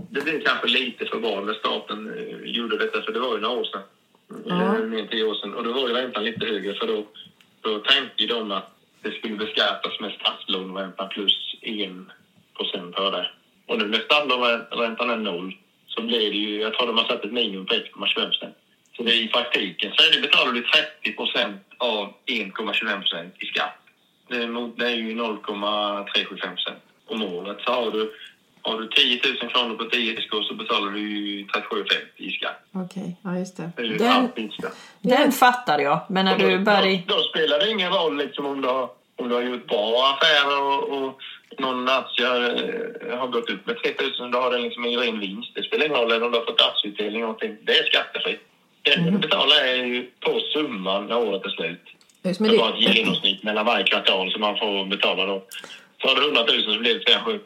det 0.10 0.22
blir 0.22 0.42
kanske 0.46 0.68
lite 0.68 1.06
för 1.06 1.20
bra 1.20 1.42
när 1.42 1.54
staten 1.54 2.14
eh, 2.18 2.52
gjorde 2.52 2.78
detta, 2.78 3.02
för 3.02 3.12
det 3.12 3.20
var 3.20 3.36
ju 3.36 3.42
några 3.42 3.60
år 3.60 3.64
sedan. 3.64 3.82
Ja. 4.46 4.84
Mer 4.84 5.00
än 5.00 5.08
tio 5.08 5.24
år 5.24 5.36
sedan. 5.36 5.54
Och 5.54 5.64
då 5.64 5.74
var 5.74 5.88
ju 5.88 5.94
räntan 5.94 6.24
lite 6.24 6.46
högre, 6.46 6.74
för 6.74 6.88
då, 6.88 7.06
då 7.62 7.80
tänkte 7.80 8.24
ju 8.24 8.28
de 8.28 8.52
att 8.52 8.72
det 9.02 9.12
skulle 9.12 9.36
beskattas 9.36 10.00
med 10.00 10.12
statslåneräntan 10.12 11.10
plus 11.10 11.56
1 11.62 11.90
procent 12.58 12.96
på 12.96 13.10
det. 13.10 13.28
Och 13.66 13.78
nu 13.78 13.88
när 13.88 14.00
statslåneräntan 14.00 15.10
är 15.10 15.18
noll 15.18 15.58
så 15.88 16.02
blir 16.02 16.30
det 16.32 16.38
ju, 16.38 16.62
jag 16.62 16.74
tror 16.74 16.88
de 16.88 16.98
har 16.98 17.06
satt 17.06 17.26
ett 17.26 17.32
minimum 17.32 17.66
på 17.66 17.74
1,25 17.74 18.26
procent. 18.26 18.56
Så 18.98 19.04
det 19.04 19.14
i 19.16 19.28
praktiken 19.28 19.92
så 19.98 20.04
är 20.08 20.12
det, 20.16 20.22
betalar 20.22 20.52
du 20.52 20.62
30 20.62 21.12
procent 21.16 21.62
av 21.78 22.14
1,25 22.26 23.00
procent 23.00 23.34
i 23.40 23.46
skatt. 23.46 23.78
Det 24.28 24.36
är, 24.36 24.48
mot- 24.48 24.78
det 24.80 24.86
är 24.86 24.96
ju 24.96 25.16
0,375 25.16 26.28
procent 26.56 26.78
om 27.08 27.24
året. 27.24 27.58
Så 27.66 27.72
har 27.72 27.92
du, 27.92 28.14
har 28.62 28.80
du 28.82 28.88
10 28.88 29.22
000 29.42 29.52
kronor 29.52 29.76
på 29.76 29.84
10 29.84 30.22
SK 30.22 30.30
så 30.48 30.54
betalar 30.54 30.92
du 30.92 31.00
ju 31.00 31.46
37,50 31.46 31.86
i 32.18 32.32
skatt. 32.32 32.64
Okej, 32.72 33.16
ja 33.24 33.38
just 33.38 33.58
det. 33.58 33.72
Det 33.76 33.84
Den-. 33.98 34.30
Den 35.02 35.32
fattade 35.32 35.84
jag, 35.84 36.00
men 36.10 36.26
när 36.26 36.38
du 36.38 36.60
började... 36.60 37.04
Då, 37.08 37.16
då 37.16 37.22
spelar 37.24 37.60
det 37.60 37.70
ingen 37.72 37.92
roll 37.94 38.18
liksom, 38.18 38.46
om, 38.46 38.62
du 38.62 38.68
har, 38.68 38.90
om 39.16 39.30
du 39.30 39.36
har 39.36 39.42
gjort 39.42 39.68
bra 39.68 40.18
affärer 40.18 40.62
och, 40.62 41.04
och 41.04 41.22
någon 41.60 41.90
aktie 41.90 42.26
har, 42.28 42.42
eh, 42.42 43.18
har 43.20 43.28
gått 43.28 43.50
upp 43.50 43.66
med 43.68 43.78
3 43.84 43.92
000 44.20 44.32
då 44.32 44.40
har 44.40 44.52
den 44.52 44.62
liksom 44.62 44.86
en 44.86 45.00
ren 45.00 45.20
vinst. 45.20 45.52
Det 45.56 45.64
spelar 45.64 45.86
ingen 45.86 45.98
roll 45.98 46.24
om 46.24 46.32
du 46.32 46.38
har 46.38 46.46
fått 46.46 46.62
aktieutdelning. 46.62 47.36
Det 47.64 47.78
är 47.80 47.84
skattefritt. 47.84 48.47
Enda 48.96 49.12
du 49.12 49.18
betalar 49.18 49.56
är 49.56 49.76
ju 49.76 50.12
på 50.20 50.40
summan 50.54 51.06
när 51.08 51.18
året 51.18 51.46
är 51.46 51.50
slut. 51.50 51.82
Just, 52.24 52.40
men 52.40 52.52
Det 52.52 52.58
var 52.58 52.70
ett 52.70 52.96
genomsnitt 52.96 53.44
mellan 53.44 53.66
varje 53.66 53.86
kvartal 53.86 54.32
som 54.32 54.42
man 54.42 54.58
får 54.58 54.86
betala 54.86 55.26
då. 55.26 55.44
Så 56.02 56.08
har 56.08 56.16
du 56.16 56.22
100 56.22 56.42
000 56.42 56.76
så 56.76 56.80
blir 56.80 56.94
det 56.94 57.00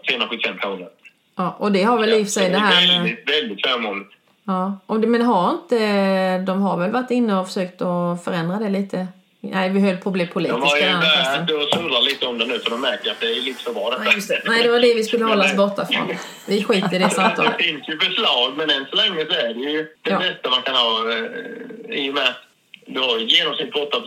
375 0.08 0.58
kronor. 0.58 0.90
ja, 1.36 1.56
och 1.60 1.72
det 1.72 1.84
har 1.84 2.00
väl 2.00 2.10
i 2.10 2.22
och 2.22 2.26
för 2.26 2.32
sig 2.32 2.50
det 2.50 2.58
här 2.58 2.88
med... 2.88 3.02
Väldigt, 3.02 3.30
väldigt 3.30 3.68
förmånligt. 3.68 4.12
Ja, 4.44 4.80
men 4.88 5.22
har 5.22 5.52
inte... 5.52 6.38
De 6.38 6.62
har 6.62 6.78
väl 6.78 6.92
varit 6.92 7.12
inne 7.12 7.40
och 7.40 7.48
försökt 7.48 7.82
att 7.82 8.24
förändra 8.24 8.60
det 8.60 8.70
lite? 8.70 9.08
Nej, 9.44 9.70
vi 9.70 9.80
höll 9.80 9.98
på 9.98 10.10
att 10.10 10.14
bli 10.14 10.24
De 10.24 10.30
politiska 10.32 10.92
har 10.96 11.38
ju 11.40 11.46
börjat 11.46 11.74
surra 11.74 12.00
lite 12.00 12.26
om 12.26 12.38
det 12.38 12.46
nu 12.46 12.60
för 12.60 12.70
de 12.70 12.82
märker 12.82 13.12
att 13.12 13.20
det 13.20 13.26
är 13.26 13.42
lite 13.42 13.64
för 13.64 13.74
bra 13.74 13.90
detta. 13.90 14.04
Nej, 14.04 14.16
det. 14.28 14.42
Nej, 14.46 14.64
det 14.64 14.70
var 14.70 14.80
det 14.80 14.94
vi 14.94 15.04
skulle 15.04 15.26
hålla 15.26 15.46
oss 15.46 15.56
borta 15.56 15.86
från. 15.92 16.08
Vi 16.48 16.64
skiter 16.64 16.94
i 16.96 16.98
det 17.00 17.10
samtalet. 17.10 17.54
Det 17.58 17.64
finns 17.64 17.90
ju 17.90 18.00
förslag, 18.00 18.54
men 18.58 18.70
än 18.70 18.86
så 18.90 18.96
länge 18.96 19.26
så 19.26 19.32
är 19.34 19.54
det 19.54 19.60
ju 19.72 19.78
det 20.02 20.10
Ja. 20.12 20.20
bästa 20.20 20.50
man 20.50 20.62
kan 20.62 20.76
ha 20.76 21.12
eh, 21.12 21.98
i 22.04 22.10
och 22.10 22.14
med 22.14 22.24
att 22.24 22.38
du 22.86 23.00
har 23.00 23.22
i 23.22 23.26
genomsnitt 23.26 23.76
8 23.76 23.98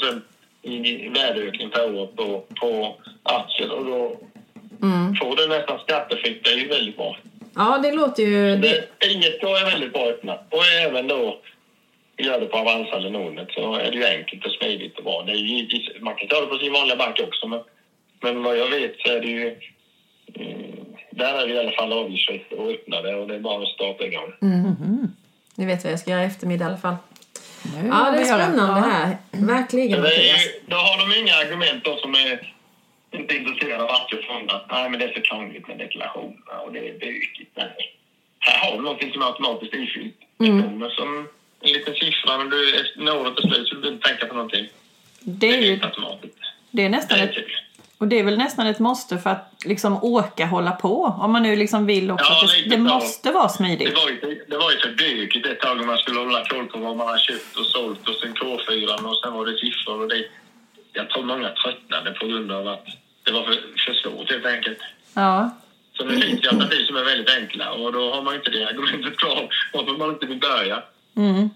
i 0.62 1.08
värdeökning 1.08 1.70
per 1.70 1.94
år 1.94 2.06
på, 2.06 2.44
på 2.60 2.96
aktier 3.22 3.70
och 3.72 3.84
då 3.84 4.16
Mm. 4.82 5.14
får 5.16 5.36
du 5.36 5.46
nästan 5.48 5.78
skattefritt. 5.78 6.44
Det 6.44 6.50
är 6.50 6.56
ju 6.56 6.68
väldigt 6.68 6.96
bra. 6.96 7.16
Ja, 7.54 7.80
det 7.82 7.92
låter 7.92 8.22
ju... 8.22 8.56
Det, 8.56 8.84
Det, 8.98 9.06
ISK 9.06 9.42
är 9.42 9.70
väldigt 9.70 9.92
bra 9.92 10.02
öppnat 10.06 10.46
och 10.50 10.66
även 10.66 11.08
då 11.08 11.38
gör 12.16 12.40
det 12.40 12.46
på 12.46 12.56
Avanza 12.58 12.96
eller 12.96 13.10
Nordnet 13.10 13.48
så 13.52 13.74
är 13.74 13.90
det 13.90 13.96
ju 13.96 14.04
enkelt 14.04 14.46
och 14.46 14.52
smidigt 14.52 14.98
och 14.98 15.04
bra. 15.04 15.22
Det 15.26 15.32
är 15.32 15.36
ju, 15.36 15.46
givetvis- 15.46 16.00
man 16.00 16.14
kan 16.14 16.28
ta 16.28 16.40
det 16.40 16.46
på 16.46 16.58
sin 16.58 16.72
vanliga 16.72 16.96
bank 16.96 17.20
också 17.22 17.46
men, 17.48 17.60
men 18.20 18.42
vad 18.42 18.58
jag 18.58 18.68
vet 18.70 18.94
så 18.98 19.08
är 19.12 19.20
det 19.20 19.26
ju 19.28 19.48
mm, 20.34 20.86
där 21.10 21.34
är 21.34 21.46
det 21.46 21.54
i 21.54 21.58
alla 21.58 21.70
fall 21.72 21.92
avgiftsfritt 21.92 22.52
att 22.52 22.58
öppna 22.58 23.02
det 23.02 23.14
och 23.14 23.26
det 23.28 23.34
är 23.34 23.40
bara 23.40 23.62
att 23.62 23.68
starta 23.68 24.04
igång. 24.06 24.32
ni 25.56 25.66
vet 25.66 25.84
vad 25.84 25.92
jag 25.92 26.00
ska 26.00 26.10
göra 26.10 26.22
i 26.22 26.26
eftermiddag 26.26 26.64
i 26.64 26.68
alla 26.68 26.76
fall. 26.76 26.96
Nu 27.82 27.88
Ja, 27.88 28.10
det 28.10 28.18
är 28.20 28.24
spännande 28.24 28.80
Ja. 28.80 28.86
här. 28.90 29.16
Verkligen, 29.30 30.02
det 30.02 30.08
är 30.08 30.22
ju, 30.22 30.60
då 30.66 30.76
har 30.76 30.98
de 31.10 31.20
inga 31.20 31.34
argument 31.34 31.84
då 31.84 31.96
som 31.96 32.14
är 32.14 32.52
inte 33.12 33.36
intresserad 33.36 33.80
av 33.80 33.88
och 33.90 34.24
fonder. 34.28 34.66
Nej, 34.70 34.90
men 34.90 34.98
det 35.00 35.04
är 35.06 35.12
för 35.12 35.20
krångligt 35.20 35.68
med 35.68 35.78
deklarationerna 35.78 36.60
och 36.64 36.72
det 36.72 36.78
är 36.88 36.92
bökigt. 36.92 37.50
Nej. 37.54 37.96
Här 38.38 38.58
har 38.70 38.76
du 38.76 38.82
någonting 38.82 39.12
som 39.12 39.22
är 39.22 39.26
automatiskt 39.26 39.74
ifyllt. 39.74 40.14
Det 40.38 40.46
kommer 40.46 40.88
som 40.90 41.28
en 41.64 41.72
liten 41.72 41.94
siffra, 41.94 42.38
men 42.38 42.50
du, 42.50 42.84
när 42.96 43.16
året 43.16 43.38
är 43.38 43.42
slut 43.48 43.68
så 43.68 43.74
du 43.74 43.88
inte 43.88 44.08
tänka 44.08 44.26
på 44.26 44.34
någonting. 44.34 44.68
Det 45.20 45.46
är, 45.48 45.52
Det 45.52 45.58
är 45.58 45.62
ju, 45.62 45.76
det 45.76 45.86
är 45.86 46.18
Det 46.70 46.88
nästan 46.88 47.18
är 47.18 47.24
ett, 47.24 47.34
och 47.98 48.08
det 48.08 48.18
är 48.18 48.24
väl 48.24 48.38
nästan 48.38 48.66
ett 48.66 48.78
måste 48.78 49.18
för 49.18 49.30
att 49.30 49.52
liksom 49.64 49.98
orka 50.04 50.46
hålla 50.46 50.70
på. 50.70 51.04
Om 51.04 51.32
man 51.32 51.42
nu 51.42 51.56
liksom 51.56 51.86
vill 51.86 52.10
också 52.10 52.26
Ja, 52.32 52.48
det, 52.64 52.70
det 52.70 52.78
måste 52.78 53.32
vara 53.32 53.46
Det 53.46 53.52
smidigt. 53.52 53.94
var, 53.96 54.08
ju, 54.10 54.44
det 54.48 54.56
var 54.58 54.70
ju 54.72 54.78
för 54.78 54.88
bökigt 54.94 55.46
ett 55.46 55.60
tag 55.60 55.80
om 55.80 55.86
man 55.86 55.98
skulle 55.98 56.18
hålla 56.20 56.44
koll 56.44 56.66
på 56.66 56.78
vad 56.78 56.96
man 56.96 57.08
har 57.08 57.18
köpt 57.18 57.56
och 57.56 57.66
sålt 57.66 58.08
och 58.08 58.14
sen 58.14 58.34
K4 58.34 59.04
och 59.04 59.16
sen 59.24 59.32
var 59.32 59.46
det 59.46 59.58
siffror 59.58 60.00
och 60.02 60.08
det. 60.08 60.24
Jag 60.92 61.10
tror 61.10 61.24
många 61.24 61.50
tröttnade 61.50 62.10
på 62.10 62.26
grund 62.26 62.52
av 62.52 62.68
att 62.68 62.86
det 63.22 63.32
var 63.32 63.42
för, 63.42 63.52
för 63.86 63.94
svårt 63.94 64.30
helt 64.30 64.46
enkelt. 64.46 64.78
Ja. 65.14 65.50
Så 65.96 66.04
nu 66.04 66.20
finns 66.20 66.40
det 66.40 66.48
alternativ 66.48 66.84
som 66.84 66.96
är 66.96 67.04
väldigt 67.04 67.30
enkla 67.36 67.72
och 67.72 67.92
då 67.92 68.14
har 68.14 68.22
man 68.22 68.34
inte 68.34 68.50
det 68.50 68.64
argumentet 68.68 69.16
kvar 69.16 69.48
varför 69.72 69.92
man 69.92 70.10
inte 70.10 70.26
vill 70.26 70.38
börja. 70.40 70.82
Mm. 71.16 71.50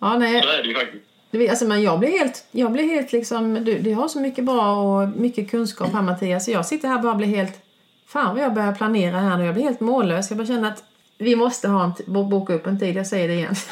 Ja, 0.00 0.18
nej. 0.18 0.42
Så 0.42 0.48
är 0.48 0.62
det 0.62 0.68
ju 0.68 0.74
faktiskt. 0.74 1.02
Alltså, 1.50 1.64
men 1.64 1.82
jag 1.82 1.98
blir 1.98 2.10
helt, 2.18 2.44
jag 2.50 2.72
blir 2.72 2.84
helt 2.84 3.12
liksom, 3.12 3.54
du, 3.64 3.78
du 3.78 3.94
har 3.94 4.08
så 4.08 4.20
mycket 4.20 4.44
bra 4.44 4.72
och 4.76 5.08
mycket 5.08 5.50
kunskap 5.50 5.92
här 5.92 6.02
Mattias. 6.02 6.44
Så 6.44 6.50
jag 6.50 6.66
sitter 6.66 6.88
här 6.88 6.96
och 6.96 7.02
bara 7.02 7.14
blir 7.14 7.26
helt, 7.28 7.52
fan 8.08 8.34
vad 8.34 8.44
jag 8.44 8.54
börjar 8.54 8.74
planera 8.74 9.16
här 9.18 9.36
nu. 9.36 9.44
Jag 9.44 9.54
blir 9.54 9.64
helt 9.64 9.80
mållös. 9.80 10.30
Jag 10.30 10.36
bara 10.38 10.46
känner 10.46 10.68
att 10.68 10.82
vi 11.18 11.36
måste 11.36 11.68
ha 11.68 11.84
en, 12.06 12.28
boka 12.28 12.52
upp 12.54 12.66
en 12.66 12.78
tid, 12.78 12.96
jag 12.96 13.06
säger 13.06 13.28
det 13.28 13.34
igen. 13.34 13.54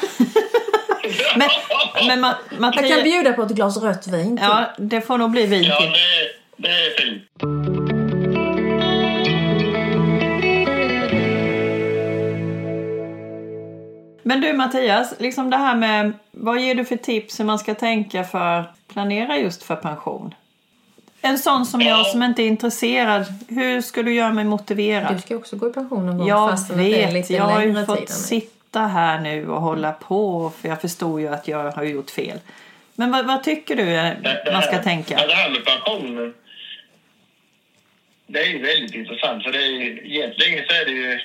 Men, 1.37 1.49
men 2.07 2.25
Ma- 2.25 2.33
Jag 2.49 2.59
kan 2.59 2.61
Mattias, 2.61 3.03
bjuda 3.03 3.33
på 3.33 3.41
ett 3.43 3.51
glas 3.51 3.77
rött 3.77 4.07
vin 4.07 4.37
till. 4.37 4.45
ja, 4.49 4.65
det 4.77 5.01
får 5.01 5.17
nog 5.17 5.31
bli 5.31 5.45
vin 5.45 5.63
Ja, 5.63 5.77
till. 5.81 5.91
det, 5.91 6.67
det 6.67 6.69
är 6.69 7.01
fint. 7.01 7.84
Men 14.27 14.41
du 14.41 14.53
Mattias, 14.53 15.13
liksom 15.19 15.49
det 15.49 15.57
här 15.57 15.75
med 15.75 16.13
vad 16.31 16.59
ger 16.59 16.75
du 16.75 16.85
för 16.85 16.95
tips 16.95 17.39
hur 17.39 17.45
man 17.45 17.59
ska 17.59 17.75
tänka 17.75 18.23
för 18.23 18.59
att 18.59 18.87
planera 18.87 19.37
just 19.37 19.63
för 19.63 19.75
pension? 19.75 20.33
En 21.21 21.37
sån 21.37 21.65
som 21.65 21.81
jag 21.81 21.99
Ja. 21.99 22.03
som 22.03 22.23
inte 22.23 22.43
är 22.43 22.47
intresserad, 22.47 23.25
hur 23.47 23.81
ska 23.81 24.03
du 24.03 24.13
göra 24.13 24.33
mig 24.33 24.45
motiverad? 24.45 25.15
Du 25.15 25.21
ska 25.21 25.35
också 25.35 25.55
gå 25.55 25.69
i 25.69 25.73
pension 25.73 26.05
någon 26.05 26.17
gång 26.17 26.27
Jag 26.27 26.49
fast 26.49 26.71
att 26.71 26.77
det 26.77 26.83
är 26.83 27.05
vet, 27.05 27.13
lite 27.13 27.33
jag 27.33 27.43
har 27.43 27.61
ju 27.61 27.85
fått 27.85 28.09
sitta 28.09 28.79
här 28.79 29.19
nu 29.19 29.47
och 29.49 29.61
hålla 29.61 29.91
på 29.91 30.51
för 30.61 30.69
jag 30.69 30.81
förstår 30.81 31.21
ju 31.21 31.27
att 31.27 31.47
jag 31.47 31.71
har 31.71 31.83
gjort 31.83 32.09
fel. 32.11 32.39
Men 32.95 33.11
vad, 33.11 33.25
vad 33.25 33.43
tycker 33.43 33.75
du 33.75 33.95
eh, 33.95 34.13
man 34.53 34.61
ska 34.61 34.77
tänka? 34.77 35.15
Det 35.15 35.33
här 35.33 35.49
med 35.49 35.65
pensionen. 35.65 36.33
Det 38.27 38.39
är 38.39 38.47
ju 38.47 38.61
väldigt 38.61 38.93
intressant 38.95 39.43
för 39.43 39.51
det 39.51 39.57
är 39.57 39.71
ju, 39.71 40.01
egentligen 40.05 40.65
så 40.67 40.73
är 40.75 40.85
det 40.85 40.91
ju... 40.91 41.19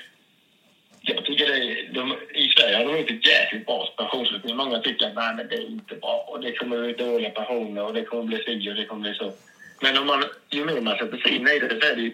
Jag 1.01 1.25
tycker 1.25 1.45
det 1.45 1.91
de, 1.93 2.15
I 2.33 2.53
Sverige 2.57 2.77
har 2.77 2.85
de 2.85 2.97
gjort 2.97 3.09
ett 3.09 3.27
jäkligt 3.27 3.65
bra 3.65 3.93
pensionssystem. 3.97 4.57
Många 4.57 4.79
tycker 4.79 5.07
att 5.07 5.15
nej, 5.15 5.35
men 5.35 5.47
det 5.47 5.55
är 5.55 5.67
inte 5.69 5.95
bra 5.95 6.25
och 6.27 6.41
det 6.41 6.51
kommer 6.53 6.81
bli 6.81 6.93
dåliga 6.93 7.29
pensioner 7.29 7.83
och 7.83 7.93
det 7.93 8.03
kommer 8.03 8.23
bli 8.23 8.37
si 8.37 8.69
och 8.69 8.75
det 8.75 8.85
kommer 8.85 9.01
bli 9.01 9.13
så. 9.13 9.33
Men 9.81 9.97
om 9.97 10.07
man, 10.07 10.23
ju 10.49 10.65
mer 10.65 10.81
man 10.81 10.97
sätter 10.97 11.17
sig 11.17 11.35
in 11.35 11.47
i 11.47 11.59
det 11.59 11.69
så 11.81 11.87
är 11.87 11.95
det 11.95 12.07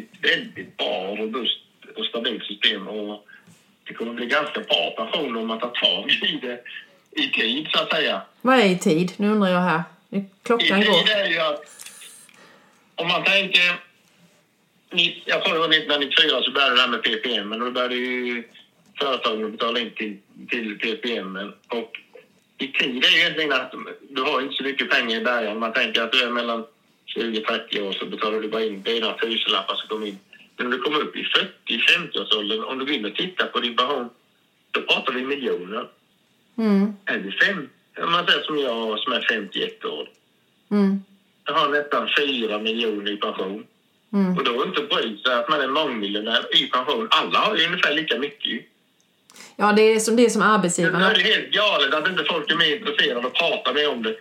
ett 0.00 0.32
väldigt 0.32 0.76
bra, 0.76 1.16
robust 1.16 1.58
och 1.96 2.04
stabilt 2.04 2.44
system. 2.44 2.88
Och 2.88 3.26
det 3.84 3.94
kommer 3.94 4.12
bli 4.12 4.26
ganska 4.26 4.60
bra 4.60 4.94
pensioner 4.96 5.40
om 5.40 5.46
man 5.46 5.60
tar 5.60 5.70
tag 5.70 6.10
i 6.10 6.38
det 6.42 6.60
i 7.22 7.28
tid 7.30 7.68
så 7.72 7.82
att 7.82 7.90
säga. 7.90 8.22
Vad 8.40 8.58
är 8.58 8.64
i 8.64 8.78
tid? 8.78 9.12
Nu 9.16 9.28
undrar 9.28 9.48
jag 9.48 9.60
här. 9.60 9.82
Klockan 10.42 10.82
I 10.82 10.86
går. 10.86 10.92
tid 10.92 11.16
är 11.16 11.26
ju 11.26 11.38
att 11.38 11.62
om 12.94 13.08
man 13.08 13.24
tänker... 13.24 13.85
Jag 15.24 15.44
tror 15.44 15.54
det 15.54 15.60
var 15.60 15.68
1994 15.68 16.42
så 16.42 16.50
började 16.50 16.74
det 16.74 16.80
här 16.80 16.88
med 16.88 17.02
PPM 17.02 17.52
och 17.52 17.58
då 17.60 17.70
började 17.70 17.94
ju 17.94 18.44
företagen 18.98 19.52
betala 19.52 19.80
in 19.80 19.92
till, 19.96 20.18
till 20.48 20.78
PPM. 20.78 21.52
Och 21.68 22.00
i 22.58 22.66
tid 22.68 23.04
är 23.04 23.10
ju 23.10 23.18
egentligen 23.18 23.52
att 23.52 23.74
du 24.10 24.22
har 24.22 24.40
inte 24.40 24.54
så 24.56 24.62
mycket 24.62 24.90
pengar 24.90 25.20
i 25.20 25.24
början. 25.24 25.58
Man 25.58 25.72
tänker 25.72 26.02
att 26.02 26.12
du 26.12 26.22
är 26.22 26.30
mellan 26.30 26.64
20-30 27.16 27.80
år 27.80 27.92
så 27.92 28.06
betalar 28.06 28.40
du 28.40 28.48
bara 28.48 28.64
in 28.64 28.82
några 29.00 29.18
tusenlappar 29.18 29.74
som 29.74 29.88
kommer 29.88 30.06
in. 30.06 30.18
Men 30.56 30.66
om 30.66 30.72
du 30.72 30.78
kommer 30.78 31.00
upp 31.00 31.16
i 31.16 31.26
40-50-årsåldern, 31.66 32.64
om 32.64 32.78
du 32.78 32.84
vill 32.84 33.06
och 33.06 33.14
titta 33.14 33.46
på 33.46 33.60
din 33.60 33.76
pension, 33.76 34.08
då 34.70 34.80
pratar 34.80 35.12
vi 35.12 35.22
miljoner. 35.22 35.88
Mm, 36.58 36.96
Är 37.04 37.18
du 37.18 37.32
fem, 37.32 37.68
om 37.98 38.12
man 38.12 38.26
säger 38.26 38.42
som 38.42 38.58
jag 38.58 38.98
som 38.98 39.12
är 39.12 39.26
51 39.30 39.84
år, 39.84 40.08
mm, 40.70 41.02
jag 41.44 41.54
har 41.54 41.68
nästan 41.68 42.08
4 42.18 42.58
miljoner 42.58 43.12
i 43.12 43.16
pension. 43.16 43.66
Mm. 44.16 44.36
Och 44.36 44.44
då 44.44 44.62
är 44.62 44.66
inte 44.66 44.82
bry 44.82 45.18
sig 45.22 45.34
att 45.34 45.48
man 45.48 45.60
är 45.60 45.68
mångmiljonär 45.68 46.56
i 46.56 46.66
pension. 46.66 47.08
Alla 47.10 47.38
har 47.38 47.56
ju 47.56 47.66
ungefär 47.66 47.94
lika 47.94 48.18
mycket. 48.18 48.66
Ja, 49.56 49.72
det 49.72 49.82
är 49.82 49.98
som, 49.98 50.16
det 50.16 50.24
är 50.24 50.28
som 50.28 50.42
arbetsgivarna. 50.42 51.10
är 51.10 51.14
det 51.14 51.22
helt 51.22 51.50
galet 51.50 51.94
att 51.94 52.08
inte 52.08 52.24
folk 52.24 52.50
är 52.50 52.56
mer 52.56 52.76
intresserade 52.76 53.26
och 53.26 53.34
pratar 53.34 53.74
mer 53.74 53.90
om 53.90 54.02
det. 54.02 54.14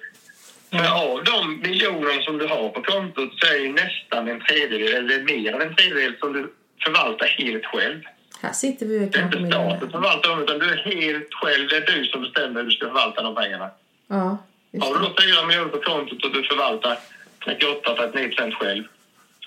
För 0.69 0.87
av 1.03 1.23
de 1.23 1.59
miljoner 1.59 2.21
som 2.21 2.37
du 2.37 2.47
har 2.47 2.69
på 2.69 2.81
kontot 2.81 3.29
så 3.39 3.53
är 3.53 3.59
ju 3.59 3.71
nästan 3.71 4.27
en 4.27 4.39
tredjedel, 4.39 4.93
eller 4.93 5.23
mer 5.23 5.53
än 5.53 5.61
en 5.61 5.75
tredjedel, 5.75 6.15
som 6.19 6.33
du 6.33 6.53
förvaltar 6.83 7.27
helt 7.27 7.65
själv. 7.65 8.01
Här 8.41 8.53
sitter 8.53 8.85
vi 8.85 9.05
och 9.05 9.11
Det 9.11 9.19
är 9.19 9.23
inte 9.23 9.39
med... 9.39 9.51
staten 9.51 9.79
som 9.79 9.89
förvaltar 9.91 10.29
dem, 10.29 10.43
utan 10.43 10.59
du 10.59 10.65
är 10.69 10.77
helt 10.77 11.33
själv. 11.33 11.69
Det 11.69 11.75
är 11.75 11.85
du 11.95 12.05
som 12.05 12.21
bestämmer 12.21 12.61
hur 12.61 12.69
du 12.69 12.75
ska 12.75 12.85
förvalta 12.85 13.21
de 13.21 13.35
pengarna. 13.35 13.69
Ja, 14.07 14.37
Har 14.81 14.93
du 14.93 14.99
då 14.99 15.13
4 15.21 15.45
miljoner 15.47 15.69
på 15.69 15.77
kontot 15.77 16.25
och 16.25 16.31
du 16.31 16.43
förvaltar 16.43 16.97
38-39 17.45 18.27
procent 18.27 18.53
själv 18.55 18.83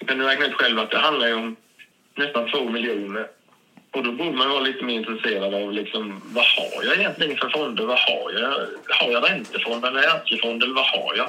kan 0.07 0.19
du 0.19 0.25
räkna 0.25 0.47
ut 0.47 0.55
själv 0.55 0.79
att 0.79 0.91
det 0.91 0.99
handlar 0.99 1.27
ju 1.27 1.35
om 1.35 1.57
nästan 2.17 2.51
2 2.51 2.69
miljoner. 2.71 3.27
Och 3.91 4.03
då 4.03 4.13
borde 4.13 4.33
man 4.37 4.51
vara 4.51 4.61
lite 4.61 4.85
mer 4.85 4.95
intresserad 4.95 5.55
av 5.55 5.73
liksom, 5.73 6.23
vad 6.35 6.45
har 6.45 6.85
jag 6.85 6.97
egentligen 6.99 7.37
för 7.37 7.49
fonder? 7.49 7.85
Vad 7.85 7.99
har 7.99 8.33
jag? 8.33 8.51
Har 8.97 9.13
jag 9.13 9.31
räntefond 9.31 9.85
eller 9.85 10.09
aktiefond 10.17 10.63
eller 10.63 10.75
vad 10.75 10.85
har 10.87 11.15
jag? 11.17 11.29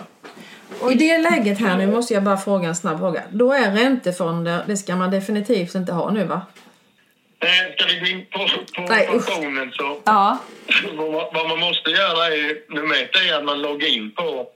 Och 0.82 0.92
i 0.92 0.96
det 0.96 1.18
läget 1.18 1.60
här 1.60 1.78
nu 1.78 1.88
måste 1.88 2.14
jag 2.14 2.24
bara 2.24 2.38
fråga 2.38 2.68
en 2.68 2.76
snabb 2.76 3.00
fråga. 3.00 3.24
Då 3.32 3.54
är 3.54 3.72
räntefonder, 3.72 4.64
det 4.68 4.78
ska 4.78 4.96
man 4.96 5.12
definitivt 5.12 5.76
inte 5.76 5.92
ha 5.94 6.12
nu 6.12 6.24
va? 6.24 6.42
Eh, 7.40 7.76
Ska 7.78 7.86
vi 7.94 8.00
gå 8.00 8.06
in 8.06 8.26
på, 8.32 8.40
på 8.76 8.82
Nej, 8.90 9.08
pensionen 9.08 9.72
så 9.72 10.02
Ja, 10.06 10.38
vad, 10.98 11.12
man- 11.12 11.26
vad 11.34 11.48
man 11.50 11.60
måste 11.60 11.90
göra 11.90 12.26
är 12.28 12.74
nummer 12.74 12.96
ett 12.96 13.16
är 13.16 13.38
att 13.38 13.44
man 13.46 13.62
loggar 13.62 13.88
in 13.88 14.12
på... 14.12 14.48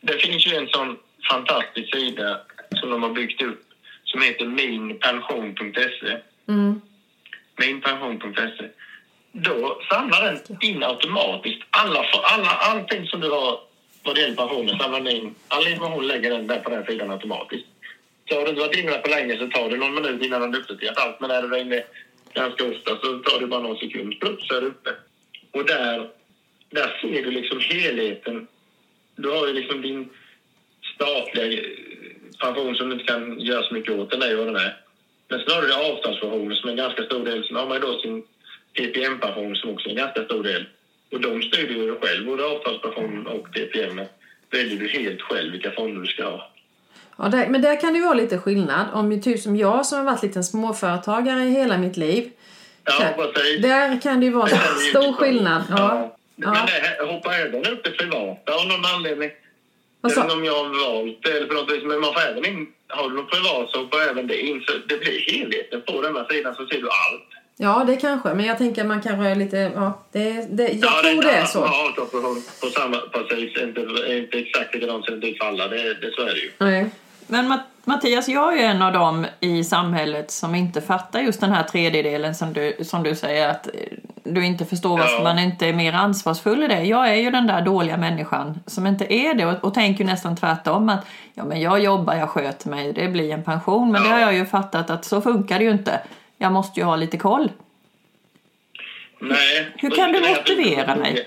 Det 0.00 0.18
finns 0.18 0.46
ju 0.46 0.54
en 0.54 0.68
sån 0.68 0.96
fantastisk 1.30 1.94
sida 1.94 2.40
som 2.76 2.90
de 2.90 3.02
har 3.02 3.10
byggt 3.10 3.42
upp 3.42 3.64
som 4.04 4.22
heter 4.22 4.46
minpension.se. 4.46 6.16
Mm. 6.48 6.80
Minpension.se. 7.56 8.68
Då 9.32 9.80
samlar 9.90 10.24
den 10.24 10.56
in 10.60 10.82
automatiskt 10.82 11.62
alla, 11.70 12.04
alla, 12.22 12.48
allting 12.48 13.06
som 13.06 13.20
du 13.20 13.30
har 13.30 13.60
vad 14.02 14.14
det 14.14 14.20
gäller 14.20 14.36
pensionen. 14.36 14.78
Samlar 14.78 15.00
den 15.00 15.16
in, 15.16 15.34
all 15.48 15.68
information 15.68 16.06
lägger 16.06 16.30
den 16.30 16.46
där 16.46 16.60
på 16.60 16.70
den 16.70 16.86
sidan 16.86 17.10
automatiskt. 17.10 17.66
Så 18.28 18.34
har 18.34 18.44
du 18.44 18.50
inte 18.50 18.60
varit 18.60 18.76
inne 18.76 18.92
på 18.92 19.10
länge 19.10 19.38
så 19.38 19.46
tar 19.48 19.70
det 19.70 19.76
någon 19.76 19.94
minut 19.94 20.22
innan 20.22 20.40
den 20.40 20.54
uppdaterat 20.54 20.98
allt. 20.98 21.20
Men 21.20 21.30
är 21.30 21.42
du 21.42 21.58
inne 21.58 21.84
ganska 22.34 22.64
ofta 22.64 22.96
så 22.96 23.18
tar 23.18 23.40
det 23.40 23.46
bara 23.46 23.60
någon 23.60 23.76
sekund. 23.76 24.20
Plupp 24.20 24.42
så 24.42 24.54
är 24.54 24.60
det 24.60 24.66
uppe. 24.66 24.90
Och 25.50 25.66
där, 25.66 26.10
där 26.70 26.98
ser 27.00 27.22
du 27.22 27.30
liksom 27.30 27.60
helheten. 27.60 28.46
Du 29.16 29.30
har 29.30 29.46
ju 29.46 29.52
liksom 29.52 29.82
din 29.82 30.08
statliga 30.94 31.62
pension 32.38 32.74
som 32.74 32.88
du 32.88 32.92
inte 32.94 33.06
kan 33.12 33.40
göra 33.40 33.62
så 33.62 33.74
mycket 33.74 33.92
åt. 33.94 34.10
Den 34.10 34.22
är 34.22 34.28
ju 34.28 34.36
vad 34.36 34.46
den 34.46 34.56
är. 34.56 34.76
Men 35.28 35.40
sen 35.40 35.52
har 35.54 35.62
du 35.62 35.74
avtalspensioner 35.74 36.54
som 36.54 36.68
är 36.68 36.72
en 36.72 36.76
ganska 36.76 37.02
stor 37.02 37.24
del. 37.24 37.44
Sen 37.44 37.56
har 37.56 37.66
man 37.66 37.74
ju 37.76 37.80
då 37.80 37.98
sin 37.98 38.22
PPM-pension 38.76 39.56
som 39.56 39.70
också 39.70 39.86
är 39.86 39.90
en 39.90 39.96
ganska 39.96 40.24
stor 40.24 40.42
del. 40.42 40.66
Och 41.12 41.20
de 41.20 41.42
styr 41.42 41.68
du 41.68 41.74
ju 41.74 41.96
själv, 42.00 42.26
både 42.26 42.44
avtalspension 42.44 43.26
och 43.26 43.52
PPM. 43.52 44.00
Väljer 44.50 44.78
du 44.78 44.88
helt 44.88 45.20
själv 45.22 45.52
vilka 45.52 45.70
fonder 45.70 46.00
du 46.00 46.06
ska 46.06 46.24
ha. 46.24 46.50
Ja, 47.18 47.28
där, 47.28 47.46
men 47.48 47.62
där 47.62 47.80
kan 47.80 47.92
det 47.92 47.98
ju 47.98 48.04
vara 48.04 48.14
lite 48.14 48.38
skillnad. 48.38 48.86
Om 48.92 49.20
typ 49.20 49.40
som 49.40 49.56
jag 49.56 49.86
som 49.86 49.98
har 49.98 50.04
varit 50.04 50.22
liten 50.22 50.44
småföretagare 50.44 51.42
i 51.44 51.50
hela 51.50 51.78
mitt 51.78 51.96
liv. 51.96 52.30
Ja, 52.84 52.92
precis. 53.34 53.62
Där 53.62 54.00
kan 54.00 54.20
det 54.20 54.26
ju 54.26 54.32
vara 54.32 54.48
ju 54.50 54.56
stor 54.90 55.12
skillnad. 55.12 55.62
Ja. 55.70 56.14
Men 56.36 56.54
Ja. 56.54 56.66
det 56.98 57.12
hoppar 57.12 57.32
även 57.32 57.66
upp 57.72 57.84
det 57.84 57.90
privata 57.90 58.52
av 58.54 58.66
någon 58.68 58.84
anledning. 58.94 59.30
Vad 60.00 60.10
Jag 60.12 60.16
sa- 60.16 60.22
vet 60.22 60.32
inte 60.32 60.36
om 60.38 60.44
jag 60.44 60.64
har 60.64 60.92
valt 60.92 61.18
det 61.22 61.30
eller 61.36 61.46
på 61.46 61.54
något 61.54 61.70
vis, 61.72 61.84
men 61.84 62.00
man 62.00 62.12
får 62.14 62.20
även 62.30 62.44
in, 62.46 62.66
har 62.88 63.08
du 63.10 63.16
något 63.16 63.30
privat 63.30 63.70
så 63.70 63.78
hoppar 63.82 63.98
även 64.10 64.26
det 64.26 64.40
in. 64.48 64.60
Så 64.66 64.72
det 64.88 64.98
blir 65.00 65.18
helheten. 65.32 65.82
På 65.86 66.02
denna 66.02 66.24
sidan 66.24 66.54
så 66.54 66.66
ser 66.66 66.80
du 66.80 66.88
allt. 67.06 67.28
Ja, 67.60 67.84
det 67.86 67.96
kanske. 67.96 68.34
Men 68.34 68.46
jag 68.46 68.58
tänker 68.58 68.82
att 68.82 68.88
man 68.88 69.02
kanske 69.02 69.28
är 69.28 69.34
lite... 69.34 69.56
Ja, 69.74 70.04
det, 70.12 70.32
det, 70.56 70.62
jag 70.68 70.74
Ja, 70.82 71.00
tror 71.10 71.22
det 71.22 71.30
är 71.30 71.36
alla 71.38 71.46
som 71.46 71.62
så. 71.62 71.68
har 71.68 71.88
avtalspension 71.88 72.42
på 72.60 72.66
samma 72.66 72.96
precis. 73.12 73.62
Inte, 73.62 73.80
inte 74.08 74.38
exakt 74.38 74.74
likadant 74.74 75.04
ser 75.04 75.16
det 75.16 75.28
ut 75.28 75.38
för 75.38 75.44
alla. 75.44 75.68
Det, 75.68 75.94
det, 75.94 76.12
så 76.16 76.22
är 76.22 76.26
det 76.34 76.40
ju. 76.40 76.50
Nej. 76.58 76.90
men 77.26 77.48
Matt- 77.48 77.66
Mattias, 77.84 78.28
jag 78.28 78.58
är 78.58 78.64
en 78.70 78.82
av 78.82 78.92
dem 78.92 79.26
i 79.40 79.64
samhället 79.64 80.30
som 80.30 80.54
inte 80.54 80.80
fattar 80.80 81.20
just 81.20 81.40
den 81.40 81.50
här 81.52 81.62
tredjedelen 81.62 82.34
som 82.34 82.52
du, 82.52 82.76
som 82.84 83.02
du 83.02 83.14
säger 83.14 83.48
att 83.48 83.68
du 84.34 84.44
inte 84.46 84.64
förstår 84.64 84.98
varför 84.98 85.16
Ja. 85.16 85.22
man 85.22 85.38
inte 85.38 85.66
är 85.66 85.72
mer 85.72 85.92
ansvarsfull 85.92 86.62
i 86.62 86.66
det. 86.68 86.82
Jag 86.82 87.08
är 87.08 87.14
ju 87.14 87.30
den 87.30 87.46
där 87.46 87.60
dåliga 87.62 87.96
människan 87.96 88.60
som 88.66 88.86
inte 88.86 89.14
är 89.14 89.34
det 89.34 89.46
och, 89.46 89.64
och 89.64 89.74
tänker 89.74 90.04
nästan 90.04 90.36
tvärtom 90.36 90.88
att 90.88 91.06
ja, 91.34 91.44
men 91.44 91.60
jag 91.60 91.80
jobbar, 91.80 92.14
jag 92.14 92.28
sköter 92.28 92.68
mig, 92.68 92.92
det 92.92 93.08
blir 93.08 93.30
en 93.34 93.44
pension. 93.44 93.92
Men 93.92 94.02
det 94.02 94.08
Ja. 94.08 94.14
har 94.14 94.20
jag 94.20 94.34
ju 94.34 94.46
fattat 94.46 94.90
att 94.90 95.04
så 95.04 95.20
funkar 95.20 95.58
det 95.58 95.64
ju 95.64 95.70
inte. 95.70 96.00
Jag 96.38 96.52
måste 96.52 96.80
ju 96.80 96.86
ha 96.86 96.96
lite 96.96 97.16
koll. 97.16 97.50
Nej. 99.20 99.68
Hur 99.76 99.90
kan 99.90 100.12
du 100.12 100.20
Det 100.20 100.28
motivera 100.28 100.96
mig? 100.96 101.12
ligga- 101.12 101.24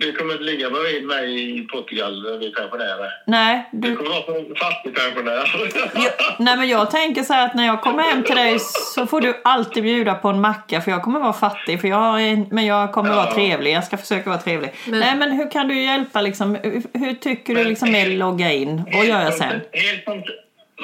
Du, 0.00 0.12
kommer 0.12 0.34
att 0.34 0.40
ligga 0.42 0.70
bredvid 0.70 1.04
mig 1.06 1.58
i 1.58 1.62
Portugal 1.62 2.22
när 2.22 2.38
vi 2.38 2.46
är 2.46 2.50
pensionärer. 2.50 3.10
Nej, 3.26 3.68
Du 3.72 3.88
du, 3.88 3.96
kommer 3.96 4.18
att 4.18 4.28
vara 4.28 4.42
fattigpensionär. 4.56 5.70
jag, 5.94 6.12
nej 6.38 6.56
men 6.56 6.68
jag 6.68 6.90
tänker 6.90 7.22
så 7.22 7.32
här 7.32 7.46
att 7.46 7.54
när 7.54 7.66
jag 7.66 7.80
kommer 7.80 8.02
hem 8.02 8.22
till 8.22 8.36
dig 8.36 8.58
så 8.94 9.06
får 9.06 9.20
du 9.20 9.40
alltid 9.44 9.82
bjuda 9.82 10.14
på 10.14 10.28
en 10.28 10.40
macka 10.40 10.80
för 10.80 10.90
jag 10.90 11.02
kommer 11.02 11.20
vara 11.20 11.32
fattig 11.32 11.80
för 11.80 11.88
jag 11.88 11.96
har 11.96 12.54
men 12.54 12.66
jag 12.66 12.92
kommer 12.92 13.10
vara 13.10 13.26
Ja. 13.26 13.34
trevlig. 13.34 13.72
Jag 13.72 13.84
ska 13.84 13.96
försöka 13.96 14.30
vara 14.30 14.40
trevlig. 14.40 14.70
Men- 14.86 15.00
nej 15.00 15.16
men 15.16 15.32
hur 15.32 15.50
kan 15.50 15.68
du 15.68 15.82
hjälpa 15.82 16.20
liksom? 16.20 16.54
Hur, 16.62 16.82
hur 16.98 17.14
tycker 17.14 17.54
du 17.54 17.64
liksom 17.64 17.92
med 17.92 18.08
logga 18.10 18.52
in? 18.52 18.82
Vad 18.94 19.06
gör 19.06 19.22
jag 19.22 19.34
sen? 19.34 19.60
Helt 19.72 20.04
konkret, 20.04 20.36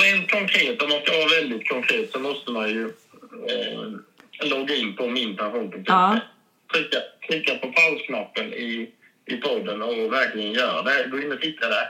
rent 0.02 0.30
konkret, 0.30 0.82
om 0.82 0.88
man 0.88 1.00
ska 1.04 1.12
vara 1.16 1.40
väldigt 1.40 1.68
konkret 1.68 2.12
så 2.12 2.18
måste 2.18 2.50
man 2.50 2.68
ju 2.68 2.82
eh, 3.50 4.48
logga 4.50 4.74
in 4.74 4.96
på 4.96 5.06
minpension.se. 5.06 5.82
Ja. 5.86 6.20
Trycka, 6.72 6.96
klicka 7.20 7.54
på 7.54 7.72
pausknappen 7.72 8.52
i, 8.52 8.88
i 9.26 9.36
podden 9.36 9.82
och 9.82 10.12
verkligen 10.12 10.52
göra 10.52 10.82
det. 10.82 11.08
Gå 11.10 11.18
in 11.18 11.32
och 11.32 11.40
titta 11.40 11.68
där. 11.68 11.88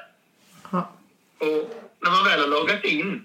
Ja. 0.72 0.90
Och 1.38 1.74
när 2.00 2.10
man 2.10 2.24
väl 2.24 2.40
har 2.40 2.48
loggat 2.48 2.84
in 2.84 3.24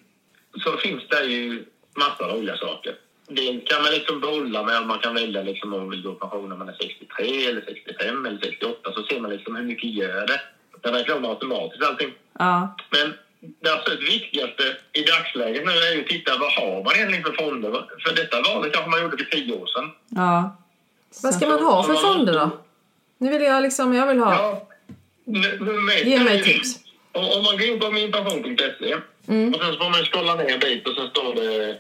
så 0.64 0.78
finns 0.78 1.04
det 1.10 1.24
ju 1.24 1.66
massa 1.96 2.28
roliga 2.28 2.58
saker. 2.58 2.96
Det 3.28 3.60
kan 3.70 3.82
man 3.82 3.92
liksom 3.92 4.20
behålla 4.22 4.64
med. 4.64 4.86
Man 4.88 5.00
kan 5.00 5.14
välja 5.14 5.42
liksom 5.42 5.74
om 5.74 5.80
man 5.80 5.90
vill 5.90 6.04
gå 6.04 6.12
i 6.12 6.16
pension 6.16 6.50
när 6.50 6.56
man 6.56 6.70
är 6.70 6.74
63 6.74 7.46
eller 7.46 7.62
65 7.62 8.26
eller 8.26 8.40
68. 8.44 8.92
Så 8.96 9.04
ser 9.04 9.20
man 9.20 9.32
liksom 9.32 9.56
hur 9.56 9.64
mycket 9.64 9.90
gör 9.90 10.28
det. 10.28 10.42
Den 10.82 10.94
räknar 10.94 11.16
om 11.16 11.26
automatiskt 11.26 11.84
allting. 11.84 12.14
Ja, 12.40 12.76
Men 12.90 13.14
det 13.62 13.74
absolut 13.74 14.10
viktigaste 14.10 14.64
i 14.94 15.02
dagsläget 15.04 15.66
nu 15.66 15.72
är 15.72 15.96
ju 15.96 16.02
att 16.02 16.08
titta 16.08 16.38
vad 16.38 16.52
har 16.52 16.84
man 16.84 16.96
egentligen 16.96 17.24
för 17.24 17.34
fonder? 17.34 17.72
För 18.08 18.16
detta 18.16 18.42
valet 18.42 18.74
kanske 18.74 18.90
man 18.90 19.02
gjorde 19.02 19.18
för 19.18 19.26
tio 19.26 19.54
år 19.56 19.68
sedan. 19.68 19.92
ja. 20.10 20.58
Vad 21.24 21.34
ska 21.36 21.48
man 21.48 21.64
ha 21.64 21.84
för 21.84 21.94
fonder 21.94 22.34
då? 22.34 22.50
Nu 23.22 23.30
vill 23.32 23.42
jag 23.42 23.64
liksom, 23.64 23.94
jag 23.94 24.08
vill 24.08 24.20
ha... 24.20 24.34
Ja. 24.34 24.68
Vet 25.88 26.06
Ge 26.06 26.20
mig 26.20 26.44
tips. 26.44 26.80
Om, 27.12 27.44
man 27.44 27.58
går 27.58 27.68
in 27.68 27.80
på 27.80 27.92
minpension.se 27.92 28.96
Mm. 29.28 29.54
och 29.54 29.62
sen 29.62 29.74
så 29.74 29.78
får 29.80 29.90
man 29.90 30.06
scrolla 30.06 30.36
ner 30.36 30.54
en 30.54 30.60
bit 30.60 30.88
och 30.88 30.96
sen 30.96 31.10
står 31.10 31.36
det 31.36 31.80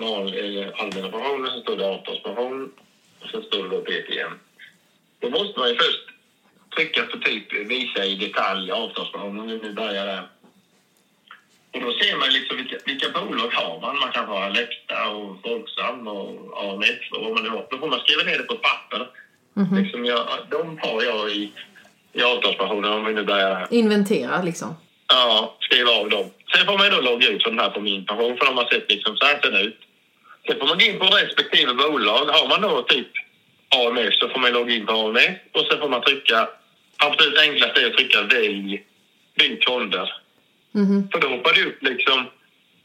vanlig 0.00 0.62
eh, 0.62 0.68
allmänna 0.80 1.08
pensionen, 1.08 1.50
sen 1.52 1.60
står 1.62 1.76
det 1.76 1.86
avtalspension 1.86 2.72
och 3.20 3.28
sen 3.30 3.42
står 3.42 3.62
det 3.62 3.68
då 3.68 3.80
PPM. 3.80 4.32
Då 5.20 5.28
måste 5.30 5.60
man 5.60 5.68
ju 5.68 5.74
först 5.74 6.04
trycka 6.76 7.02
på 7.02 7.18
typ 7.18 7.52
visa 7.52 8.04
i 8.04 8.14
detalj 8.14 8.70
avtalspension, 8.70 9.40
om 9.40 9.60
vi 9.62 9.72
börjar 9.72 10.06
där. 10.06 10.28
Och 11.74 11.80
då 11.80 11.92
ser 11.92 12.16
man 12.16 12.28
liksom 12.32 12.56
vilka, 12.56 12.76
vilka 12.84 13.08
bolag 13.10 13.50
har 13.52 13.80
man. 13.80 13.98
Man 13.98 14.12
kan 14.12 14.24
ha 14.26 14.44
Alecta 14.44 15.08
och 15.08 15.42
Folksam 15.42 16.08
och 16.08 16.62
AMF 16.64 17.00
och 17.12 17.22
vad 17.24 17.34
man 17.34 17.42
nu 17.42 17.48
har. 17.48 17.66
Då 17.70 17.78
får 17.78 17.88
man 17.88 18.00
skriva 18.00 18.22
ner 18.22 18.38
det 18.38 18.44
på 18.44 18.54
ett 18.54 18.62
papper. 18.62 19.08
Mhm. 19.54 19.76
Liksom 19.82 20.04
jag, 20.04 20.26
de 20.50 20.78
har 20.82 21.02
jag 21.02 21.30
i, 21.30 21.52
i 22.12 22.22
avtalspensionen 22.22 22.92
om 22.92 23.04
vi 23.04 23.14
nu 23.14 23.24
börjar. 23.24 23.66
Inventera 23.70 24.42
liksom. 24.42 24.76
Ja, 25.08 25.56
skriva 25.60 25.90
av 25.90 26.10
dem. 26.10 26.30
Sen 26.56 26.66
får 26.66 26.78
man 26.78 26.90
då 26.90 27.00
logga 27.00 27.28
ut 27.28 27.42
från 27.42 27.56
den 27.56 27.64
här 27.64 27.70
på 27.70 27.80
min 27.80 28.06
pension 28.06 28.36
för 28.38 28.46
de 28.46 28.56
har 28.56 28.64
sett 28.64 28.90
liksom 28.90 29.16
så 29.16 29.26
här 29.26 29.40
ser 29.40 29.50
det 29.50 29.60
ut. 29.60 29.78
Sen 30.46 30.58
får 30.58 30.66
man 30.66 30.78
gå 30.78 30.84
in 30.84 30.98
på 30.98 31.04
respektive 31.04 31.74
bolag. 31.74 32.26
Har 32.26 32.48
man 32.48 32.60
då 32.62 32.82
typ 32.82 33.08
AMF 33.76 34.14
så 34.14 34.28
får 34.28 34.38
man 34.40 34.52
logga 34.52 34.74
in 34.74 34.86
på 34.86 34.92
AMF 34.92 35.36
och 35.54 35.66
sen 35.70 35.80
får 35.80 35.88
man 35.88 36.02
trycka, 36.02 36.48
absolut 36.96 37.38
enklast 37.38 37.78
är 37.78 37.86
att 37.86 37.96
trycka 37.96 38.22
välj, 38.22 38.84
byt 39.38 39.64
fonder. 39.64 40.12
Mhm. 40.72 41.08
För 41.12 41.20
då 41.20 41.28
hoppar 41.28 41.52
det 41.54 41.64
upp 41.64 41.82
liksom 41.82 42.26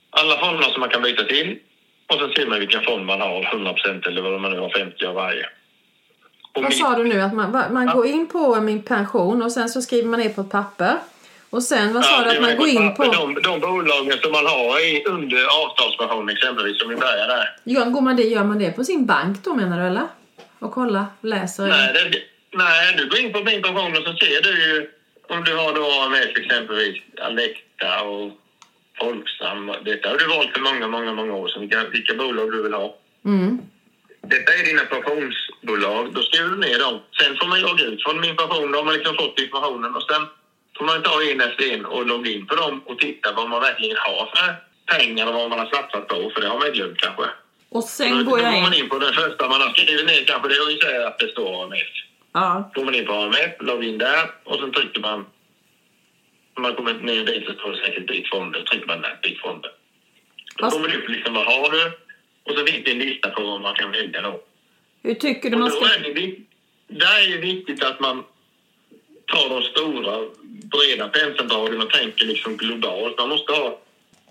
alla 0.10 0.38
fonder 0.38 0.64
som 0.70 0.80
man 0.80 0.90
kan 0.90 1.02
byta 1.02 1.24
till 1.24 1.60
och 2.08 2.20
sen 2.20 2.34
ser 2.34 2.48
man 2.48 2.60
vilken 2.60 2.84
fond 2.84 3.06
man 3.06 3.22
har, 3.22 3.44
100% 3.44 4.08
eller 4.08 4.22
vad 4.22 4.42
man 4.42 4.52
nu 4.52 4.60
har, 4.60 4.70
50 4.70 5.06
av 5.06 5.16
varje. 5.16 5.50
Vad 6.54 6.64
min- 6.64 6.72
sa 6.80 6.96
du 6.96 7.04
nu? 7.04 7.22
Att 7.22 7.34
man, 7.34 7.52
man 7.74 7.88
går 7.88 8.06
in 8.08 8.28
på 8.28 8.62
min 8.62 8.84
pension 8.84 9.42
och 9.44 9.52
sen 9.52 9.70
så 9.70 9.82
skriver 9.82 10.08
man 10.10 10.20
ner 10.20 10.30
på 10.30 10.42
ett 10.42 10.50
papper. 10.50 10.98
Och 11.50 11.64
sen, 11.64 11.94
vad 11.94 12.06
sa 12.06 12.12
Ja, 12.12 12.24
du? 12.24 12.36
Att 12.38 12.42
man 12.42 12.58
går 12.58 12.68
in 12.68 12.96
på... 12.96 13.04
De, 13.04 13.34
de 13.44 13.60
bolagen 13.60 14.18
som 14.22 14.32
man 14.32 14.46
har 14.46 14.80
i, 14.90 15.04
under 15.06 15.42
avtalspension 15.64 16.30
exempelvis, 16.30 16.80
som 16.80 16.90
vi 16.90 16.96
börjar 16.96 17.28
där. 17.28 17.56
Ja, 17.64 17.86
går 17.86 18.02
man 18.02 18.16
det, 18.16 18.24
gör 18.24 18.44
man 18.44 18.60
det 18.60 18.72
på 18.72 18.84
sin 18.84 19.06
bank 19.06 19.38
då 19.44 19.54
menar 19.54 19.80
du 19.80 19.86
eller? 19.88 20.08
Och 20.60 20.72
kolla, 20.72 21.08
läser? 21.22 21.68
Nej, 21.68 21.94
det, 21.94 22.20
nej, 22.58 22.94
du 22.98 23.10
går 23.10 23.20
in 23.20 23.34
på 23.34 23.40
min 23.44 23.62
pension 23.62 23.92
och 23.98 24.04
så 24.04 24.14
ser 24.26 24.42
du 24.42 24.50
ju 24.66 24.90
om 25.30 25.44
du 25.44 25.56
har 25.58 25.74
då 25.76 26.02
AMF 26.06 26.38
exempelvis, 26.38 26.98
Alecta 27.22 28.02
och 28.04 28.32
Folksam. 29.00 29.72
Detta 29.86 30.10
har 30.10 30.18
du 30.18 30.28
valt 30.28 30.52
för 30.54 30.62
många, 30.62 30.88
många, 30.88 31.14
många 31.14 31.34
år 31.34 31.48
sedan, 31.48 31.62
vilka, 31.62 31.84
vilka 31.84 32.14
bolag 32.14 32.52
du 32.52 32.64
vill 32.64 32.74
ha. 32.74 32.96
Mm. 33.26 33.60
Detta 34.28 34.54
är 34.54 34.64
dina 34.66 34.86
pensionsbolag. 34.86 36.14
Då 36.14 36.22
skriver 36.22 36.50
du 36.50 36.58
ner 36.58 36.80
dem. 36.80 37.02
Sen 37.20 37.38
får 37.38 37.48
man 37.48 37.62
logga 37.62 37.84
ut 37.84 38.04
från 38.04 38.20
min 38.22 38.36
pension. 38.36 38.72
Då 38.72 38.78
har 38.80 38.86
man 38.86 38.94
liksom 38.94 39.16
fått 39.16 39.40
informationen. 39.40 39.96
Och 39.96 40.04
sen 40.04 40.28
får 40.78 40.86
man 40.86 41.04
ta 41.04 41.24
en 41.32 41.42
efter 41.42 41.72
en 41.74 41.86
och 41.86 42.06
logga 42.08 42.32
in 42.32 42.46
på 42.48 42.56
dem 42.56 42.82
och 42.86 43.00
titta 43.00 43.32
vad 43.34 43.50
man 43.50 43.62
verkligen 43.62 43.98
har 43.98 44.26
för 44.36 44.56
pengar 44.98 45.28
och 45.28 45.34
vad 45.34 45.50
man 45.50 45.60
har 45.60 45.66
satsat 45.66 46.08
på. 46.08 46.32
För 46.34 46.42
det 46.42 46.48
har 46.48 46.60
man 46.60 46.72
glömt 46.72 46.98
kanske. 46.98 47.24
Och 47.24 47.82
Då 47.82 47.82
sen 47.82 48.26
går 48.26 48.40
jag 48.40 48.62
man 48.62 48.74
in. 48.74 48.84
in 48.84 48.90
på 48.90 49.00
den 49.00 49.14
första 49.14 49.48
man 49.48 49.62
har 49.62 49.70
skrivit 49.70 50.06
ner. 50.06 50.24
Kanske 50.26 50.48
det 50.50 50.56
är 50.96 51.08
att 51.08 51.20
det 51.20 51.28
står 51.28 51.64
AMF. 51.64 51.88
Ja, 52.34 52.72
Går 52.76 52.86
man 52.86 52.96
in 52.96 53.06
på 53.06 53.14
AMF, 53.14 53.52
loggar 53.60 53.84
in 53.90 53.98
där 53.98 54.32
och 54.44 54.60
sen 54.60 54.72
trycker 54.72 55.00
man... 55.02 55.26
Om 56.56 56.62
man 56.64 56.76
kommer 56.76 56.94
ner 56.94 57.24
dit 57.26 57.46
så 57.48 57.54
står 57.54 57.72
det 57.72 57.78
säkert 57.78 58.08
byt 58.08 58.30
fonder. 58.30 58.62
Trycker 58.62 58.88
man 58.88 59.02
där, 59.02 59.20
byt 59.24 59.40
fonder. 59.42 59.72
Då 60.58 60.64
Fast- 60.66 60.76
kommer 60.78 60.90
det 60.90 60.98
upp 60.98 61.10
liksom 61.10 61.34
vad 61.34 61.46
har 61.46 61.70
du? 61.72 61.92
Och 62.44 62.58
så 62.58 62.66
finns 62.66 62.86
det 62.86 62.92
en 62.92 63.00
lista 63.00 63.30
på 63.30 63.44
vad 63.44 63.62
man 63.62 63.76
kan 63.76 63.92
välja 63.92 64.22
då. 64.22 64.42
hur 65.04 65.16
tycker 65.16 65.50
du 65.50 65.58
man 65.58 65.72
ska... 65.72 65.86
är 65.86 66.14
det, 66.16 66.36
där 66.88 67.28
är 67.28 67.36
det 67.36 67.42
viktigt 67.42 67.84
att 67.84 68.00
man 68.00 68.24
tar 69.26 69.50
de 69.50 69.64
stora, 69.64 70.20
breda 70.44 71.08
penseldragen 71.08 71.82
och 71.82 71.90
tänker 71.90 72.26
liksom 72.26 72.58
globalt. 72.58 73.18
Man 73.18 73.30
måste 73.30 73.54
ha 73.54 73.80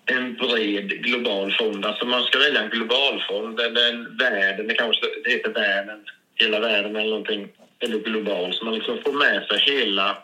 en 0.06 0.34
bred 0.34 0.88
global 0.88 1.52
fond. 1.52 1.84
Alltså 1.84 2.04
man 2.04 2.22
ska 2.22 2.38
välja 2.38 2.62
en 2.62 2.70
global 2.70 3.24
fond 3.28 3.60
eller 3.60 3.92
en 3.92 4.16
världen, 4.16 4.68
det 4.68 4.74
kanske 4.74 5.06
heter 5.24 5.50
världen, 5.50 6.04
hela 6.34 6.60
världen 6.60 6.96
eller 6.96 7.10
någonting, 7.10 7.48
eller 7.78 7.98
global. 7.98 8.54
Så 8.54 8.64
man 8.64 8.74
liksom 8.74 8.98
får 9.04 9.12
med 9.12 9.44
sig 9.44 9.58
hela... 9.58 10.16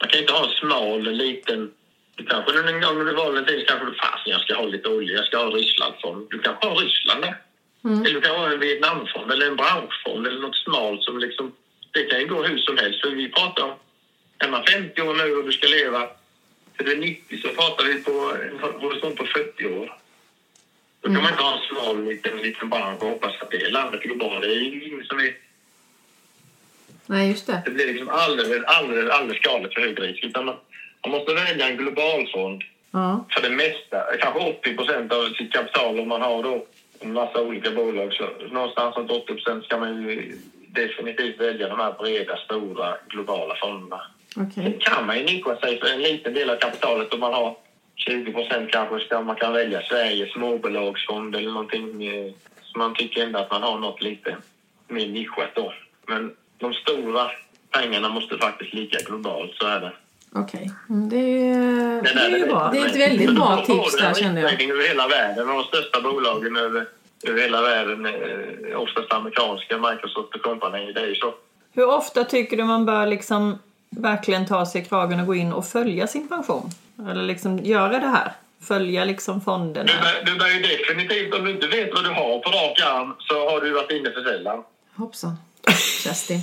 Man 0.00 0.08
kan 0.08 0.20
inte 0.20 0.32
ha 0.32 0.44
en 0.44 0.54
smal, 0.54 1.12
liten... 1.12 1.70
Du 2.16 2.24
kanske 2.26 2.52
gång 2.80 3.00
under 3.00 3.14
valen 3.14 3.46
tid 3.46 3.68
kanske 3.68 3.86
du 3.86 3.94
fasen 3.94 4.32
jag 4.32 4.40
ska 4.40 4.54
ha 4.54 4.66
lite 4.66 4.88
olja, 4.88 5.16
jag 5.16 5.26
ska 5.26 5.38
ha 5.38 5.50
Rysslandfond. 5.50 6.26
Du 6.30 6.38
kanske 6.38 6.66
har 6.66 6.76
Ryssland 6.76 7.22
där. 7.22 7.36
Eller 7.84 8.14
du 8.14 8.20
kan 8.20 8.36
ha 8.36 8.50
en 8.50 8.60
Vietnamfond 8.60 9.32
eller 9.32 9.46
en 9.46 9.56
branschfond 9.56 10.26
eller 10.26 10.40
något 10.40 10.56
smalt 10.56 11.02
som 11.02 11.18
liksom... 11.18 11.52
Det 11.90 12.04
kan 12.04 12.20
ju 12.20 12.26
gå 12.26 12.42
hur 12.42 12.58
som 12.58 12.76
helst. 12.76 13.00
För 13.00 13.10
vi 13.10 13.28
pratar 13.28 13.62
om... 13.64 13.74
Är 14.38 14.48
man 14.48 14.64
50 14.64 15.02
år 15.02 15.14
nu 15.14 15.36
och 15.36 15.44
du 15.44 15.52
ska 15.52 15.68
leva 15.68 16.08
du 16.84 16.92
är 16.92 16.96
90 16.96 17.38
så 17.42 17.48
pratar 17.48 17.84
vi 17.84 18.02
på 18.02 18.36
en 18.42 18.80
horisont 18.80 19.16
på 19.16 19.24
40 19.24 19.66
år. 19.66 19.98
Då 21.00 21.08
kan 21.08 21.22
man 21.22 21.32
inte 21.32 21.42
ha 21.42 21.52
en 21.52 21.68
smal 21.68 22.04
liten, 22.04 22.36
liten 22.36 22.68
bransch 22.68 23.02
och 23.02 23.08
hoppas 23.08 23.42
att 23.42 23.50
det 23.50 23.70
landet 23.70 24.02
globalt. 24.02 24.42
Det 24.42 24.48
är 24.48 24.60
ju 24.60 24.84
ingen 24.88 25.04
som 25.04 25.18
är... 25.18 25.36
Nej, 27.06 27.30
just 27.30 27.46
det. 27.46 27.62
Det 27.64 27.70
blir 27.70 27.86
liksom 27.86 28.08
alldeles, 28.08 28.64
alldeles, 28.64 29.10
alldeles 29.10 29.42
galet 29.42 29.74
för 29.74 29.80
hög 29.80 30.02
risk. 30.02 30.24
Utan 30.24 30.44
man, 30.44 30.56
man 31.02 31.10
måste 31.10 31.34
välja 31.34 31.68
en 31.68 31.76
global 31.76 32.28
fond 32.34 32.62
Ja. 32.94 33.24
för 33.30 33.42
det 33.42 33.50
mesta, 33.50 34.16
kanske 34.20 34.40
80 34.58 34.76
procent 34.76 35.12
av 35.12 35.24
sitt 35.28 35.52
kapital 35.52 36.00
om 36.00 36.08
man 36.08 36.22
har 36.22 36.42
då 36.42 36.66
en 37.00 37.12
massa 37.12 37.42
olika 37.42 37.70
bolag. 37.70 38.12
Så 38.12 38.28
någonstans 38.50 38.96
runt 38.96 39.10
80 39.10 39.26
procent 39.34 39.64
ska 39.64 39.78
man 39.78 40.02
ju 40.02 40.38
definitivt 40.68 41.40
välja 41.40 41.68
de 41.68 41.78
här 41.80 41.92
breda, 41.92 42.36
stora, 42.36 42.96
globala 43.08 43.54
fonderna. 43.54 44.02
Okej. 44.36 44.52
Sen 44.64 44.78
kan 44.78 45.06
man 45.06 45.18
ju 45.18 45.24
nischa 45.24 45.56
sig 45.56 45.80
för 45.80 45.86
en 45.88 46.02
liten 46.02 46.34
del 46.34 46.50
av 46.50 46.56
kapitalet 46.56 47.14
om 47.14 47.20
man 47.20 47.32
har 47.34 47.56
20 47.96 48.32
procent 48.32 48.70
kanske 48.72 49.00
ska 49.06 49.20
man 49.20 49.36
kan 49.36 49.52
välja 49.52 49.82
Sveriges 49.82 50.32
småbolagsfond 50.32 51.36
eller 51.36 51.50
någonting 51.50 52.06
eh, 52.06 52.32
så 52.62 52.78
man 52.78 52.94
tycker 52.94 53.24
ändå 53.24 53.38
att 53.38 53.50
man 53.50 53.62
har 53.62 53.78
något 53.78 54.02
lite 54.02 54.36
mer 54.88 55.08
nischat 55.08 55.54
då. 55.54 55.72
Men 56.06 56.36
de 56.58 56.74
stora 56.74 57.30
pengarna 57.70 58.08
måste 58.08 58.38
faktiskt 58.38 58.74
ligga 58.74 58.98
globalt, 58.98 59.54
så 59.54 59.66
är 59.66 59.80
det. 59.80 59.92
Okej. 60.34 60.70
Mm, 60.88 61.08
Det, 61.08 61.16
är- 61.16 62.02
Det 62.02 62.12
det 62.14 62.20
är 62.20 62.38
ju 62.38 62.46
bra. 62.46 62.70
Det 62.72 62.78
är 62.78 62.86
ett 62.86 62.96
väldigt 62.96 63.34
bra 63.34 63.64
tips 63.66 63.96
där 63.96 64.14
kände 64.14 64.40
jag. 64.40 64.62
över 64.62 64.88
hela 64.88 65.08
världen 65.08 65.46
de 65.46 65.62
största 65.64 66.00
bolagen 66.00 66.56
över, 66.56 66.86
över 67.28 67.42
hela 67.42 67.62
världen, 67.62 68.06
eh, 68.06 68.80
oftast 68.80 69.12
amerikanska, 69.12 69.78
Microsoft 69.78 70.34
och 70.34 70.42
company. 70.42 70.92
Det 70.92 71.00
är 71.00 71.06
ju 71.06 71.14
så. 71.14 71.34
Hur 71.72 71.88
ofta 71.88 72.24
tycker 72.24 72.56
du 72.56 72.64
man 72.64 72.86
bör 72.86 73.06
liksom 73.06 73.58
verkligen 73.90 74.46
ta 74.46 74.66
sig 74.66 74.80
i 74.80 74.84
kragen 74.84 75.20
och 75.20 75.26
gå 75.26 75.34
in 75.34 75.52
och 75.52 75.66
följa 75.66 76.06
sin 76.06 76.28
pension? 76.28 76.70
Eller 77.10 77.22
liksom 77.22 77.58
göra 77.58 77.98
det 77.98 78.06
här? 78.06 78.32
Följa 78.68 79.04
liksom 79.04 79.40
fonderna? 79.40 79.86
Du, 79.86 79.92
bör- 79.92 80.32
du 80.32 80.38
bör 80.38 80.46
ju 80.48 80.60
definitivt, 80.62 81.34
om 81.34 81.44
du 81.44 81.50
inte 81.50 81.66
vet 81.66 81.94
vad 81.94 82.04
du 82.04 82.10
har 82.10 82.38
på 82.38 82.50
rak 82.50 82.80
arm 82.86 83.14
så 83.18 83.50
har 83.50 83.60
du 83.60 83.70
varit 83.70 83.90
inne 83.90 84.10
för 84.10 84.22
sällan. 84.24 84.62
Hoppsan. 84.96 85.36
Kerstin. 86.04 86.40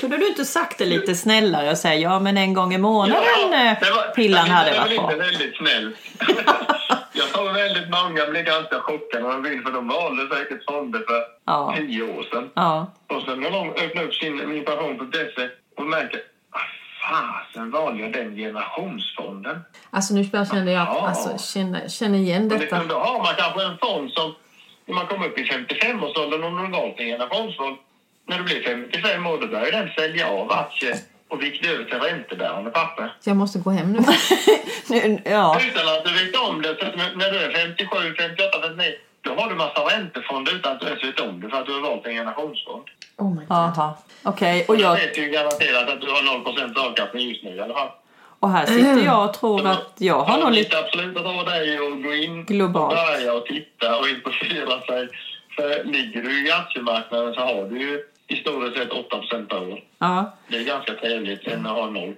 Kunde 0.00 0.16
du 0.16 0.28
inte 0.28 0.44
sagt 0.44 0.78
det 0.78 0.84
lite 0.86 1.14
snällare 1.14 1.70
och 1.70 1.78
säga 1.78 1.94
ja 1.94 2.18
men 2.20 2.36
en 2.36 2.54
gång 2.54 2.74
i 2.74 2.78
månaden 2.78 3.24
ja, 3.50 3.76
var, 3.80 4.14
pillan 4.14 4.50
hade 4.50 4.78
varit 4.78 4.88
bra? 4.88 4.88
Det 4.88 5.02
var 5.02 5.12
inte 5.12 5.24
väldigt 5.24 5.56
snällt. 5.56 5.96
jag 7.12 7.28
tror 7.32 7.52
väldigt 7.52 7.90
många 7.90 8.26
blev 8.26 8.44
ganska 8.44 8.80
chockade 8.80 9.22
när 9.22 9.30
de 9.30 9.42
vill 9.42 9.62
för 9.62 9.70
de 9.72 9.88
valde 9.88 10.36
säkert 10.36 10.64
fonder 10.64 10.98
för 10.98 11.22
Ja. 11.46 11.74
tio 11.76 12.02
år 12.02 12.22
sedan. 12.22 12.50
Ja. 12.54 12.92
Och 13.06 13.22
sen 13.22 13.40
när 13.40 13.50
de 13.50 13.70
öppnade 13.70 14.06
upp 14.06 14.14
sin 14.14 14.48
min 14.48 14.64
pension.se 14.64 15.48
och 15.76 15.84
märkte 15.86 16.18
vad 16.50 16.62
fasen 17.10 17.70
valde 17.70 18.02
jag 18.02 18.12
den 18.12 18.36
generationsfonden? 18.36 19.60
Alltså 19.90 20.14
nu 20.14 20.24
kände 20.24 20.72
jag, 20.72 20.86
Ja. 20.86 21.08
alltså, 21.08 21.52
känner, 21.52 21.88
känner 21.88 22.18
igen 22.18 22.42
Och 22.42 22.48
detta. 22.48 22.60
liksom, 22.62 22.88
då 22.88 22.94
har 22.98 23.18
man 23.18 23.34
kanske 23.36 23.62
en 23.64 23.78
fond 23.78 24.10
som, 24.12 24.34
när 24.86 24.94
man 24.94 25.06
kommer 25.06 25.26
upp 25.26 25.38
i 25.38 25.42
55-årsåldern 25.44 26.44
om 26.44 26.56
du 26.56 26.62
har 26.62 26.70
valt 26.82 26.98
en 27.00 27.06
generationsfond, 27.06 27.76
när 28.32 28.38
du 28.38 28.44
blir 28.44 28.62
55 28.62 29.26
år 29.26 29.38
då 29.40 29.46
börjar 29.46 29.72
den 29.72 29.88
sälja 29.98 30.28
av 30.28 30.52
aktier 30.52 30.96
och 31.28 31.42
vikta 31.42 31.68
över 31.68 31.84
till 31.84 32.00
räntebärande 32.00 32.70
papper. 32.70 33.14
Jag 33.24 33.36
måste 33.36 33.58
gå 33.58 33.70
hem 33.70 33.92
nu. 33.92 33.98
Nu- 34.88 35.22
ja. 35.24 35.60
Utan 35.68 35.88
att 35.88 36.04
du 36.04 36.12
vet 36.12 36.36
om 36.48 36.62
det. 36.62 36.76
Så 36.80 36.84
när 37.18 37.30
du 37.30 37.38
är 37.38 37.52
57, 37.52 37.96
58, 38.18 38.58
59 38.62 38.92
då 39.20 39.34
har 39.34 39.48
du 39.48 39.54
massa 39.54 39.80
räntefonder 39.80 40.54
utan 40.56 40.72
att 40.72 40.80
du 40.80 40.86
ens 40.86 41.04
vet 41.04 41.20
om 41.20 41.40
det 41.40 41.48
för 41.48 41.56
att 41.56 41.66
du 41.66 41.72
har 41.72 41.80
valt 41.80 42.06
en 42.06 42.12
generationsfond. 42.12 42.84
Oh 43.16 43.30
my 43.30 43.36
god. 43.36 43.46
Jaha. 43.48 43.94
Okej, 44.22 44.64
och, 44.68 44.76
jag 44.76 44.94
vet 44.94 45.18
ju 45.18 45.28
garanterat 45.28 45.88
att 45.88 46.00
du 46.00 46.06
har 46.10 46.22
0% 46.22 46.78
avkastning 46.88 47.28
just 47.28 47.42
nu 47.44 47.50
i 47.56 47.60
alla 47.60 47.74
fall. 47.74 47.88
och 48.40 48.50
här 48.50 48.66
sitter 48.66 49.04
jag 49.04 49.24
och 49.24 49.34
tror 49.34 49.66
att 49.66 49.94
jag 49.98 50.22
har 50.22 50.38
nog 50.38 50.50
lite... 50.50 50.78
absolut 50.78 51.16
att 51.16 51.24
ha 51.24 51.44
dig 51.44 51.80
och 51.80 52.02
gå 52.02 52.14
in 52.14 52.44
Globalt. 52.44 52.92
och 52.92 52.98
börja 52.98 53.32
och 53.32 53.46
titta 53.46 53.98
och 53.98 54.08
intressera 54.08 54.80
sig. 54.80 55.08
För 55.56 55.84
ligger 55.84 56.22
du 56.22 56.46
i 56.48 56.52
aktiemarknaden 56.52 57.34
så 57.34 57.40
har 57.40 57.64
du 57.70 57.80
ju 57.80 58.04
historiskt 58.36 58.76
sett 58.78 58.92
8 58.92 59.20
per 59.48 59.68
år. 59.72 59.80
Ja. 59.98 60.32
Det 60.48 60.56
är 60.56 60.64
ganska 60.64 60.92
trevligt 60.94 61.46
än 61.46 61.66
att 61.66 61.72
ha 61.72 61.90
0 61.90 62.14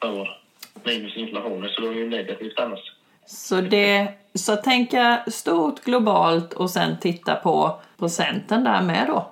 per 0.00 0.12
år 0.12 0.38
minus 0.84 1.16
inflationen. 1.16 1.70
Så 1.70 1.80
då 1.80 1.86
är 1.88 1.94
det 1.94 2.00
ju 2.00 2.08
negativt 2.08 2.58
annars. 2.58 2.80
Så, 3.26 3.60
det, 3.60 4.08
så 4.34 4.56
tänka 4.56 5.22
stort 5.26 5.80
globalt 5.84 6.52
och 6.52 6.70
sen 6.70 6.98
titta 7.00 7.34
på 7.34 7.80
procenten 7.98 8.64
där 8.64 8.82
med 8.82 9.06
då. 9.06 9.30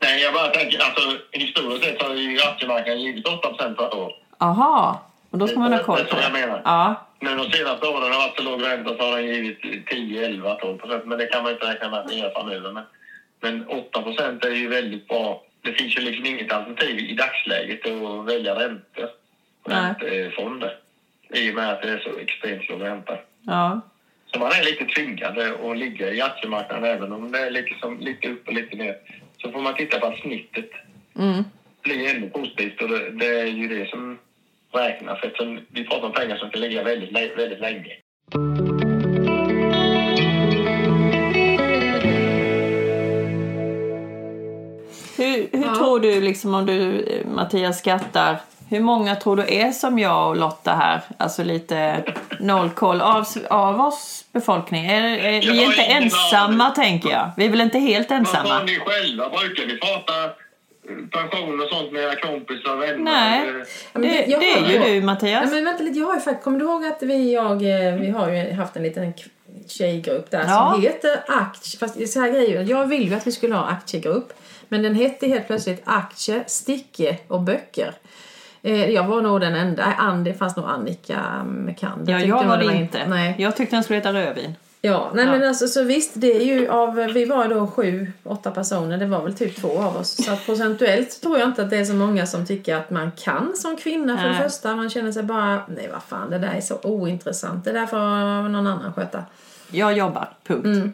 Nej, 0.00 0.22
jag 0.22 0.34
bara 0.34 0.48
tänker, 0.48 0.78
alltså 0.80 1.18
historiskt 1.32 1.84
sett 1.84 2.02
har 2.02 2.14
ju 2.14 2.38
aktiemarknaden 2.40 3.02
givit 3.02 3.26
8 3.28 3.48
per 3.78 3.96
år. 3.98 4.12
Aha, 4.38 5.02
och 5.30 5.38
då 5.38 5.48
ska 5.48 5.58
man 5.58 5.72
ha 5.72 5.82
koll 5.82 5.96
Det 5.96 6.02
är 6.02 6.04
på 6.04 6.16
så 6.16 6.22
jag 6.22 6.32
det. 6.32 6.40
menar. 6.40 6.62
Ja, 6.64 6.94
Men 7.20 7.36
de 7.36 7.50
senaste 7.50 7.86
åren 7.86 8.12
har 8.12 8.18
varit 8.18 8.36
så 8.36 8.42
låg 8.42 8.62
ränta 8.62 8.96
så 8.96 9.02
har 9.10 9.16
den 9.16 9.26
givit 9.26 9.86
10, 9.86 10.26
11, 10.26 10.54
12 10.54 10.78
procent. 10.78 11.04
Men 11.06 11.18
det 11.18 11.26
kan 11.26 11.42
man 11.42 11.52
inte 11.52 11.66
räkna 11.72 11.88
med 11.90 11.98
att 12.00 12.08
den 12.08 12.18
gör 12.18 12.30
framöver. 12.30 12.72
Men, 12.72 12.84
men 13.40 13.68
8 13.68 14.02
procent 14.02 14.44
är 14.44 14.50
ju 14.50 14.68
väldigt 14.68 15.08
bra. 15.08 15.42
Det 15.66 15.72
finns 15.72 15.96
ju 15.96 16.00
liksom 16.00 16.26
inget 16.26 16.52
alternativ 16.52 16.98
i 16.98 17.14
dagsläget 17.14 17.86
att 17.86 18.26
välja 18.26 18.54
räntor. 18.54 19.08
Räntefonder. 19.64 20.78
I 21.34 21.50
och 21.50 21.54
med 21.54 21.70
att 21.70 21.82
det 21.82 21.88
är 21.90 21.98
så 21.98 22.18
extremt 22.18 22.68
låg 22.68 22.82
ränta. 22.82 23.18
ja. 23.46 23.80
Så 24.32 24.38
man 24.38 24.52
är 24.52 24.64
lite 24.64 24.84
tvingad 24.84 25.38
att 25.38 25.78
ligga 25.78 26.12
i 26.12 26.20
aktiemarknaden 26.20 26.84
även 26.84 27.12
om 27.12 27.32
det 27.32 27.38
är 27.38 27.50
liksom 27.50 28.00
lite 28.00 28.28
upp 28.28 28.46
och 28.48 28.52
lite 28.54 28.76
ner. 28.76 28.96
Så 29.42 29.50
får 29.50 29.60
man 29.62 29.74
titta 29.74 30.00
på 30.00 30.06
att 30.06 30.20
snittet 30.20 30.70
Mm. 31.18 31.44
blir 31.82 32.14
ännu 32.14 32.30
positivt 32.30 32.82
och 32.82 32.88
det, 32.88 33.10
det 33.10 33.40
är 33.40 33.46
ju 33.46 33.68
det 33.68 33.90
som 33.90 34.18
räknas. 34.72 35.18
Eftersom 35.22 35.60
vi 35.68 35.84
pratar 35.84 36.06
om 36.06 36.12
pengar 36.12 36.36
som 36.36 36.50
kan 36.50 36.60
ligga 36.60 36.82
väldigt, 36.82 37.12
väldigt 37.38 37.60
länge. 37.60 37.92
Hur, 45.16 45.48
hur 45.52 45.64
Ja. 45.66 45.76
tror 45.76 46.00
du, 46.00 46.20
liksom, 46.20 46.54
om 46.54 46.66
du 46.66 47.04
Mattias 47.34 47.78
skattar, 47.78 48.36
hur 48.68 48.80
många 48.80 49.16
tror 49.16 49.36
du 49.36 49.42
är 49.54 49.70
som 49.72 49.98
jag 49.98 50.28
och 50.28 50.36
Lotta 50.36 50.70
här? 50.74 51.00
Alltså 51.18 51.44
lite 51.44 52.02
noll 52.40 52.70
koll 52.70 53.00
av, 53.00 53.26
av 53.50 53.80
oss 53.80 54.24
befolkning. 54.32 54.86
Är, 54.86 55.02
är, 55.04 55.30
Jag 55.32 55.40
vi 55.52 55.62
är 55.62 55.66
inte 55.66 55.82
ensamma 55.82 56.64
aning. 56.64 56.74
tänker 56.74 57.10
jag. 57.10 57.30
Vi 57.36 57.44
är 57.44 57.50
väl 57.50 57.60
inte 57.60 57.78
helt 57.78 58.10
Vad 58.10 58.18
ensamma? 58.18 58.48
har 58.54 58.64
ni 58.64 58.78
själva? 58.78 59.28
Brukar 59.28 59.66
ni 59.66 59.76
prata 59.78 60.24
eh, 60.24 60.30
pension 61.12 61.60
och 61.60 61.68
sånt 61.68 61.92
med 61.92 62.02
era 62.02 62.16
kompisar 62.16 62.72
och 62.76 62.82
vänner? 62.82 62.98
Nej. 62.98 63.38
Eh, 63.48 63.54
Ja, 63.92 64.00
Det, 64.00 64.08
det 64.26 64.34
har 64.34 64.42
är 64.68 64.72
ju 64.72 64.78
du 64.78 64.94
Ja, 64.94 65.02
Mattias. 65.02 65.50
men 65.52 65.64
vänta 65.64 65.82
lite, 65.82 65.98
jag 65.98 66.06
har 66.06 66.14
ju 66.14 66.20
faktiskt, 66.20 66.44
kommer 66.44 66.58
du 66.58 66.64
ihåg 66.64 66.84
att 66.84 67.02
vi, 67.02 67.32
jag, 67.34 67.52
eh, 67.52 67.94
vi 68.00 68.10
har 68.10 68.30
ju 68.30 68.52
haft 68.52 68.76
en 68.76 68.82
liten 68.82 69.12
tjejgrupp 69.68 70.30
där 70.30 70.44
Ja. 70.48 70.70
som 70.72 70.82
heter 70.82 71.20
aktie, 71.28 71.78
fast 71.78 72.08
så 72.12 72.20
här 72.20 72.28
grejer, 72.30 72.62
jag 72.68 72.86
vill 72.86 73.08
ju 73.08 73.14
att 73.14 73.26
vi 73.26 73.32
skulle 73.32 73.54
ha 73.54 73.64
aktiegrupp. 73.66 74.32
Men 74.68 74.82
den 74.82 74.94
hette 74.94 75.26
helt 75.26 75.46
plötsligt 75.46 75.82
aktie, 75.84 76.44
sticke 76.46 77.18
och 77.28 77.40
böcker. 77.40 77.94
Eh, 78.62 78.90
Jag 78.90 79.04
var 79.06 79.22
nog 79.22 79.40
den 79.40 79.54
enda, 79.54 79.84
Ann, 79.84 80.24
det 80.24 80.34
fanns 80.34 80.56
nog 80.56 80.66
Annika 80.68 81.44
Mekander. 81.44 82.12
Ja, 82.12 82.20
jag 82.20 82.44
var 82.44 82.58
det 82.58 82.74
inte. 82.74 83.06
Nej. 83.08 83.34
Jag 83.38 83.56
tyckte 83.56 83.76
den 83.76 83.84
skulle 83.84 83.96
heta 83.98 84.12
rödvin. 84.12 84.54
Ja, 84.82 85.10
nej 85.14 85.24
Ja. 85.24 85.30
men 85.30 85.48
alltså 85.48 85.68
så 85.68 85.82
visst, 85.84 86.12
det 86.14 86.36
är 86.36 86.44
ju 86.44 86.68
av, 86.68 86.94
vi 86.94 87.24
var 87.24 87.48
då 87.48 87.66
sju, 87.66 88.12
åtta 88.24 88.50
personer, 88.50 88.98
det 88.98 89.06
var 89.06 89.22
väl 89.22 89.34
typ 89.34 89.56
två 89.60 89.78
av 89.82 89.96
oss. 89.96 90.24
Så 90.24 90.36
procentuellt 90.36 91.22
tror 91.22 91.38
jag 91.38 91.48
inte 91.48 91.62
att 91.62 91.70
det 91.70 91.76
är 91.76 91.84
så 91.84 91.94
många 91.94 92.26
som 92.26 92.46
tycker 92.46 92.76
att 92.76 92.90
man 92.90 93.10
kan 93.12 93.52
som 93.56 93.76
kvinna 93.76 94.16
för 94.18 94.28
Nej. 94.28 94.36
det 94.38 94.48
första. 94.48 94.76
Man 94.76 94.90
känner 94.90 95.12
sig 95.12 95.22
bara, 95.22 95.62
nej 95.68 95.88
vad 95.92 96.02
fan, 96.02 96.30
det 96.30 96.38
där 96.38 96.52
är 96.54 96.60
så 96.60 96.78
ointressant, 96.82 97.64
det 97.64 97.72
där 97.72 97.86
får 97.86 97.98
någon 98.48 98.66
annan 98.66 98.92
sköta. 98.92 99.24
Jag 99.70 99.92
jobbar, 99.92 100.28
punkt. 100.46 100.66
Ja, 100.84 100.90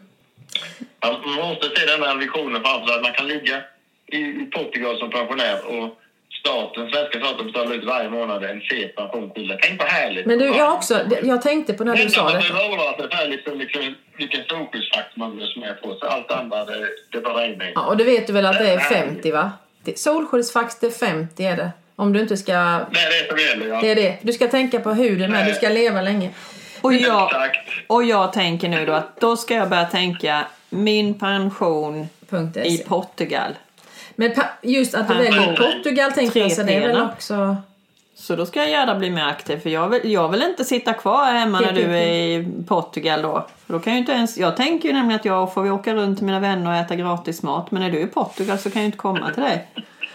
Man 1.01 1.35
måste 1.35 1.65
se 1.75 1.85
den 1.85 2.03
här 2.03 2.15
visionen 2.15 2.63
framför 2.63 2.87
sig 2.87 2.95
att 2.95 3.01
man 3.01 3.13
kan 3.13 3.27
ligga 3.27 3.61
i, 4.07 4.45
Portugal 4.45 4.99
som 4.99 5.09
pensionär 5.09 5.65
och 5.65 5.99
staten, 6.39 6.89
svenska 6.91 7.19
staten 7.19 7.45
betalar 7.45 7.75
ut 7.75 7.85
varje 7.85 8.09
månad 8.09 8.43
en 8.43 8.61
fet 8.61 8.95
pension 8.95 9.31
till 9.33 9.47
dig. 9.47 9.59
Tänk 9.61 9.79
vad 9.79 9.89
härligt! 9.89 10.25
Men 10.25 10.39
du, 10.39 10.45
jag 10.45 10.73
också, 10.73 10.99
jag 11.23 11.41
tänkte 11.41 11.73
på 11.73 11.83
när 11.83 11.95
du 11.95 12.09
sa 12.09 12.29
det. 12.29 12.37
det. 12.37 12.41
Sig 12.41 13.43
för 13.43 13.55
liksom, 13.55 13.95
vilken 14.17 14.43
solskyddsfaktor 14.49 15.19
man 15.19 15.35
blir 15.35 15.59
med 15.59 15.81
på. 15.81 15.95
Så 15.95 16.05
allt 16.05 16.31
andra, 16.31 16.65
det, 16.65 16.87
det 17.11 17.21
bara 17.21 17.43
regnar. 17.43 17.71
Ja, 17.75 17.85
och 17.85 17.97
det 17.97 18.03
vet 18.03 18.27
du 18.27 18.33
väl 18.33 18.45
att 18.45 18.59
det 18.59 18.69
är 18.69 18.79
50 18.79 19.31
va? 19.31 19.51
Solskyddsfaktor 19.95 20.89
50 20.89 21.43
är 21.43 21.57
det. 21.57 21.71
Om 21.95 22.13
du 22.13 22.19
inte 22.19 22.37
ska, 22.37 22.53
Det 22.53 22.59
är 22.59 23.23
det 23.23 23.29
som 23.29 23.37
gäller, 23.37 23.67
ja. 23.67 23.81
det 23.81 23.91
är 23.91 23.95
det. 23.95 24.17
Du 24.21 24.33
ska 24.33 24.47
tänka 24.47 24.79
på 24.79 24.93
huden 24.93 25.31
med, 25.31 25.47
du 25.47 25.53
ska 25.53 25.69
leva 25.69 26.01
länge. 26.01 26.29
Och 26.83 26.93
jag, 26.93 27.29
och 27.87 28.03
jag 28.03 28.33
tänker 28.33 28.69
nu 28.69 28.85
då 28.85 28.93
att 28.93 29.19
då 29.19 29.37
ska 29.37 29.53
jag 29.53 29.69
börja 29.69 29.85
tänka 29.85 30.47
min 30.69 31.19
pension 31.19 32.07
i. 32.65 32.77
Portugal. 32.77 33.51
Men 34.15 34.33
just 34.61 34.95
att 34.95 35.07
du 35.07 35.13
väljer 35.13 35.55
Portugal 35.55 36.11
tänkte 36.11 36.39
jag, 36.39 36.51
så 36.51 36.63
det 36.63 36.73
är 36.73 36.87
väl 36.87 37.01
också... 37.01 37.57
Så 38.15 38.35
då 38.35 38.45
ska 38.45 38.59
jag 38.59 38.69
gärna 38.69 38.95
bli 38.95 39.09
mer 39.09 39.25
aktiv 39.25 39.57
för 39.57 39.69
jag 39.69 39.89
vill, 39.89 40.11
jag 40.11 40.29
vill 40.29 40.41
inte 40.41 40.65
sitta 40.65 40.93
kvar 40.93 41.25
hemma 41.25 41.59
när 41.59 41.71
du 41.71 41.81
är 41.81 42.39
i 42.39 42.47
Portugal 42.67 43.21
då. 43.21 43.47
För 43.65 43.73
då 43.73 43.79
kan 43.79 43.93
jag, 43.93 43.99
inte 43.99 44.11
ens, 44.11 44.37
jag 44.37 44.57
tänker 44.57 44.89
ju 44.89 44.93
nämligen 44.93 45.19
att 45.19 45.25
jag 45.25 45.53
får 45.53 45.71
åka 45.71 45.93
runt 45.93 46.17
till 46.17 46.25
mina 46.25 46.39
vänner 46.39 46.71
och 46.71 46.75
äta 46.77 46.95
gratis 46.95 47.43
mat 47.43 47.71
men 47.71 47.81
när 47.81 47.91
du 47.91 47.99
är 47.99 48.03
i 48.03 48.07
Portugal 48.07 48.57
så 48.57 48.69
kan 48.69 48.81
jag 48.81 48.83
ju 48.83 48.85
inte 48.85 48.97
komma 48.97 49.31
till 49.33 49.43
dig. 49.43 49.67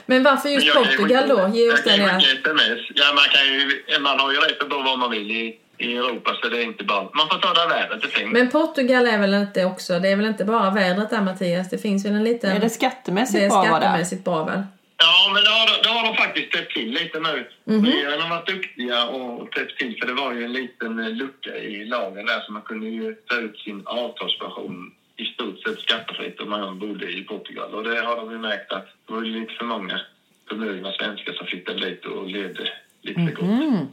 Men 0.07 0.23
varför 0.23 0.49
just 0.49 0.75
Portugal 0.75 1.29
då? 1.29 1.35
Ge 1.35 1.73
oss 1.73 1.81
jag 1.85 1.99
kan 1.99 2.07
den 2.09 2.21
ju 2.21 2.27
skicka 2.27 2.51
sms. 2.51 2.81
Ja, 2.95 3.05
man, 3.14 3.25
kan 3.25 3.47
ju, 3.47 4.01
man 4.01 4.21
har 4.21 4.33
ju 4.33 4.39
rätt 4.39 4.62
att 4.62 4.71
bo 4.71 4.83
var 4.83 4.97
man 4.97 5.11
vill 5.11 5.31
i, 5.31 5.59
i 5.79 5.97
Europa 5.97 6.31
så 6.43 6.49
det 6.49 6.59
är 6.59 6.64
inte 6.64 6.85
bara... 6.85 7.03
Man 7.03 7.29
får 7.29 7.39
ta 7.39 7.55
det 7.55 7.68
vädret 7.74 8.03
det 8.03 8.09
finns. 8.09 8.33
Men 8.33 8.51
Portugal 8.51 9.07
är 9.07 9.18
väl 9.18 9.35
inte 9.35 9.64
också, 9.64 9.99
det 9.99 10.09
är 10.09 10.16
väl 10.16 10.26
inte 10.26 10.45
bara 10.45 10.70
vädret 10.70 11.11
där 11.11 11.22
Mattias? 11.22 11.70
Det 11.70 11.79
finns 11.79 12.05
väl 12.07 12.12
en 12.12 12.24
liten... 12.24 12.51
Är 12.57 12.61
det 12.61 12.70
skattemässigt 12.70 13.39
det 13.41 13.45
är 13.45 13.49
bra 13.51 13.64
skattemässigt 13.64 14.24
bra 14.24 14.45
väl? 14.45 14.62
Ja, 15.01 15.31
men 15.35 15.45
det 15.45 15.51
har, 15.51 15.66
de- 15.66 15.83
det 15.83 15.89
har 15.99 16.07
de 16.07 16.16
faktiskt 16.16 16.53
täppt 16.53 16.72
till 16.72 16.91
lite 16.91 17.20
nu. 17.20 17.49
Mhm. 17.64 17.85
Regeringen 17.87 18.20
har 18.20 18.29
varit 18.37 18.47
duktiga 18.49 19.05
och 19.07 19.51
täppt 19.53 19.79
till 19.79 19.97
för 20.01 20.07
det 20.07 20.12
var 20.22 20.33
ju 20.33 20.45
en 20.45 20.53
liten 20.53 20.99
eh, 20.99 21.09
lucka 21.11 21.57
i 21.57 21.85
lagen 21.85 22.26
där 22.26 22.41
så 22.41 22.53
man 22.53 22.62
kunde 22.62 22.87
ju 22.89 23.14
ta 23.14 23.37
ut 23.37 23.59
sin 23.59 23.83
avtalspension 23.87 24.95
i 25.16 25.24
stort 25.24 25.59
sett 25.62 25.81
skattefritt 25.81 26.41
om 26.41 26.51
man 26.51 26.79
bodde 26.79 27.11
i 27.11 27.22
Portugal. 27.22 27.74
Och 27.74 27.85
det 27.85 28.01
har 28.01 28.16
de 28.16 28.31
ju 28.31 28.39
märkt 28.39 28.72
att 28.72 28.87
det 29.07 29.12
var 29.12 29.22
ju 29.22 29.41
lite 29.41 29.55
för 29.55 29.64
många 29.64 30.01
förmögna 30.49 30.93
svenskar 30.93 31.33
som 31.33 31.47
flyttade 31.47 31.87
dit 31.87 32.05
och 32.05 32.26
levde 32.26 32.68
lite 33.09 33.21
för 33.21 33.31
gott. 33.33 33.43
Mm. 33.51 33.87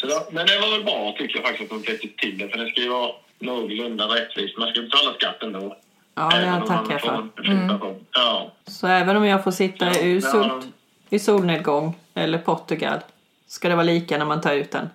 Så 0.00 0.06
då, 0.06 0.26
men 0.30 0.46
det 0.46 0.58
var 0.60 0.70
väl 0.70 0.84
bra 0.84 1.14
tycker 1.18 1.36
jag 1.38 1.44
faktiskt 1.48 1.72
att 1.72 1.82
de 1.84 1.86
täppte 1.92 2.08
till 2.18 2.38
det 2.38 2.48
för 2.48 2.58
det 2.58 2.70
ska 2.70 2.80
ju 2.80 2.88
vara 2.88 3.10
någorlunda 3.38 4.04
rättvist. 4.04 4.58
Man 4.58 4.68
ska 4.70 4.80
betala 4.82 5.14
skatten 5.14 5.52
då. 5.52 5.76
Ja, 6.14 6.32
Även 6.32 6.66
tackar 6.66 6.92
jag 6.92 7.00
får 7.00 7.08
för. 7.36 7.42
pension. 7.68 8.06
Ja. 8.12 8.52
Så 8.66 8.86
även 8.86 9.16
om 9.16 9.24
jag 9.26 9.44
får 9.44 9.50
sitta 9.50 9.90
i, 10.00 10.20
de. 10.32 10.72
i 11.10 11.18
solnedgång 11.18 11.94
eller 12.14 12.38
Portugal 12.38 12.98
ska 13.46 13.68
det 13.68 13.74
vara 13.74 13.84
lika 13.84 14.18
när 14.18 14.24
man 14.24 14.40
tar 14.40 14.52
ut 14.54 14.70
den. 14.70 14.90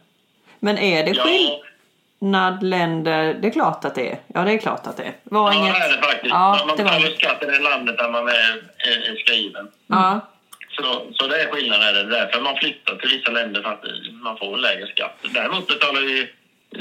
Men 0.59 0.77
är 0.77 1.03
det 1.05 1.13
skillnad 2.19 2.63
länder? 2.63 3.33
Det 3.41 3.47
är 3.47 3.51
klart 3.51 3.85
att 3.85 3.95
det 3.95 4.11
är. 4.11 4.19
Ja, 4.27 4.41
det 4.43 4.51
är 4.51 4.57
klart 4.57 4.87
att 4.87 4.97
det 4.97 5.03
är. 5.03 5.13
Var 5.23 5.53
Ja, 5.53 5.59
inget... 5.59 5.73
det 5.73 5.79
är 5.79 5.97
det 5.97 6.01
faktiskt. 6.03 6.25
Ja, 6.33 6.57
man 6.59 6.67
var 6.67 6.77
betalar 6.77 6.99
det. 7.09 7.15
skatt 7.15 7.43
i 7.43 7.45
det 7.45 7.59
landet 7.59 7.97
där 7.97 8.09
man 8.11 8.27
är, 8.27 8.63
är, 8.77 9.11
är 9.11 9.15
skriven. 9.15 9.67
Ja, 9.87 10.19
Så, 10.77 11.01
så 11.13 11.27
det 11.27 11.41
är 11.41 11.51
skillnaden. 11.51 11.93
Det 11.93 11.99
är 12.17 12.19
därför 12.21 12.41
man 12.41 12.55
flyttar 12.57 12.95
till 12.95 13.09
vissa 13.09 13.31
länder 13.31 13.61
för 13.61 13.69
att 13.69 13.83
man 14.23 14.37
får 14.37 14.53
en 14.53 14.61
lägre 14.61 14.87
skatt. 14.87 15.17
Däremot 15.33 15.67
betalar 15.67 16.01
ju 16.01 16.27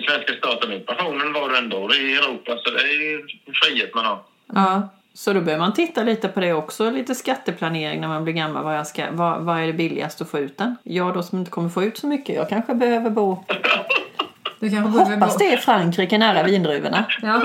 svenska 0.07 0.33
staten 0.39 0.73
ut 0.73 0.87
pensionen 0.87 1.33
var 1.33 1.49
du 1.49 1.57
än 1.59 1.69
bor 1.69 1.95
i 1.95 2.17
Europa. 2.17 2.59
Så 2.65 2.71
det 2.71 2.81
är 2.81 3.01
ju 3.11 3.27
frihet 3.53 3.95
man 3.95 4.05
har. 4.07 4.19
ja. 4.55 4.89
Så 5.15 5.33
då 5.33 5.41
behöver 5.41 5.65
man 5.65 5.73
titta 5.75 6.03
lite 6.03 6.29
på 6.29 6.41
det 6.41 6.53
också, 6.53 6.91
lite 6.91 7.15
skatteplanering 7.15 8.01
när 8.01 8.09
man 8.09 8.25
blir 8.25 8.35
gammal. 8.35 8.65
Vad, 8.65 8.77
jag 8.79 8.87
ska, 8.87 9.07
vad, 9.11 9.41
vad 9.43 9.59
är 9.63 9.67
det 9.67 9.73
billigast 9.73 10.21
att 10.21 10.31
få 10.31 10.39
ut 10.39 10.59
den? 10.59 10.77
Jag 10.83 11.15
då 11.15 11.23
som 11.23 11.39
inte 11.39 11.51
kommer 11.51 11.69
få 11.69 11.83
ut 11.85 11.99
så 11.99 12.07
mycket, 12.07 12.35
jag 12.37 12.49
kanske 12.49 12.75
behöver 12.75 13.11
bo... 13.11 13.45
Du 14.61 14.71
kanske 14.71 14.91
behöver 14.93 15.15
Hoppas 15.17 15.39
det 15.39 15.53
är 15.53 15.57
Frankrike 15.57 16.19
nära 16.19 16.43
vindruvorna. 16.43 17.05
Ja, 17.23 17.43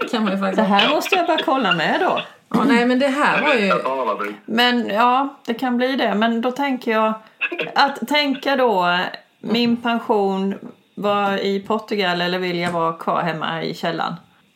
det 0.00 0.08
kan 0.10 0.22
man 0.24 0.32
ju 0.32 0.36
Det 0.36 0.42
faktiskt. 0.46 0.68
här 0.68 0.88
måste 0.90 1.16
jag 1.16 1.26
bara 1.26 1.38
kolla 1.44 1.72
med 1.72 2.00
då. 2.00 2.20
Ja, 2.68 2.74
nej, 2.74 2.86
men 2.86 2.98
det 2.98 3.08
här 3.08 3.42
var 3.42 3.54
ju... 3.54 4.34
Men 4.44 4.88
ja, 4.88 5.40
det 5.46 5.54
kan 5.54 5.76
bli 5.76 5.96
det. 5.96 6.14
Men 6.14 6.40
då 6.40 6.50
tänker 6.50 6.90
jag 6.90 7.14
att 7.74 8.08
tänka 8.08 8.56
då 8.56 8.98
min 9.40 9.76
pension 9.76 10.54
var 10.94 11.38
i 11.38 11.60
Portugal 11.60 12.20
eller 12.20 12.38
vill 12.38 12.58
jag 12.58 12.72
vara 12.72 12.92
kvar 12.92 13.22
hemma 13.22 13.62
i 13.62 13.74
källaren? 13.74 14.14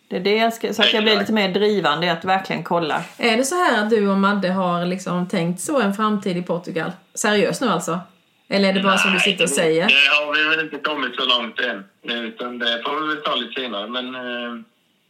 Det 0.08 0.16
är 0.16 0.20
det 0.20 0.36
jag 0.36 0.52
ska, 0.52 0.74
så 0.74 0.82
att 0.82 0.92
jag 0.92 1.02
blir 1.02 1.18
lite 1.18 1.32
mer 1.32 1.48
drivande 1.48 2.12
att 2.12 2.24
verkligen 2.24 2.62
kolla. 2.64 3.02
Är 3.18 3.36
det 3.36 3.44
så 3.44 3.54
här 3.54 3.82
att 3.82 3.90
du 3.90 4.08
och 4.08 4.18
Madde 4.18 4.48
har 4.48 4.86
liksom 4.86 5.28
tänkt 5.28 5.60
så 5.60 5.80
en 5.80 5.94
framtid 5.94 6.36
i 6.36 6.42
Portugal? 6.42 6.92
Seriöst 7.14 7.60
nu 7.60 7.68
alltså? 7.68 8.00
Eller 8.48 8.68
är 8.68 8.72
det 8.72 8.82
bara 8.82 8.98
som 8.98 9.12
du 9.12 9.20
sitter 9.20 9.44
och 9.44 9.50
säger? 9.50 9.86
Det 9.86 10.24
har 10.24 10.34
vi 10.34 10.56
väl 10.56 10.64
inte 10.64 10.78
kommit 10.78 11.14
så 11.14 11.24
långt 11.24 11.60
än. 11.60 11.84
Utan 12.26 12.58
det 12.58 12.82
får 12.84 13.00
vi 13.00 13.14
väl 13.14 13.24
ta 13.24 13.34
lite 13.34 13.60
senare. 13.60 13.88
Men 13.88 14.14
eh, 14.14 14.62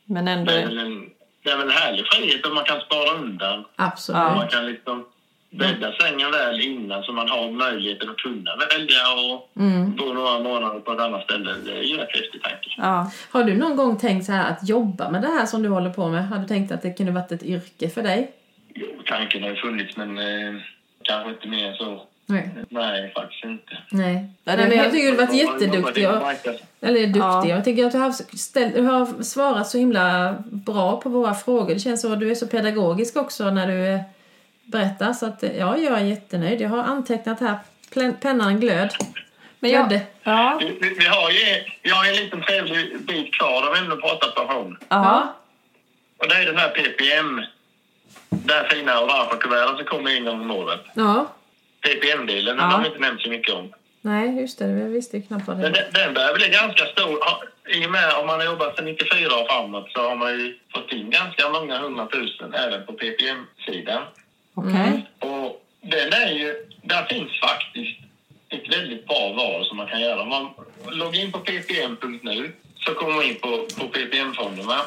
Men 0.05 0.28
ändå, 0.28 0.53
det, 0.53 0.59
är 0.59 0.66
väl 0.66 0.78
en, 0.78 1.07
det 1.47 1.53
är 1.53 1.57
väl 1.57 1.70
härlig 1.70 2.05
frihet 2.12 2.47
om 2.47 2.55
man 2.55 2.64
kan 2.64 2.80
spara 2.80 3.11
undan. 3.18 3.64
Absolut. 3.76 4.18
Ja. 4.18 4.34
Man 4.34 4.49
kan 4.49 4.66
liksom 4.66 5.05
bädda 5.51 5.92
sängen 5.92 6.30
väl 6.30 6.61
innan 6.61 7.03
så 7.03 7.12
man 7.12 7.28
har 7.28 7.51
möjligheten 7.51 8.11
att 8.11 8.16
kunna 8.16 8.51
välja 8.57 9.03
och 9.26 9.51
Mm. 9.61 9.97
bo 9.97 10.05
några 10.12 10.38
månader 10.40 10.80
på 10.80 10.92
ett 10.92 11.01
annat 11.01 11.24
ställe. 11.24 11.55
Det 11.64 11.72
är 11.78 11.82
ju 11.82 11.99
häftig 11.99 12.42
tanke. 12.42 12.70
ja. 12.76 13.11
Har 13.30 13.44
du 13.44 13.55
någon 13.57 13.76
gång 13.76 13.99
tänkt 13.99 14.24
så 14.26 14.32
här 14.32 14.51
att 14.51 14.68
jobba 14.68 15.11
med 15.11 15.22
det 15.22 15.28
här 15.28 15.47
som 15.47 15.62
du 15.62 15.68
håller 15.68 15.90
på 15.90 16.09
med? 16.09 16.28
Har 16.28 16.38
du 16.38 16.47
tänkt 16.47 16.72
att 16.72 16.82
det 16.82 16.92
kunde 16.92 17.12
varit 17.12 17.32
ett 17.32 17.42
yrke 17.42 17.88
för 17.88 18.03
dig? 18.03 18.30
Jo, 18.74 18.86
tanken 19.07 19.42
har 19.42 19.51
ju 19.51 19.57
funnits 19.57 19.97
men 19.97 20.18
eh, 20.18 20.55
kanske 21.03 21.30
inte 21.30 21.49
mer 21.49 21.72
så. 21.74 22.03
Nej. 22.27 22.51
Nej, 22.68 23.12
faktiskt 23.14 23.45
inte. 23.45 23.79
Nej. 23.91 24.14
Nej, 24.45 24.57
men 24.57 24.79
jag 24.79 24.91
tycker 24.91 25.12
du 25.12 25.18
har 25.18 25.27
varit 25.27 25.35
jätteduktig. 25.35 26.05
eller 26.81 27.01
duktig. 27.07 27.20
Ja. 27.20 27.47
Jag 27.49 27.64
tycker 27.64 27.87
att 27.87 27.93
du 27.93 27.99
har, 27.99 28.37
ställt, 28.37 28.74
du 28.74 28.83
har 28.83 29.22
svarat 29.22 29.68
så 29.68 29.79
himla 29.79 30.35
bra 30.45 31.01
på 31.01 31.09
våra 31.09 31.35
frågor. 31.35 31.74
Det 31.74 31.81
känns 31.81 32.03
så 32.03 32.12
att 32.12 32.20
du 32.20 32.31
är 32.31 32.35
så 32.35 32.47
pedagogisk 32.47 33.16
också 33.16 33.51
när 33.51 33.66
du 33.66 33.87
eh, 33.87 34.01
berättar. 34.64 35.12
Så 35.12 35.27
att, 35.27 35.43
eh, 35.43 35.57
ja, 35.59 35.79
jag 35.79 35.99
är 36.01 36.05
jättenöjd. 36.05 36.61
Jag 36.61 36.68
har 36.68 36.83
antecknat 36.83 37.41
här. 37.41 37.59
Pennan 38.20 38.61
glöd. 38.61 38.91
Men 39.61 39.70
jag, 39.70 40.01
ja, 40.22 40.59
Vi, 40.61 40.79
vi, 40.81 40.95
vi 40.99 41.07
har 41.07 41.31
ju 41.31 41.64
vi 41.83 41.91
har 41.91 42.05
en 42.07 42.14
liten 42.14 42.43
trevlig 42.43 43.01
bit 43.01 43.35
kvar 43.35 43.62
där 43.62 43.72
vi 43.72 43.79
ändå 43.79 43.97
pratar 43.97 44.47
pension. 44.47 44.79
ja, 44.89 45.35
Och 46.18 46.29
det 46.29 46.35
är 46.35 46.47
den 46.47 46.57
här 46.57 46.68
PPM. 46.68 47.43
Det 48.29 48.53
här 48.55 48.68
fina 48.68 49.01
orange-kuvertet 49.01 49.77
som 49.77 49.85
kommer 49.87 50.16
in 50.16 50.29
om 50.29 50.51
året. 50.51 50.81
Ja. 50.95 51.27
PPM-delen, 51.87 52.57
den 52.57 52.64
Ja. 52.70 52.76
har 52.76 52.80
vi 52.82 52.87
inte 52.87 52.99
nämnt 53.01 53.20
så 53.22 53.28
mycket 53.30 53.55
om. 53.55 53.72
Nej, 54.01 54.41
just 54.41 54.59
det. 54.59 54.64
Jag 54.66 54.89
visste 54.89 55.16
ju 55.16 55.22
knappt 55.22 55.47
vad 55.47 55.57
det 55.57 55.62
var. 55.62 55.70
den, 55.70 55.93
den 55.93 56.14
börjar 56.14 56.34
bli 56.34 56.49
ganska 56.49 56.84
stor. 56.87 57.18
I 57.68 57.87
och 57.87 57.91
med 57.91 58.12
om 58.14 58.26
man 58.26 58.39
har 58.41 58.47
jobbat 58.47 58.76
sedan 58.76 58.84
94 58.84 59.37
och 59.41 59.47
framåt 59.49 59.91
så 59.93 60.01
har 60.09 60.16
man 60.16 60.30
ju 60.41 60.59
fått 60.74 60.93
in 60.93 61.11
ganska 61.11 61.49
många 61.49 61.78
hundratusen 61.78 62.55
även 62.55 62.87
på 62.87 62.93
PPM-sidan. 62.93 64.03
okej. 64.55 65.07
Och 65.18 65.62
den 65.80 66.12
är 66.12 66.30
ju, 66.32 66.55
där 66.82 67.05
finns 67.05 67.41
faktiskt 67.41 67.99
ett 68.49 68.74
väldigt 68.76 69.07
bra 69.07 69.32
val 69.32 69.64
som 69.66 69.76
man 69.76 69.87
kan 69.87 70.01
göra. 70.01 70.22
Om 70.22 70.28
man 70.28 70.51
loggar 70.91 71.20
in 71.20 71.32
på 71.32 71.39
ppm.nu 71.39 72.53
så 72.76 72.95
kommer 72.95 73.14
man 73.14 73.24
in 73.24 73.34
på, 73.41 73.66
på 73.78 73.89
PPM-fonderna. 73.89 74.80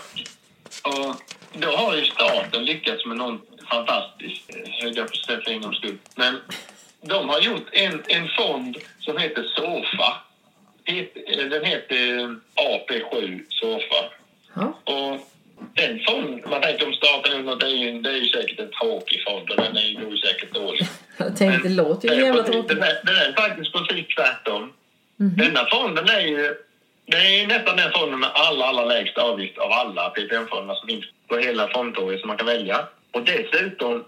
Och 0.83 1.15
då 1.53 1.67
har 1.71 1.95
ju 1.95 2.05
staten 2.05 2.65
lyckats 2.65 3.05
med 3.05 3.17
något 3.17 3.41
fantastiskt, 3.71 4.49
eh, 4.49 4.55
höll 4.83 4.95
jag 4.97 5.07
på 5.07 5.13
att 5.13 5.25
säga 5.25 5.41
för 5.41 5.51
en 5.51 5.61
gångs 5.61 5.77
skull. 5.77 5.97
Men 6.15 6.37
de 7.01 7.29
har 7.29 7.39
gjort 7.41 7.67
en, 7.71 8.03
en 8.07 8.27
fond 8.37 8.77
som 8.99 9.17
heter 9.17 9.43
SOFA. 9.43 10.13
Het- 10.85 11.49
Den 11.49 11.65
heter 11.65 11.95
AP7 12.55 13.41
SOFA. 13.49 14.05
Ja. 14.55 14.73
Och 14.93 15.27
den 15.73 15.99
fond, 16.07 16.43
man 16.49 16.61
tänker 16.61 16.87
om 16.87 16.93
staten 16.93 17.31
är 17.33 17.39
något, 17.43 17.59
det 17.59 17.65
är 17.65 17.69
ju, 17.75 18.01
det 18.01 18.09
är 18.09 18.17
ju 18.17 18.29
säkert 18.29 18.59
en 18.59 18.71
tråkig 18.71 19.23
fond 19.27 19.49
och 19.49 19.55
den 19.55 19.77
är 19.77 19.81
ju 19.81 20.17
säkert 20.17 20.53
dålig. 20.53 20.81
Jag 21.17 21.37
tänkte, 21.37 21.67
det 21.69 21.73
låter 21.75 22.09
ju 22.15 22.21
jävla 22.21 22.43
tråkigt. 22.43 22.67
Den 22.67 22.83
är, 22.83 22.99
den 23.05 23.15
är 23.15 23.33
faktiskt 23.33 23.73
precis 23.73 24.07
tvärtom. 24.15 24.73
Denna 25.17 25.65
fonden 25.71 26.09
är 26.09 26.19
ju 26.21 26.55
det 27.05 27.17
är 27.17 27.47
nästan 27.47 27.77
den 27.77 27.91
fonden 27.91 28.19
med 28.19 28.29
alla, 28.33 28.65
alla 28.65 28.85
lägst 28.85 29.17
avgift 29.17 29.57
av 29.57 29.71
alla 29.71 30.09
PPM-fonderna 30.09 30.75
som 30.75 30.87
finns 30.87 31.05
på 31.27 31.37
hela 31.37 31.67
fondtorget 31.67 32.19
som 32.19 32.27
man 32.27 32.37
kan 32.37 32.45
välja. 32.47 32.87
Och 33.11 33.21
dessutom 33.23 34.05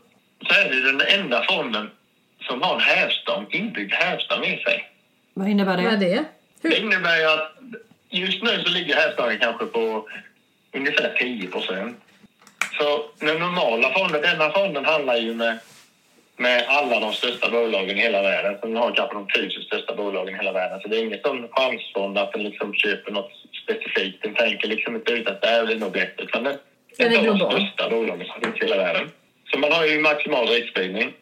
så 0.48 0.54
är 0.54 0.70
det 0.70 0.82
den 0.92 1.02
enda 1.20 1.44
fonden 1.50 1.90
som 2.48 2.62
har 2.62 2.76
en 2.76 2.82
hävstång, 2.82 3.46
inbyggd 3.50 3.94
hävstång 3.94 4.46
i 4.46 4.64
sig. 4.64 4.90
Vad 5.34 5.48
innebär 5.50 5.78
Vad 5.78 5.86
är 5.94 5.98
det? 5.98 6.06
det? 6.06 6.26
Det 6.62 6.70
Hur? 6.70 6.80
innebär 6.84 7.18
ju 7.18 7.26
att 7.26 7.52
just 8.10 8.44
nu 8.44 8.64
så 8.64 8.70
ligger 8.70 8.96
hävstången 8.96 9.40
kanske 9.40 9.66
på 9.66 10.08
ungefär 10.74 11.14
10 11.20 11.48
procent. 11.48 11.98
Så 12.78 13.06
den 13.26 13.40
normala 13.40 13.94
fonden, 13.94 14.22
denna 14.22 14.50
fonden 14.52 14.86
handlar 14.86 15.16
ju 15.16 15.34
med, 15.34 15.58
med 16.38 16.66
alla 16.68 17.00
de 17.00 17.14
största 17.14 17.50
bolagen 17.50 17.98
i 17.98 18.02
hela 18.02 18.22
världen. 18.22 18.58
Så 18.62 18.68
den 18.68 18.76
har 18.76 18.92
kanske 18.96 19.16
de 19.16 19.28
tusen 19.28 19.64
största 19.64 19.96
bolagen 19.96 20.36
i 20.36 20.38
hela 20.38 20.52
världen. 20.52 20.80
Så 20.82 20.88
det 20.88 20.98
är 20.98 21.04
ingen 21.06 21.20
sån 21.24 21.48
chansfond 21.52 22.18
att 22.18 22.32
den 22.34 22.44
liksom 22.44 22.74
köper 22.74 23.12
något 23.12 23.32
specifikt. 23.64 24.24
Den 24.24 24.36
tänker 24.36 24.68
liksom 24.68 24.96
inte 24.96 25.12
ut 25.12 25.28
att 25.28 25.42
det 25.42 25.48
här 25.48 25.66
blir 25.66 25.80
nog 25.80 25.92
bättre. 25.92 26.24
Utan 26.24 26.44
den, 26.44 26.58
Den 26.98 27.14
är 27.14 27.28
de 27.28 27.38
största 27.40 27.90
bolagen 27.90 28.28
som 28.28 28.42
finns 28.42 28.62
i 28.62 28.66
hela 28.66 28.78
världen. 28.84 29.12
Så 29.52 29.60
man 29.60 29.72
har 29.72 29.86
ju 29.86 30.00
maximal 30.00 30.48
riskspridning. 30.48 31.14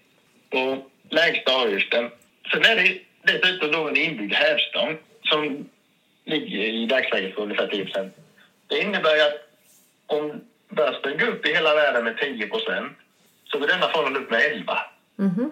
Och 0.52 0.89
lägsta 1.10 1.54
avgiften. 1.56 2.10
Sen 2.52 2.66
är 2.66 2.76
det 2.76 3.00
dessutom 3.22 3.72
då 3.72 3.88
en 3.88 3.98
inbyggd 3.98 4.34
hävstång 4.34 4.98
som 5.24 5.70
ligger 6.26 6.58
i 6.60 6.86
dagsläget 6.86 7.36
på 7.36 7.42
ungefär 7.42 7.68
10 7.68 7.86
procent. 7.86 8.14
Det 8.68 8.80
innebär 8.80 9.16
ju 9.16 9.22
att 9.22 9.42
om 10.08 10.42
börsen 10.70 11.18
går 11.18 11.28
upp 11.28 11.46
i 11.46 11.54
hela 11.54 11.76
världen 11.76 12.04
med 12.04 12.18
10 12.18 12.48
procent 12.48 12.98
så 13.52 13.60
går 13.60 13.68
denna 13.68 13.90
fonden 13.90 14.16
upp 14.24 14.30
med 14.32 14.42
11. 14.42 14.78
Mhm. 15.16 15.52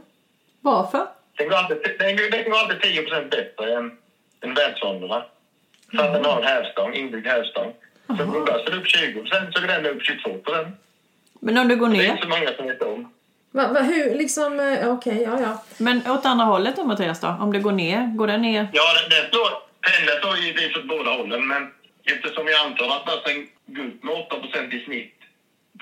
Varför? 0.61 1.07
Den 1.37 1.49
går 1.49 1.55
alltid, 1.55 1.77
den, 1.99 2.15
den 2.15 2.43
går 2.51 2.57
alltid 2.57 2.81
10 2.81 3.01
procent 3.01 3.31
bättre 3.31 3.73
än, 3.77 3.97
än 4.41 4.53
världsfonderna. 4.53 5.25
För 5.91 5.97
att 6.03 6.13
den 6.13 6.25
har 6.25 6.37
en 6.41 6.47
hävstång, 6.47 6.93
inbyggd 6.93 7.27
hävstång. 7.27 7.73
Så 8.07 8.25
går 8.25 8.45
börsen 8.45 8.73
upp 8.79 8.87
20 8.87 9.21
procent 9.21 9.53
så 9.55 9.61
går 9.61 9.67
den 9.67 9.85
upp 9.85 10.03
22 10.03 10.37
procent. 10.37 10.75
Men 11.39 11.57
om 11.57 11.67
du 11.67 11.75
går 11.75 11.89
Det 11.89 11.95
är 11.95 11.97
ner? 11.97 12.09
inte 12.11 12.21
så 12.23 12.29
många 12.29 12.53
som 12.55 12.65
vet 12.67 12.81
om. 12.81 13.13
Va, 13.51 13.67
va, 13.73 13.79
hur, 13.81 14.15
liksom, 14.15 14.59
eh, 14.59 14.89
okej, 14.91 15.21
ja, 15.21 15.39
ja. 15.41 15.63
Men 15.77 16.07
åt 16.11 16.25
andra 16.25 16.45
hållet 16.45 16.75
då 16.75 16.83
Mattias 16.83 17.19
då? 17.19 17.27
Om 17.27 17.53
det 17.53 17.59
går 17.59 17.71
ner, 17.71 18.07
går 18.15 18.27
den 18.27 18.41
ner? 18.41 18.67
Ja, 18.73 18.83
den, 19.01 19.09
den 19.09 19.29
slår, 19.29 19.49
pendeln 19.81 20.21
slår 20.21 20.37
givetvis 20.37 20.77
åt 20.77 20.87
båda 20.87 21.11
hållen, 21.11 21.47
men 21.47 21.71
eftersom 22.05 22.47
jag 22.47 22.65
antar 22.65 22.95
att 22.95 23.05
börsen 23.05 23.47
går 23.65 23.85
upp 23.85 24.03
med 24.03 24.13
8 24.15 24.39
procent 24.39 24.73
i 24.73 24.79
snitt 24.85 25.13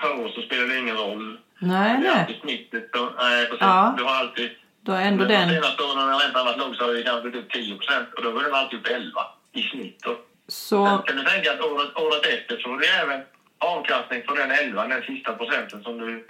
per 0.00 0.20
år 0.20 0.28
så 0.28 0.42
spelar 0.42 0.64
det 0.66 0.78
ingen 0.78 0.96
roll. 0.96 1.38
Nej, 1.58 2.00
Det 2.00 2.08
är 2.08 2.12
nej. 2.12 2.20
alltid 2.20 2.36
snittet. 2.40 2.90
Så, 2.94 3.10
nej, 3.18 3.44
precis. 3.46 3.60
Ja. 3.60 3.94
Du 3.98 4.04
har 4.04 4.14
alltid... 4.14 4.50
Då 4.80 4.92
är 4.92 5.00
ändå 5.02 5.24
de 5.24 5.34
den... 5.34 5.48
senaste 5.48 5.82
åren 5.82 5.96
när 6.10 6.18
räntan 6.18 6.46
varit 6.46 6.58
låg 6.58 6.76
så 6.76 6.84
har 6.84 6.92
det 6.94 7.02
kanske 7.02 7.28
gått 7.30 7.38
upp 7.40 7.50
10 7.52 7.76
procent 7.76 8.08
och 8.16 8.22
då 8.22 8.30
var 8.30 8.42
den 8.42 8.54
alltid 8.54 8.78
upp 8.78 8.86
11 8.86 9.20
i 9.52 9.62
snitt. 9.62 9.98
Då. 10.04 10.16
Så... 10.48 10.86
Sen 10.86 10.98
kan 11.06 11.16
du 11.16 11.22
tänka 11.30 11.52
att 11.52 11.60
året, 11.60 11.90
året 11.96 12.26
efter 12.26 12.56
så 12.56 12.62
får 12.68 12.78
du 12.78 12.86
även 12.86 13.20
avkastning 13.58 14.22
på 14.26 14.34
den 14.34 14.50
11, 14.50 14.86
den 14.86 15.02
sista 15.02 15.32
procenten 15.32 15.82
som 15.82 15.98
du 15.98 16.26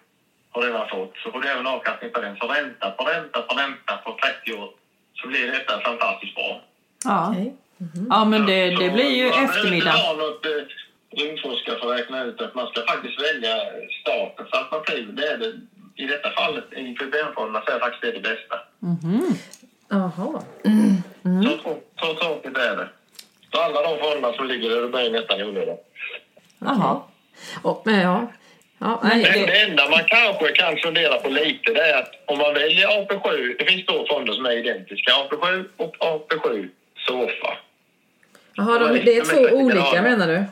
har 0.61 0.66
redan 0.66 0.88
fått. 0.88 1.12
Så 1.22 1.30
får 1.30 1.40
du 1.40 1.48
även 1.48 1.66
avkastning 1.66 2.11
på 2.12 2.20
den. 2.20 2.36
Så 2.36 2.46
ränta 2.46 2.90
på 2.90 3.04
ränta 3.04 3.42
på 3.42 3.54
ränta 3.54 3.96
på 4.04 4.18
30 4.44 4.59
år 4.61 4.70
så 5.14 5.28
blir 5.28 5.52
detta 5.52 5.80
fantastiskt 5.80 6.34
bra. 6.34 6.61
Ja, 7.04 7.28
Okej. 7.30 7.54
ja 8.11 8.24
men 8.24 8.46
det, 8.46 8.74
Så 8.76 8.82
det 8.82 8.90
blir 8.90 9.11
ju 9.11 9.30
man 9.30 9.44
eftermiddag. 9.44 9.84
behöver 9.84 10.11
inte 10.12 10.22
vara 10.22 10.30
något 10.30 10.46
eh, 10.46 11.20
rymdforskare 11.20 11.78
för 11.78 11.92
att 11.94 12.00
räkna 12.00 12.24
ut 12.24 12.40
att 12.40 12.54
man 12.54 12.66
ska 12.66 12.80
faktiskt 12.92 13.20
välja 13.26 13.57
statens 14.02 14.52
alternativ. 14.52 15.14
Det 15.14 15.26
är 15.32 15.38
det, 15.38 15.52
I 16.02 16.07
detta 16.07 16.30
fallet, 16.30 16.64
i 16.72 16.94
PPM-fonderna, 16.94 17.62
så 17.66 17.72
är 17.72 17.78
faktiskt 17.80 18.02
det 18.02 18.12
det 18.12 18.20
bästa. 18.20 18.57
Mhm. 18.78 19.34
Jaha. 19.88 20.42
Så, 21.42 21.57
trå- 21.62 21.80
så 22.00 22.14
tråkigt 22.14 22.57
är 22.59 22.76
det. 22.76 22.88
Så 23.52 23.61
alla 23.61 23.82
de 23.82 23.98
fonderna 23.98 24.32
som 24.32 24.46
ligger 24.46 24.70
där, 24.70 24.80
det 24.82 24.88
blir 24.88 25.11
nästan 25.11 25.40
i. 25.40 25.76
Jaha. 26.59 27.00
Och, 27.62 27.82
men 27.84 28.00
ja. 28.00 28.26
Ja 28.78 29.00
nej, 29.02 29.22
Det, 29.22 29.46
det 29.46 29.60
enda 29.60 29.90
man 29.90 30.04
kanske 30.04 30.52
kan 30.52 30.76
fundera 30.76 31.16
på 31.16 31.28
lite 31.28 31.72
det 31.72 31.80
är 31.80 31.98
att 31.98 32.12
om 32.26 32.38
man 32.38 32.54
väljer 32.54 32.86
AP7, 32.86 33.56
det 33.58 33.64
finns 33.64 33.86
två 33.86 34.06
fonder 34.08 34.32
som 34.32 34.46
är 34.46 34.50
identiska, 34.50 35.12
AP7 35.12 35.64
och 35.76 35.96
AP7 35.96 36.68
SOFA. 37.06 37.58
Jaha, 38.56 38.78
de, 38.78 39.04
det 39.04 39.16
är 39.16 39.24
två 39.24 39.56
olika 39.56 40.02
menar 40.02 40.26
du? 40.26 40.44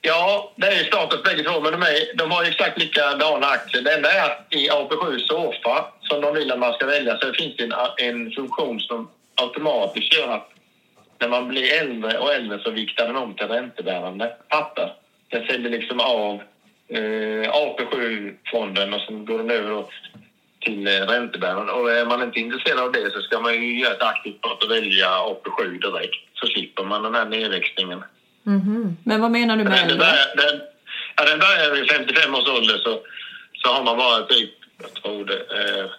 Ja, 0.00 0.52
det 0.56 0.66
är 0.66 0.78
ju 0.78 0.84
statens 0.84 1.22
bägge 1.22 1.42
två, 1.42 1.60
men 1.60 1.72
de, 1.72 1.82
är, 1.82 2.16
de 2.16 2.30
har 2.30 2.44
ju 2.44 2.50
exakt 2.50 2.78
likadana 2.78 3.46
aktier. 3.46 3.82
Det 3.82 3.94
enda 3.94 4.12
är 4.12 4.24
att 4.24 4.46
i 4.50 4.68
AP7 4.68 5.18
SOFA, 5.18 5.84
som 6.00 6.20
de 6.20 6.34
vill 6.34 6.52
att 6.52 6.58
man 6.58 6.72
ska 6.72 6.86
välja, 6.86 7.18
så 7.18 7.32
finns 7.32 7.56
det 7.56 7.64
en, 7.64 7.72
en 7.96 8.30
funktion 8.30 8.80
som 8.80 9.08
automatiskt 9.34 10.14
gör 10.14 10.28
att 10.28 10.50
när 11.18 11.28
man 11.28 11.48
blir 11.48 11.80
äldre 11.80 12.18
och 12.18 12.32
äldre 12.32 12.58
så 12.58 12.70
viktar 12.70 13.06
den 13.06 13.16
om 13.16 13.34
till 13.34 13.48
räntebärande 13.48 14.36
papper. 14.48 14.92
Den 15.28 15.46
säljer 15.46 15.70
liksom 15.70 16.00
av 16.00 16.42
eh, 16.88 17.50
AP7-fonden 17.52 18.94
och 18.94 19.00
sen 19.00 19.24
går 19.24 19.38
den 19.38 19.50
över 19.50 19.84
till 20.60 20.86
eh, 20.86 20.90
räntebäraren. 20.90 21.68
Och 21.68 21.90
är 21.90 22.06
man 22.06 22.22
inte 22.22 22.40
intresserad 22.40 22.78
av 22.78 22.92
det 22.92 23.12
så 23.12 23.20
ska 23.20 23.40
man 23.40 23.54
ju 23.54 23.80
göra 23.80 23.94
ett 23.94 24.02
aktivt 24.02 24.42
val 24.42 24.58
och 24.64 24.70
välja 24.70 25.08
AP7 25.08 25.80
direkt. 25.80 26.14
Så 26.34 26.46
slipper 26.46 26.84
man 26.84 27.02
den 27.02 27.14
här 27.14 27.24
nedväxlingen. 27.24 28.04
Mhm. 28.42 28.96
Men 29.04 29.20
vad 29.20 29.30
menar 29.30 29.56
du 29.56 29.64
med 29.64 29.72
den, 29.72 29.80
äldre? 29.80 29.98
börjar, 29.98 30.36
den, 30.36 30.60
ja, 31.16 31.24
den 31.24 31.38
börjar 31.38 31.74
vid 31.74 31.90
55 31.90 32.34
års 32.34 32.48
ålder 32.48 32.78
så, 32.84 33.00
så 33.52 33.68
har 33.68 33.84
man 33.84 33.96
bara 33.96 34.22
typ, 34.22 34.50
jag 34.82 34.94
tror 34.94 35.24
det, 35.24 35.34
eh, 35.34 35.90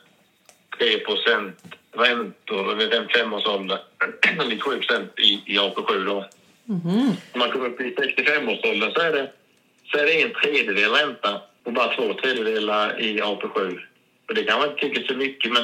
3 0.78 1.00
procent 1.00 1.60
räntor 1.98 2.76
vid 2.76 2.90
55 2.92 3.34
års 3.34 3.46
ålder. 3.46 3.80
97 4.48 4.78
procent 4.78 5.20
i, 5.20 5.44
i 5.46 5.58
AP7 5.58 6.06
då. 6.06 6.26
Mhm. 6.66 7.16
Om 7.34 7.40
man 7.40 7.52
kommer 7.52 7.68
upp 7.68 7.82
i 7.82 7.96
65 8.00 8.50
års 8.50 8.64
ålder 8.64 8.92
så 8.96 9.02
är 9.02 9.12
det, 9.12 9.32
så 9.92 9.98
är 9.98 10.06
det 10.06 10.22
en 10.22 10.34
tredjedel 10.34 10.92
ränta 10.92 11.42
och 11.64 11.74
bara 11.74 11.96
två 11.96 12.14
tredjedelar 12.14 13.02
i 13.02 13.22
AP7. 13.22 13.80
Och 14.28 14.34
det 14.34 14.44
kan 14.44 14.60
man 14.60 14.70
inte 14.70 14.82
tycka 14.82 15.02
så 15.08 15.18
mycket 15.18 15.52
men, 15.52 15.64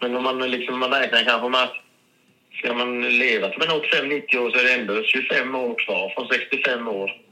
men 0.00 0.14
om 0.16 0.22
man, 0.22 0.50
liksom, 0.50 0.78
man 0.78 0.90
räknar 0.90 1.22
kanske 1.22 1.48
med 1.48 1.62
att 1.62 1.74
ska 2.58 2.72
man 2.72 3.18
leva 3.18 3.48
till 3.48 3.58
man 3.58 3.68
är 3.68 3.80
85-90 3.80 4.36
år 4.36 4.50
så 4.50 4.58
är 4.58 4.64
det 4.64 4.72
ändå 4.72 5.02
25 5.02 5.54
år 5.54 5.74
kvar 5.86 6.12
från 6.14 6.28
65 6.28 6.88
år. 6.88 7.22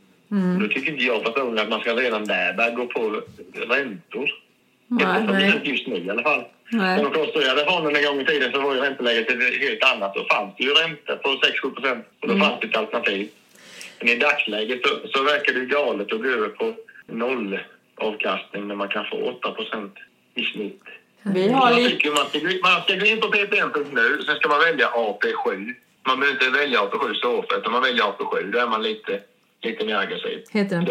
Då 0.61 0.69
tycker 0.69 0.93
inte 0.93 1.05
jag 1.05 1.25
personligen 1.25 1.59
att 1.59 1.69
man 1.69 1.81
ska 1.81 1.95
redan 1.95 2.25
där 2.25 2.53
börja 2.53 2.71
gå 2.71 2.87
på 2.87 3.23
räntor. 3.55 4.31
Nej, 4.87 5.21
Inte 5.21 5.33
nej. 5.33 5.61
just 5.65 5.87
nu 5.87 5.97
i 5.97 6.11
alla 6.11 6.23
fall. 6.23 6.45
Nej. 6.71 6.97
När 6.97 7.05
de 7.05 7.13
konstruerade 7.13 7.65
fonden 7.65 7.97
en 7.97 8.05
gång 8.05 8.21
i 8.21 8.25
tiden 8.25 8.53
så 8.53 8.61
var 8.61 8.75
ju 8.75 8.81
ränteläget 8.81 9.31
ett 9.31 9.61
helt 9.61 9.85
annat. 9.85 10.15
Då 10.15 10.25
fanns 10.31 10.55
det 10.57 10.63
ju 10.65 10.75
ränta 10.75 11.17
på 11.17 11.29
6-7 11.29 11.75
procent 11.75 12.05
och 12.21 12.29
då 12.29 12.39
fanns 12.39 12.61
det 12.61 12.67
ett 12.67 12.77
alternativ. 12.77 13.29
Men 14.01 14.09
i 14.09 14.17
dagsläget 14.17 14.81
så, 14.87 15.09
så 15.09 15.23
verkar 15.23 15.53
det 15.53 15.65
galet 15.65 16.13
att 16.13 16.23
gå 16.23 16.29
över 16.29 16.49
på 16.49 16.75
noll 17.07 17.59
avkastning 17.95 18.69
när 18.69 18.75
man 18.75 18.89
kan 18.89 19.05
få 19.05 19.17
8 19.17 19.51
procent 19.51 19.95
i 20.35 20.45
snitt. 20.45 20.83
Vi 21.23 21.49
har 21.49 21.71
Jag 21.71 21.91
tycker 21.91 22.11
man 22.11 22.27
ska, 22.29 22.39
man 22.71 22.83
ska 22.83 22.95
gå 22.95 23.07
in 23.07 23.21
på 23.21 23.29
ppm.nu, 23.29 24.23
sen 24.27 24.37
ska 24.37 24.49
man 24.49 24.59
välja 24.59 24.89
AP7. 24.89 25.75
Man 26.07 26.21
behöver 26.21 26.45
inte 26.45 26.59
välja 26.59 26.81
AP7 26.81 27.15
så 27.15 27.39
ofta, 27.39 27.57
utan 27.57 27.73
man 27.73 27.83
väljer 27.83 28.05
AP7. 28.05 28.51
Då 28.53 28.59
är 28.59 28.67
man 28.67 28.83
lite, 28.83 29.21
lite 29.63 29.85
mer 29.85 29.97
aggressiv. 29.97 30.45
Heter 30.51 30.77
den 30.77 30.83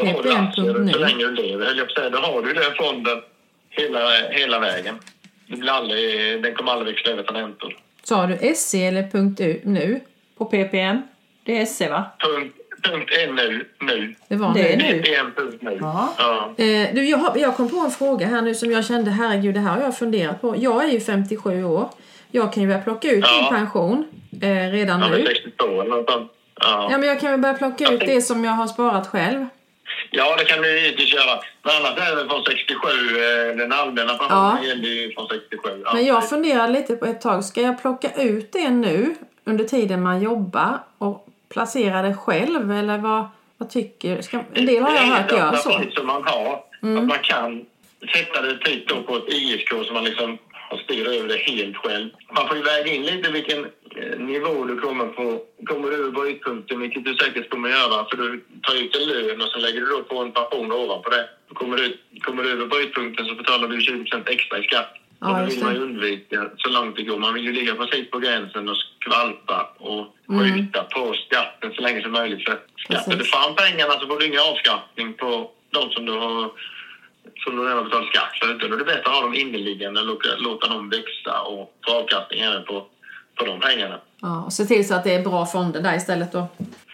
aktier 0.46 0.92
så 0.94 1.00
länge 1.00 1.26
du 1.26 1.32
lever, 1.32 1.66
höll 1.66 1.78
jag 1.78 1.88
på 1.88 1.92
att 1.92 1.98
säga. 1.98 2.10
Då 2.10 2.18
har 2.18 2.42
du 2.42 2.54
den 2.54 2.76
fonden 2.76 3.22
hela, 3.70 4.30
hela 4.30 4.60
vägen. 4.60 5.00
Det 5.48 5.58
blir 5.58 5.72
aldrig, 5.72 6.44
den 6.44 6.56
kommer 6.56 6.72
aldrig 6.72 6.96
växla 6.96 7.12
över 7.12 7.24
till 7.24 7.36
räntor. 7.36 7.78
Sa 8.04 8.28
du 8.28 8.56
SC 8.56 8.74
eller 8.74 9.04
punkt 9.04 9.40
.u 9.40 9.62
nu? 9.64 10.00
På 10.38 10.46
ppm. 10.46 11.02
Det 11.44 11.62
är 11.62 11.66
SC 11.66 11.82
va? 11.82 12.06
Punkt, 12.20 12.56
punkt 12.84 13.12
NU, 13.36 13.66
nu. 13.80 14.16
Det 14.28 14.36
var 14.36 14.54
Det 14.54 14.74
är 14.74 14.78
nu. 14.78 14.84
nu. 14.84 15.02
ppm.nu. 15.02 15.78
Ja. 15.82 16.14
Ja. 16.18 16.54
Eh, 16.64 16.94
du, 16.96 17.06
jag, 17.10 17.38
jag 17.38 17.56
kom 17.58 17.70
på 17.70 17.78
en 17.78 17.92
fråga 17.92 18.26
här 18.28 18.42
nu 18.42 18.56
som 18.56 18.72
jag 18.72 18.86
kände, 18.86 19.12
herregud, 19.12 19.54
det 19.54 19.60
här 19.60 19.72
har 19.76 19.82
jag 19.82 19.98
funderat 19.98 20.42
på. 20.42 20.56
Jag 20.58 20.84
är 20.84 20.90
ju 20.90 21.00
57 21.00 21.64
år. 21.64 21.90
Jag 22.32 22.54
kan 22.54 22.64
ju 22.64 22.70
börja 22.70 22.82
plocka 22.82 23.12
ut 23.12 23.26
Ja. 23.28 23.42
min 23.42 23.60
pension 23.60 24.06
eh, 24.42 24.72
redan 24.72 25.00
Ja, 25.00 25.08
nu. 25.10 25.18
men 25.18 25.26
62 25.26 25.82
eller 25.82 25.96
något 25.96 26.10
sånt. 26.12 26.32
Ja. 26.62 26.88
Ja, 26.92 26.98
men 26.98 27.08
jag 27.10 27.20
kan 27.20 27.32
väl 27.32 27.40
börja 27.40 27.54
plocka 27.54 27.90
ut 27.92 28.00
det 28.00 28.22
som 28.22 28.44
jag 28.44 28.52
har 28.52 28.68
sparat 28.68 29.08
själv. 29.08 29.46
Ja, 30.12 30.36
det 30.38 30.46
kan 30.46 30.62
du 30.62 30.80
givetvis 30.82 31.14
göra. 31.14 31.40
Men 31.64 31.76
annars 31.76 31.98
är 32.00 32.16
det 32.16 32.30
från 32.30 32.44
67. 32.44 32.88
eh, 32.90 33.58
Den 33.58 33.72
allmänna 33.74 34.14
pensionen 34.14 34.58
Ja. 34.62 34.68
gäller 34.68 34.90
ju 34.90 35.12
från 35.14 35.28
67. 35.28 35.82
Ja, 35.86 35.94
Men 35.94 36.06
jag 36.06 36.22
det- 36.22 36.28
funderar 36.28 36.68
lite 36.68 36.96
på 36.96 37.06
ett 37.06 37.22
tag, 37.22 37.46
ska 37.46 37.62
jag 37.62 37.82
plocka 37.82 38.10
ut 38.24 38.52
det 38.54 38.70
nu 38.70 39.16
under 39.46 39.64
tiden 39.64 40.02
man 40.02 40.22
jobbar 40.22 40.80
och 40.98 41.26
placera 41.50 42.02
det 42.02 42.14
själv 42.14 42.72
eller 42.72 42.98
vad, 42.98 43.26
vad 43.58 43.70
tycker 43.70 44.22
ska, 44.22 44.40
En 44.54 44.66
del 44.66 44.84
har 44.84 44.96
jag 44.96 45.02
hört 45.02 45.32
göra 45.32 45.56
så. 45.56 45.78
Mm. 45.78 45.92
Som 45.92 46.08
man 46.08 46.24
har. 46.24 46.64
Att 46.82 47.08
man 47.08 47.20
kan 47.24 47.66
sätta 48.14 48.42
det 48.42 48.58
typ 48.58 48.88
då 48.88 49.04
på 49.04 49.16
ett 49.16 49.34
ISK 49.34 49.70
så 49.88 49.94
man 49.94 50.04
liksom 50.04 50.38
styr 50.84 51.08
över 51.08 51.28
det 51.28 51.38
helt 51.38 51.78
själv. 51.78 52.10
Man 52.36 52.48
får 52.48 52.58
ju 52.58 52.64
väga 52.64 52.94
in 52.94 53.04
lite 53.04 53.32
vilken 53.32 53.66
eh, 53.96 54.20
nivå 54.20 54.66
du 54.66 54.80
kommer 54.80 55.06
på. 55.06 55.42
Kommer 55.66 55.90
du 55.90 55.96
över 55.96 56.12
brytpunkten, 56.12 56.80
vilket 56.80 57.06
du 57.06 57.16
säkert 57.16 57.50
kommer 57.50 57.70
göra, 57.70 58.06
för 58.10 58.18
du 58.18 58.44
tar 58.64 58.76
ut 58.76 58.96
en 58.96 59.08
lön 59.08 59.42
och 59.42 59.48
så 59.48 59.60
lägger 59.60 59.82
du 59.82 59.86
då 59.86 60.04
på 60.04 60.18
en 60.18 60.32
pension 60.32 60.72
ovanpå 60.72 61.10
det. 61.10 61.30
Kommer 61.54 61.78
du, 61.78 61.98
kommer 62.20 62.44
du 62.44 62.52
över 62.52 62.66
brytpunkten 62.66 63.26
så 63.26 63.36
betalar 63.36 63.68
du 63.68 63.82
20 63.82 64.06
extra 64.26 64.60
i 64.60 64.64
skatt. 64.64 64.94
Ja, 65.22 65.32
och 65.32 65.38
det 65.40 65.46
vill 65.56 65.64
man 65.64 65.74
ju 65.76 65.82
undvika 65.82 66.50
så 66.58 66.70
långt 66.70 66.96
det 66.96 67.04
går. 67.04 67.18
Man 67.18 67.34
vill 67.34 67.44
ju 67.46 67.52
ligga 67.54 67.76
precis 67.76 68.12
på 68.12 68.20
gränsen 68.20 68.70
och 68.70 68.76
skvalpa 68.78 69.74
och 69.80 70.16
Mm. 70.30 70.40
skjuta 70.58 70.84
på 70.84 71.14
skatten 71.14 71.74
så 71.76 71.82
länge 71.82 72.02
som 72.02 72.12
möjligt. 72.12 72.46
För 72.50 72.60
skattar 72.78 73.16
du 73.16 73.24
fram 73.26 73.56
pengarna 73.56 73.94
så 74.00 74.08
får 74.08 74.20
du 74.20 74.26
ingen 74.26 74.40
avskattning 74.40 75.14
på 75.14 75.52
de 75.70 75.90
som 75.92 76.06
du 76.06 76.12
har 76.12 76.52
som 77.44 77.56
du 77.56 77.62
redan 77.64 77.78
har 77.78 77.84
betalat 77.84 78.08
skatt 78.08 78.38
för. 78.42 78.56
Utan 78.56 78.70
då 78.70 78.76
är 78.76 78.80
det 78.80 78.86
bättre 78.86 79.00
att 79.02 79.08
ha 79.16 79.22
dem 79.22 79.34
inneliggande 79.36 80.00
och 80.02 80.06
låta, 80.08 80.36
låta 80.38 80.68
dem 80.68 80.90
växa 80.90 81.42
och 81.42 81.74
få 81.88 81.94
avkastning 81.94 82.40
även 82.42 82.64
på, 82.66 82.86
på 83.36 83.46
de 83.46 83.60
pengarna. 83.60 84.00
Ja, 84.22 84.44
och 84.46 84.54
se 84.54 84.66
till 84.66 84.88
så 84.88 84.94
att 84.96 85.04
det 85.04 85.14
är 85.16 85.24
bra 85.24 85.46
fonder 85.46 85.82
där 85.82 85.96
istället 85.96 86.32
då. 86.32 86.48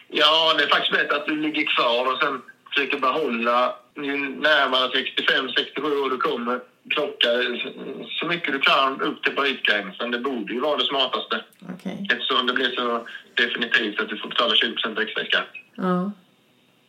Ja, 0.07 0.53
det 0.57 0.63
är 0.63 0.67
faktiskt 0.67 0.91
bättre 0.91 1.15
att 1.15 1.25
du 1.25 1.35
ligger 1.41 1.65
kvar 1.75 2.13
och 2.13 2.19
sen 2.19 2.41
försöker 2.73 2.99
behålla 2.99 3.75
ju 3.97 4.17
närmare 4.17 4.87
65-67 4.87 6.05
år 6.05 6.09
du 6.09 6.17
kommer 6.17 6.59
plocka 6.89 7.27
så 8.19 8.25
mycket 8.25 8.53
du 8.53 8.59
kan 8.59 9.01
upp 9.01 9.23
till 9.23 9.35
brytgränsen. 9.35 10.11
Det 10.11 10.19
borde 10.19 10.53
ju 10.53 10.59
vara 10.59 10.77
det 10.77 10.85
smartaste. 10.85 11.43
Okej. 11.73 12.07
Eftersom 12.13 12.47
det 12.47 12.53
blir 12.53 12.75
så 12.75 13.07
definitivt 13.33 13.99
att 13.99 14.09
du 14.09 14.17
får 14.17 14.29
betala 14.29 14.55
20 14.55 14.71
extra 15.01 15.21
i 15.23 15.25
skatt 15.25 15.47
Ja. 15.75 16.11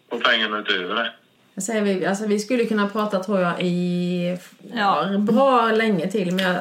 på 0.09 0.19
pengarna 0.19 0.59
utöver 0.59 0.95
det. 0.95 1.13
Jag 1.55 1.63
säger, 1.63 1.83
vi, 1.83 2.07
alltså, 2.07 2.27
vi 2.27 2.39
skulle 2.39 2.65
kunna 2.65 2.89
prata 2.89 3.23
tror 3.23 3.41
jag 3.41 3.61
i 3.63 4.39
Ja. 4.75 5.07
bra 5.19 5.71
länge 5.73 6.11
till 6.11 6.33
men 6.35 6.45
jag, 6.45 6.57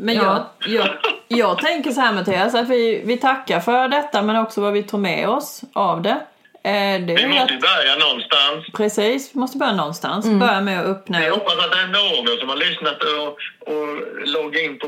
Men 0.00 0.14
ja. 0.14 0.50
jag, 0.58 0.72
jag, 0.74 0.88
jag 1.28 1.58
tänker 1.58 1.90
så 1.90 2.00
här 2.00 2.12
Mattias, 2.14 2.54
att 2.54 2.68
vi, 2.68 3.02
vi 3.04 3.16
tackar 3.16 3.60
för 3.60 3.88
detta 3.88 4.22
men 4.22 4.36
också 4.36 4.60
vad 4.60 4.72
vi 4.72 4.82
tog 4.82 5.00
med 5.00 5.28
oss 5.28 5.64
av 5.72 6.02
det. 6.02 6.20
Eh, 6.64 7.00
det 7.06 7.14
Vi 7.14 7.26
måste 7.26 7.54
börja 7.68 7.94
någonstans. 8.06 8.66
precis, 8.76 9.30
vi 9.34 9.40
måste 9.40 9.58
börja 9.58 9.72
någonstans. 9.72 10.26
Mm. 10.26 10.38
Börja 10.38 10.60
med 10.60 10.80
att 10.80 10.86
öppna 10.86 11.24
Jag 11.24 11.32
hoppas 11.32 11.64
att 11.64 11.70
det 11.72 11.78
är 11.78 11.86
någon 11.86 12.38
som 12.40 12.48
har 12.48 12.56
lyssnat 12.56 13.02
och, 13.02 13.28
och 13.72 13.88
loggat 14.26 14.62
in 14.62 14.78
på, 14.78 14.86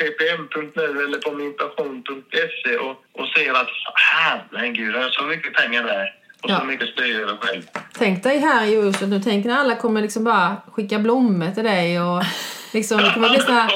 ppm.nu 0.00 1.04
eller 1.04 1.18
på 1.18 1.30
minpension.se 1.32 2.76
och, 2.76 2.90
och 3.20 3.26
ser 3.36 3.50
att 3.52 3.68
herregud, 3.94 4.94
jag 4.94 5.02
har 5.02 5.10
så 5.10 5.22
mycket 5.24 5.54
pengar 5.54 5.82
där 5.82 6.14
och 6.42 6.50
Ja. 6.50 6.58
så 6.58 6.64
mycket 6.64 6.88
styr 6.88 7.20
över 7.20 7.36
själv. 7.40 7.62
Tänk 7.98 8.22
dig 8.22 8.38
här 8.38 8.64
i 8.66 8.76
huset 8.82 9.08
nu, 9.08 9.20
tänk 9.24 9.44
när 9.44 9.56
alla 9.58 9.74
kommer 9.76 10.02
liksom 10.02 10.24
bara 10.24 10.56
skicka 10.72 10.98
blommor 10.98 11.50
till 11.54 11.64
dig 11.64 12.00
och 12.00 12.22
liksom, 12.72 13.02
det 13.02 13.10
kommer 13.14 13.28
bli 13.28 13.38
såna 13.38 13.60
här 13.60 13.70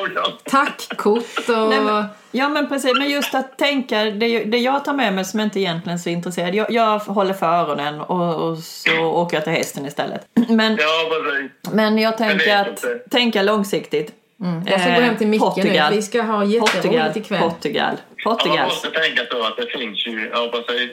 tackkort 0.44 1.48
och... 1.48 1.68
Nej, 1.68 1.80
men, 1.80 2.04
ja 2.30 2.48
men 2.48 2.68
precis, 2.68 2.92
men 2.98 3.10
just 3.10 3.34
att 3.34 3.58
tänka, 3.58 4.04
det, 4.04 4.44
det 4.44 4.58
jag 4.58 4.84
tar 4.84 4.92
med 4.92 5.14
mig 5.14 5.24
som 5.24 5.40
inte 5.40 5.60
egentligen 5.60 5.98
är 5.98 6.02
så 6.02 6.08
intresserad, 6.08 6.54
jag, 6.54 6.70
jag 6.70 6.98
håller 6.98 7.34
för 7.34 7.46
öronen 7.46 8.00
och, 8.00 8.34
och 8.34 8.58
så 8.58 9.04
åker 9.04 9.36
jag 9.36 9.44
till 9.44 9.52
hästen 9.52 9.86
istället. 9.86 10.26
Men, 10.48 10.76
Ja, 10.80 11.10
precis. 11.24 11.72
men 11.72 11.98
jag 11.98 12.18
tänker 12.18 12.56
att 12.60 12.84
tänka 13.10 13.42
långsiktigt. 13.42 14.14
Mm. 14.42 14.62
Jag 14.66 14.80
ska 14.80 14.90
gå 14.90 15.00
hem 15.00 15.16
till 15.16 15.26
Micke 15.26 15.40
Portugal. 15.40 15.90
nu, 15.90 15.96
vi 15.96 16.02
ska 16.02 16.22
ha 16.22 16.44
jätteroligt 16.44 17.16
ikväll. 17.16 17.40
Portugal, 17.40 17.96
Ja, 18.24 18.28
man 18.30 18.38
Portugal. 18.38 18.64
måste 18.64 18.90
tänka 18.90 19.22
så 19.30 19.42
att 19.46 19.56
det 19.56 19.66
finns 19.78 20.06
ju, 20.06 20.30
ja 20.32 20.52
precis. 20.52 20.90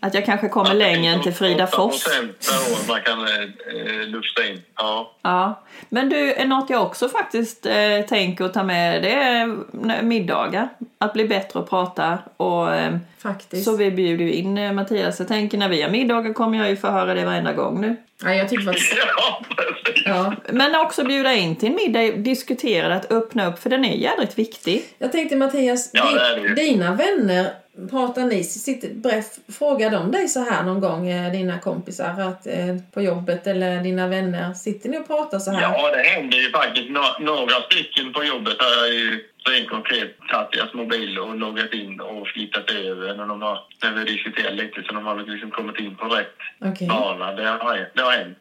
Att 0.00 0.14
jag 0.14 0.24
kanske 0.24 0.48
kommer 0.48 0.74
längre 0.74 1.12
än 1.12 1.22
till 1.22 1.32
Fridafors. 1.34 2.06
8% 2.06 2.10
per 2.20 2.72
år 2.72 2.88
man 2.88 3.00
kan 3.02 3.20
eh, 3.20 4.06
lufta 4.08 4.46
in. 4.46 4.62
Ja. 4.76 5.12
Ja. 5.22 5.62
Men 5.88 6.08
du, 6.08 6.32
är 6.32 6.44
något 6.46 6.70
jag 6.70 6.82
också 6.82 7.08
faktiskt 7.08 7.66
eh, 7.66 8.00
tänker 8.08 8.44
att 8.44 8.54
ta 8.54 8.62
med 8.62 9.02
det 9.02 9.12
är 9.12 10.02
middagar. 10.02 10.68
Att 10.98 11.12
bli 11.12 11.24
bättre 11.24 11.60
att 11.60 11.70
prata 11.70 12.18
och 12.36 12.74
eh, 12.74 12.96
Faktiskt. 13.18 13.64
så 13.64 13.76
vi 13.76 13.90
bjuder 13.90 14.24
ju 14.24 14.32
in 14.32 14.58
eh, 14.58 14.72
Mattias. 14.72 15.18
Jag 15.18 15.28
tänker 15.28 15.58
när 15.58 15.68
vi 15.68 15.82
har 15.82 15.90
middagar 15.90 16.32
kommer 16.32 16.58
jag 16.58 16.70
ju 16.70 16.76
få 16.76 16.86
höra 16.88 17.14
det 17.14 17.24
varenda 17.24 17.52
gång 17.52 17.80
nu. 17.80 17.96
Ja, 18.24 18.34
jag 18.34 18.48
tycker 18.48 18.64
faktiskt... 18.64 18.94
ja, 19.16 19.42
precis. 19.56 20.02
Ja. 20.06 20.32
Men 20.52 20.74
också 20.74 21.04
bjuda 21.04 21.34
in 21.34 21.56
till 21.56 21.68
en 21.68 21.74
middag, 21.74 22.16
diskutera 22.16 22.88
det, 22.88 22.94
att 22.94 23.12
öppna 23.12 23.46
upp 23.46 23.58
för 23.58 23.70
den 23.70 23.84
är 23.84 23.96
jädrigt 23.96 24.38
viktig. 24.38 24.82
Jag 24.98 25.12
tänkte 25.12 25.36
Mattias, 25.36 25.90
Ja, 25.92 26.04
det 26.14 26.20
är 26.20 26.48
det 26.48 26.54
di- 26.54 26.67
dina 26.68 26.94
vänner, 26.94 27.50
pratar 27.90 28.22
ni, 28.22 28.44
sitter, 28.44 28.88
berätt, 28.94 29.38
frågar 29.58 29.90
de 29.90 30.10
dig 30.10 30.28
så 30.28 30.40
här 30.50 30.62
någon 30.62 30.80
gång, 30.80 31.08
eh, 31.08 31.32
dina 31.32 31.58
kompisar 31.58 32.20
att, 32.20 32.46
eh, 32.46 32.76
på 32.92 33.02
jobbet 33.02 33.46
eller 33.46 33.82
dina 33.82 34.06
vänner, 34.08 34.54
sitter 34.54 34.88
ni 34.88 34.98
och 34.98 35.06
pratar 35.06 35.38
så 35.38 35.50
här? 35.50 35.62
Ja, 35.62 35.90
det 35.96 36.02
händer 36.02 36.38
ju 36.38 36.50
faktiskt. 36.50 36.90
Nå- 36.90 37.16
några 37.20 37.56
stycken 37.70 38.12
på 38.12 38.24
jobbet 38.24 38.56
har 38.62 38.70
jag 38.86 38.94
ju 38.94 39.24
rent 39.50 39.68
konkret 39.68 40.10
tagit 40.30 40.52
deras 40.52 40.74
mobil 40.74 41.18
och 41.18 41.38
loggat 41.38 41.72
in 41.72 42.00
och 42.00 42.28
flyttat 42.28 42.70
över 42.70 43.14
när, 43.16 43.26
de 43.26 43.42
har, 43.42 43.58
när 43.82 43.92
vi 43.92 44.04
diskuterat 44.12 44.54
lite 44.54 44.82
så 44.82 44.92
de 44.94 45.06
har 45.06 45.16
liksom 45.16 45.50
kommit 45.50 45.80
in 45.80 45.96
på 45.96 46.04
rätt 46.06 46.36
Okej. 46.64 46.88
bana. 46.88 47.32
Det 47.32 47.44
har, 47.48 47.90
det 47.94 48.02
har 48.02 48.12
hänt. 48.12 48.38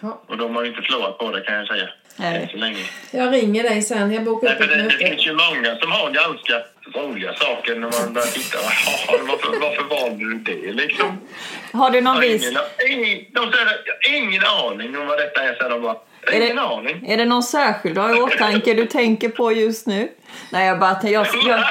Ja. 0.00 0.22
Och 0.26 0.36
de 0.36 0.56
har 0.56 0.62
ju 0.62 0.68
inte 0.68 0.82
förlorat 0.82 1.18
på 1.18 1.30
det 1.30 1.40
kan 1.40 1.54
jag 1.54 1.66
säga. 1.66 1.88
Nej. 2.16 2.42
Än 2.42 2.48
så 2.48 2.56
länge. 2.56 2.78
Jag 3.10 3.32
ringer 3.32 3.62
dig 3.62 3.82
sen. 3.82 4.12
Jag 4.12 4.24
bokar 4.24 4.48
Nej, 4.48 4.56
upp 4.56 4.62
ett 4.62 4.68
det, 4.68 4.76
det 4.76 4.82
möte. 4.82 4.96
finns 4.96 5.26
ju 5.26 5.32
många 5.32 5.76
som 5.80 5.92
har 5.92 6.10
ganska 6.10 6.54
roliga 7.00 7.34
saker 7.34 7.74
när 7.74 7.80
man 8.00 8.12
börjar 8.14 8.26
titta. 8.28 8.58
Varför, 9.28 9.60
varför 9.60 9.82
valde 10.02 10.24
du 10.24 10.34
det 10.38 10.72
liksom? 10.72 11.20
Har 11.72 11.90
du 11.90 12.00
någon 12.00 12.14
har 12.14 12.22
vis? 12.22 12.42
ingen, 12.50 13.04
ingen, 13.04 13.24
de 13.34 13.52
säger 13.52 13.66
jag 13.84 14.10
har 14.10 14.16
ingen 14.16 14.42
aning 14.44 14.98
om 14.98 15.06
vad 15.06 15.18
detta 15.18 15.42
är. 15.42 15.54
Så 15.54 15.68
de 15.68 15.82
bara, 15.82 15.96
Är 16.26 16.40
det- 16.40 16.44
ingen 16.44 16.58
aning. 16.58 17.04
Är 17.10 17.16
det 17.16 17.24
någon 17.24 17.42
särskild 17.42 17.94
du 17.94 18.00
har 18.00 18.16
i 18.18 18.20
åtanke 18.20 18.74
du 18.74 18.86
tänker 18.86 19.28
på 19.28 19.52
just 19.52 19.86
nu? 19.86 20.08
Nej, 20.52 20.66
jag 20.66 20.78
bara 20.78 20.96
jag, 21.02 21.26
jag, 21.46 21.58
det 21.60 21.64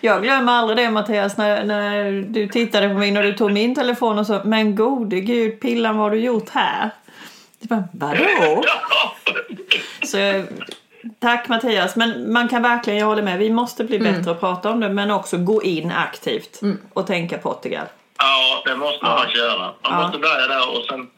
jag 0.00 0.22
glömmer 0.22 0.52
aldrig 0.52 0.76
det 0.78 0.90
Mattias 0.90 1.36
när, 1.36 1.64
när 1.64 2.10
du 2.28 2.48
tittade 2.48 2.88
på 2.88 2.94
min 2.94 3.16
och 3.16 3.22
du 3.22 3.32
tog 3.32 3.52
min 3.52 3.74
telefon 3.74 4.18
och 4.18 4.26
så 4.26 4.40
Men 4.44 4.76
gode 4.76 5.20
gud 5.20 5.60
Pillan 5.60 5.96
vad 5.96 6.04
har 6.04 6.10
du 6.10 6.20
gjort 6.20 6.48
här? 6.50 6.90
Det 7.60 7.68
bara, 7.68 7.84
vadå? 7.92 8.64
Så, 10.02 10.44
tack 11.20 11.48
Mattias, 11.48 11.96
men 11.96 12.32
man 12.32 12.48
kan 12.48 12.62
verkligen, 12.62 12.98
jag 12.98 13.06
håller 13.06 13.22
med, 13.22 13.38
vi 13.38 13.50
måste 13.50 13.84
bli 13.84 13.98
bättre 13.98 14.30
att 14.30 14.40
prata 14.40 14.70
om 14.70 14.80
det 14.80 14.88
men 14.88 15.10
också 15.10 15.36
gå 15.38 15.62
in 15.62 15.92
aktivt 15.92 16.60
och 16.92 17.06
tänka 17.06 17.38
Portugal. 17.38 17.86
Ja, 18.18 18.62
det 18.66 18.76
måste 18.76 19.04
man 19.04 19.18
faktiskt 19.18 19.38
göra. 19.38 19.58
Man 19.58 19.74
Ja. 19.82 20.02
måste 20.02 20.18
börja 20.18 20.46
där 20.46 20.68
och 20.78 20.84
sen 20.84 21.10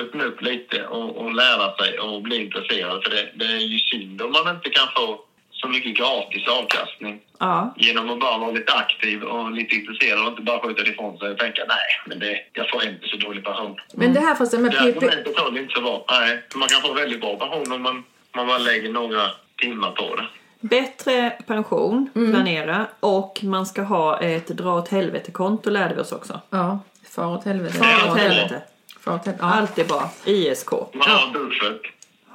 öppna 0.00 0.24
upp 0.24 0.42
lite 0.42 0.86
och, 0.86 1.16
och 1.16 1.34
lära 1.34 1.76
sig 1.76 1.98
och 1.98 2.22
bli 2.22 2.44
intresserad. 2.44 3.02
För 3.02 3.10
det, 3.10 3.28
det 3.34 3.44
är 3.44 3.58
ju 3.58 3.78
synd 3.78 4.22
om 4.22 4.32
man 4.32 4.54
inte 4.56 4.70
kan 4.70 4.88
få 4.96 5.18
så 5.60 5.68
mycket 5.68 5.96
gratis 5.96 6.48
avkastning 6.48 7.20
Ja, 7.38 7.74
genom 7.76 8.10
att 8.10 8.20
bara 8.20 8.38
vara 8.38 8.50
lite 8.50 8.72
aktiv 8.72 9.22
och 9.22 9.52
lite 9.52 9.74
intresserad 9.74 10.20
och 10.22 10.28
inte 10.28 10.42
bara 10.42 10.60
skjuta 10.60 10.82
det 10.82 10.90
ifrån 10.90 11.18
sig 11.18 11.30
och 11.30 11.38
tänka 11.38 11.62
nej, 11.68 11.86
men 12.06 12.18
det, 12.18 12.38
jag 12.52 12.70
får 12.70 12.84
inte 12.84 13.06
så 13.08 13.16
dålig 13.16 13.44
pension. 13.44 13.76
Men 13.94 14.14
det 14.14 14.20
här 14.20 14.34
fast 14.34 14.52
det 14.52 14.58
med 14.58 14.70
Det 14.70 14.76
PP... 14.92 14.96
argumentet 15.04 15.38
håller 15.38 15.60
inte 15.60 15.74
så 15.74 15.80
bra. 15.80 16.04
Nej, 16.10 16.42
man 16.54 16.68
kan 16.68 16.80
få 16.82 16.92
väldigt 16.92 17.20
bra 17.20 17.36
pension 17.36 17.72
om 17.72 17.82
man, 17.82 18.04
man 18.36 18.46
bara 18.46 18.58
lägger 18.58 18.92
några 18.92 19.30
timmar 19.60 19.90
på 19.90 20.16
det. 20.16 20.26
bättre 20.60 21.30
pension, 21.46 22.10
planera 22.12 22.86
och 23.00 23.38
man 23.42 23.66
ska 23.66 23.82
ha 23.82 24.20
ett 24.20 24.46
dra 24.48 24.74
åt 24.74 24.88
helvete-konto 24.88 25.70
lärde 25.70 25.94
vi 25.94 26.00
oss 26.00 26.12
också. 26.12 26.40
Ja, 26.50 26.78
far 27.10 27.26
åt 27.26 27.44
helvete. 27.44 27.78
Dra 27.78 28.12
åt 28.12 28.18
helvete. 28.18 28.62
Far 29.00 29.14
åt 29.14 29.26
helvete. 29.26 29.44
Ja. 29.46 29.54
Allt 29.54 29.78
är 29.78 29.84
bra. 29.84 30.10
ISK. 30.24 30.70
Man 30.70 31.08
har 31.08 31.26
en 31.26 31.32
buffert. 31.32 31.92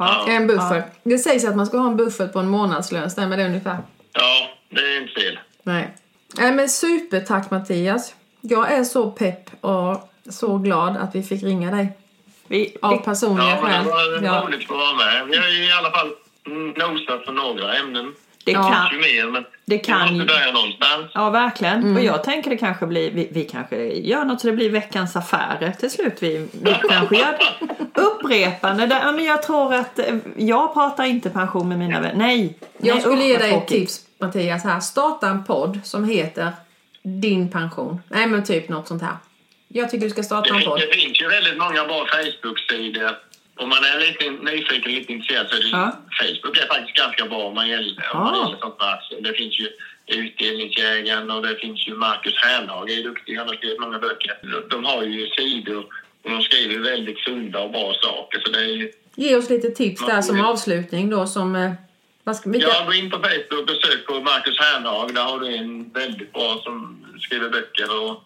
Ja. 0.07 0.25
En 0.27 0.47
buffert. 0.47 0.85
Det 1.03 1.17
sägs 1.17 1.45
att 1.45 1.55
man 1.55 1.65
ska 1.65 1.77
ha 1.77 1.87
en 1.87 1.97
buffert 1.97 2.33
på 2.33 2.39
en 2.39 2.49
månadslön, 2.49 3.09
stämmer 3.09 3.37
det 3.37 3.45
ungefär? 3.45 3.77
Ja, 4.13 4.49
det 4.69 4.81
är 4.81 5.01
inte 5.01 5.13
fel. 5.21 5.39
Nej. 5.63 5.95
Nej 6.37 6.51
men 6.51 6.69
supertack 6.69 7.51
Mattias. 7.51 8.15
Jag 8.41 8.71
är 8.71 8.83
så 8.83 9.11
pepp 9.11 9.63
och 9.63 10.09
så 10.29 10.57
glad 10.57 10.97
att 10.97 11.15
vi 11.15 11.23
fick 11.23 11.43
ringa 11.43 11.71
dig. 11.71 11.97
Vi, 12.47 12.77
Av 12.81 12.91
vi, 12.97 12.97
personliga 13.05 13.49
Ja, 13.49 13.57
skäl. 13.57 13.83
det 13.85 13.89
var 13.91 14.21
Ja. 14.35 14.43
roligt 14.47 14.71
att 14.71 14.77
vara 14.77 14.93
med. 14.93 15.27
Vi 15.27 15.37
har 15.37 15.47
ju 15.47 15.65
i 15.65 15.71
alla 15.71 15.91
fall 15.91 16.09
nosat 16.77 17.25
på 17.25 17.31
några 17.31 17.75
ämnen. 17.75 18.13
Det 18.45 18.51
Ja. 18.51 18.63
kan, 18.63 18.99
mer, 18.99 19.45
det 19.65 19.77
kan 19.77 19.99
måste 19.99 20.13
ju- 20.15 20.25
börja 20.25 20.51
någonstans. 20.51 21.11
Ja, 21.13 21.29
verkligen. 21.29 21.95
Och 21.97 22.03
jag 22.03 22.23
tänker 22.23 22.49
det 22.49 22.57
kanske 22.57 22.85
blir, 22.87 23.11
vi, 23.11 23.29
vi 23.31 23.43
kanske 23.43 23.75
gör 23.85 24.25
något 24.25 24.41
så 24.41 24.47
det 24.47 24.53
blir 24.53 24.69
veckans 24.69 25.15
affärer 25.15 25.71
till 25.79 25.91
slut. 25.91 26.13
Vi, 26.19 26.47
vi 26.63 26.75
kanske 26.89 27.15
gör 27.17 27.37
upprepande. 27.95 28.85
Där, 28.87 28.99
ja, 29.05 29.11
men 29.11 29.25
jag 29.25 29.43
tror 29.43 29.73
att, 29.73 29.99
eh, 29.99 30.15
jag 30.37 30.73
pratar 30.73 31.03
inte 31.05 31.29
pension 31.29 31.69
med 31.69 31.79
mina 31.79 31.99
vänner. 32.01 32.15
Nej. 32.15 32.57
Jag 32.77 32.93
Nej, 32.93 33.01
skulle 33.01 33.23
ge 33.23 33.37
dig 33.37 33.53
ett 33.53 33.67
tips 33.67 33.99
Mattias 34.19 34.63
här. 34.63 34.79
Starta 34.79 35.27
en 35.27 35.43
podd 35.43 35.79
som 35.83 36.03
heter 36.09 36.51
Din 37.03 37.51
pension. 37.51 38.01
Nej 38.07 38.27
men 38.27 38.43
typ 38.43 38.69
något 38.69 38.87
sånt 38.87 39.01
här. 39.01 39.15
Jag 39.67 39.89
tycker 39.91 40.05
du 40.05 40.09
ska 40.11 40.23
starta 40.23 40.55
en 40.55 40.61
podd. 40.61 40.79
det 40.79 40.95
finns 40.95 41.21
ju 41.21 41.27
väldigt 41.27 41.57
många 41.57 41.83
bra 41.85 42.05
Facebook-sidor. 42.05 43.11
Om 43.61 43.69
man 43.69 43.77
är 43.83 43.99
lite 43.99 44.29
nyfiken, 44.51 44.91
lite 44.91 45.11
intresserad 45.13 45.47
så 45.49 45.55
är 45.55 45.59
det, 45.61 45.67
Ja. 45.69 45.91
Facebook 46.19 46.57
är 46.57 46.67
faktiskt 46.67 46.97
ganska 46.97 47.25
bra 47.25 47.37
om 47.49 47.55
man 47.55 47.69
gäller, 47.69 48.09
om 48.13 48.19
man 48.23 48.33
Ja. 48.35 48.43
gäller 48.45 48.57
sånt 48.59 48.79
med 48.79 48.87
aktier. 48.89 49.21
Det 49.21 49.33
finns 49.33 49.59
ju 49.59 49.67
Utdelningsjägaren 50.07 51.31
och 51.31 51.41
det 51.41 51.55
finns 51.55 51.87
ju 51.87 51.95
Marcus 51.95 52.35
Hernhag 52.43 52.89
är 52.91 53.03
duktig. 53.03 53.35
Han 53.37 53.47
har 53.47 53.55
skrivit 53.55 53.79
många 53.79 53.99
böcker. 53.99 54.37
De- 54.69 54.85
har 54.85 55.03
ju 55.03 55.27
sidor 55.29 55.85
och 56.23 56.29
de 56.29 56.41
skriver 56.41 56.79
väldigt 56.79 57.19
sunda 57.19 57.59
och 57.59 57.71
bra 57.71 57.93
saker. 58.01 58.39
Så 58.45 58.51
det 58.51 58.59
är 58.59 58.89
Ge 59.15 59.35
oss 59.35 59.49
lite 59.49 59.69
tips 59.69 60.05
där 60.05 60.21
som 60.21 60.41
avslutning 60.45 61.09
då 61.09 61.27
som... 61.27 61.55
eh, 61.55 61.71
Vad 62.23 62.35
ska, 62.35 62.49
vilka, 62.49 62.67
Ja, 62.67 62.83
gå 62.85 62.93
in 62.93 63.11
på 63.11 63.17
Facebook 63.17 63.69
och 63.69 63.77
sök 63.85 64.05
på 64.05 64.13
Marcus 64.21 64.59
Hernhag. 64.59 65.13
Där 65.15 65.23
har 65.23 65.39
du 65.39 65.55
en 65.55 65.89
väldigt 65.89 66.33
bra 66.33 66.61
som 66.63 67.05
skriver 67.19 67.49
böcker 67.49 68.01
och 68.01 68.23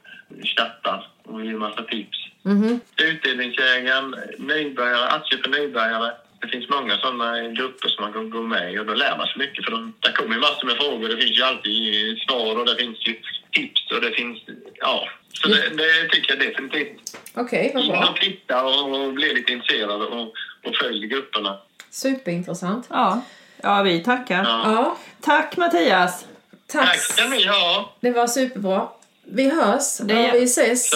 chattar 0.57 1.07
och 1.23 1.45
ger 1.45 1.53
massa 1.53 1.81
tips. 1.83 2.17
Mhm. 2.45 2.79
Utdelningsjägaren, 2.97 4.15
nybörjare, 4.37 5.07
aktier 5.07 5.39
för 5.43 5.49
nybörjare. 5.49 6.11
Det 6.41 6.47
finns 6.47 6.69
många 6.69 6.97
sådana 6.97 7.41
grupper 7.47 7.89
som 7.89 8.03
man 8.03 8.13
kan 8.13 8.29
gå 8.29 8.41
med 8.41 8.73
i 8.73 8.79
och 8.79 8.85
då 8.85 8.93
lär 8.93 9.17
man 9.17 9.27
sig 9.27 9.37
mycket. 9.37 9.65
För 9.65 9.71
de, 9.71 9.93
där 9.99 10.11
kommer 10.11 10.35
ju 10.35 10.41
massor 10.41 10.65
med 10.67 10.75
frågor. 10.75 11.09
Det 11.09 11.17
finns 11.17 11.37
ju 11.39 11.43
alltid 11.43 12.17
svar 12.17 12.59
och 12.59 12.65
det 12.65 12.75
finns 12.75 13.07
ju 13.07 13.15
tips 13.51 13.91
och 13.91 14.01
det 14.01 14.11
finns... 14.11 14.37
Ja, 14.75 15.07
så 15.33 15.47
det, 15.47 15.69
det 15.69 16.09
tycker 16.11 16.29
jag 16.35 16.39
definitivt. 16.47 17.17
Okej, 17.33 17.71
vad 17.73 17.83
In 17.83 17.91
bra. 17.91 18.09
och 18.09 18.15
titta 18.19 18.63
och, 18.65 19.01
och 19.05 19.13
bli 19.13 19.33
lite 19.33 19.51
intresserad 19.53 20.01
och, 20.01 20.21
och 20.63 20.75
följ 20.81 21.07
grupperna. 21.07 21.57
Superintressant. 21.89 22.87
Ja. 22.89 23.21
ja, 23.63 23.81
vi 23.81 24.03
tackar. 24.03 24.43
Ja. 24.43 24.61
Ja, 24.65 24.97
Tack 25.21 25.57
Mattias. 25.57 26.25
tack. 26.67 26.85
Tack 26.87 26.99
ska 26.99 27.27
ni 27.27 27.45
ha! 27.47 27.93
Det 27.99 28.11
var 28.11 28.27
superbra. 28.27 28.87
Vi 29.25 29.49
hörs 29.49 29.97
Det- 29.97 30.29
och 30.31 30.35
vi 30.35 30.43
ses 30.43 30.91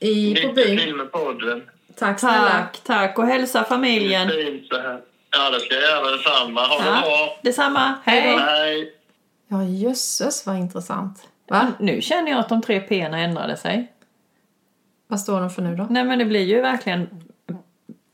i, 0.00 0.34
på 0.34 0.40
Lycka 0.40 0.52
byn. 0.52 0.78
till 0.78 0.94
med 0.94 1.12
podden. 1.12 1.62
Tack 1.98 2.20
snälla. 2.20 2.48
Tack, 2.50 2.80
tack. 2.84 3.18
Och 3.18 3.26
hälsa 3.26 3.64
familjen. 3.64 4.28
Fint 4.30 4.66
så 4.68 4.76
här. 4.80 5.00
Ja, 5.30 5.50
det 5.50 5.60
ska 5.60 5.74
jag 5.74 5.82
göra 5.82 6.10
detsamma. 6.16 6.60
Ha 6.66 6.78
det 6.78 6.84
Ja, 6.86 7.00
bra! 7.00 7.38
detsamma. 7.42 7.94
Hej. 8.04 8.36
Hej! 8.38 8.92
Ja, 9.48 9.64
jösses 9.64 10.46
vad 10.46 10.56
intressant. 10.56 11.28
Va? 11.48 11.72
Nu 11.80 12.00
känner 12.02 12.30
jag 12.30 12.40
att 12.40 12.48
de 12.48 12.62
tre 12.62 12.80
p 12.80 13.00
ändrade 13.00 13.56
sig. 13.56 13.92
Vad 15.06 15.20
står 15.20 15.40
de 15.40 15.50
för 15.50 15.62
nu 15.62 15.76
då? 15.76 15.86
Nej 15.90 16.04
men 16.04 16.18
det 16.18 16.24
blir 16.24 16.40
ju 16.44 16.60
verkligen 16.60 17.08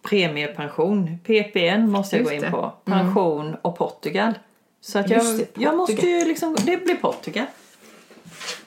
premiepension. 0.08 1.18
PPN 1.26 1.90
måste 1.90 2.16
jag 2.16 2.20
Just 2.20 2.30
gå 2.30 2.34
in 2.36 2.40
det. 2.42 2.50
på. 2.50 2.72
Pension 2.84 3.56
och 3.62 3.78
Portugal. 3.78 4.32
Så 4.80 4.98
att 4.98 5.10
jag, 5.10 5.24
det, 5.24 5.46
jag 5.54 5.76
måste 5.76 5.94
Portugal. 5.96 6.18
ju 6.20 6.24
liksom, 6.28 6.56
det 6.66 6.76
blir 6.84 6.94
Portugal. 6.94 7.46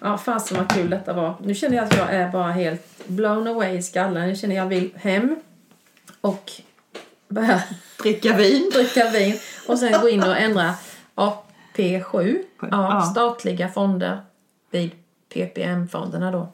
Ja, 0.06 0.18
fasen 0.18 0.58
vad 0.58 0.70
kul 0.72 0.90
detta 0.90 1.14
var. 1.14 1.36
Nu 1.42 1.54
känner 1.56 1.76
jag 1.76 1.86
att 1.86 1.98
jag 1.98 2.14
är 2.14 2.32
bara 2.32 2.52
helt 2.52 3.08
blown 3.08 3.48
away 3.48 3.78
i 3.78 3.82
skallen. 3.82 4.28
Nu 4.28 4.36
känner 4.36 4.56
jag 4.56 4.66
vill 4.66 4.92
hem 4.96 5.36
och 6.22 6.52
börja 7.28 7.64
Dricka 8.04 8.36
vin. 8.36 8.70
dricka 8.74 9.10
vin 9.10 9.36
och 9.68 9.80
sen 9.80 10.02
gå 10.02 10.10
in 10.10 10.24
och 10.24 10.38
ändra 10.38 10.74
AP7. 11.16 12.38
Ja, 12.62 12.68
Ja. 12.72 13.02
statliga 13.02 13.68
fonder 13.70 14.22
vid 14.72 14.92
PPM-fonderna 15.34 16.32
då. 16.32 16.48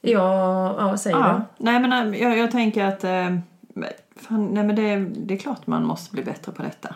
Ja, 0.00 0.74
ja 0.78 0.88
vad 0.88 1.00
säger 1.00 1.16
Ja. 1.16 1.42
Nej 1.58 1.80
men 1.80 2.14
äh, 2.14 2.22
jag, 2.22 2.38
jag 2.38 2.50
tänker 2.50 2.84
att 2.84 3.04
eh, 3.04 3.36
fan, 4.16 4.46
nej, 4.46 4.64
men 4.64 4.76
det, 4.76 4.96
det 4.96 5.34
är 5.34 5.38
klart 5.38 5.66
man 5.66 5.84
måste 5.84 6.12
bli 6.14 6.22
bättre 6.22 6.52
på 6.52 6.62
detta. 6.62 6.94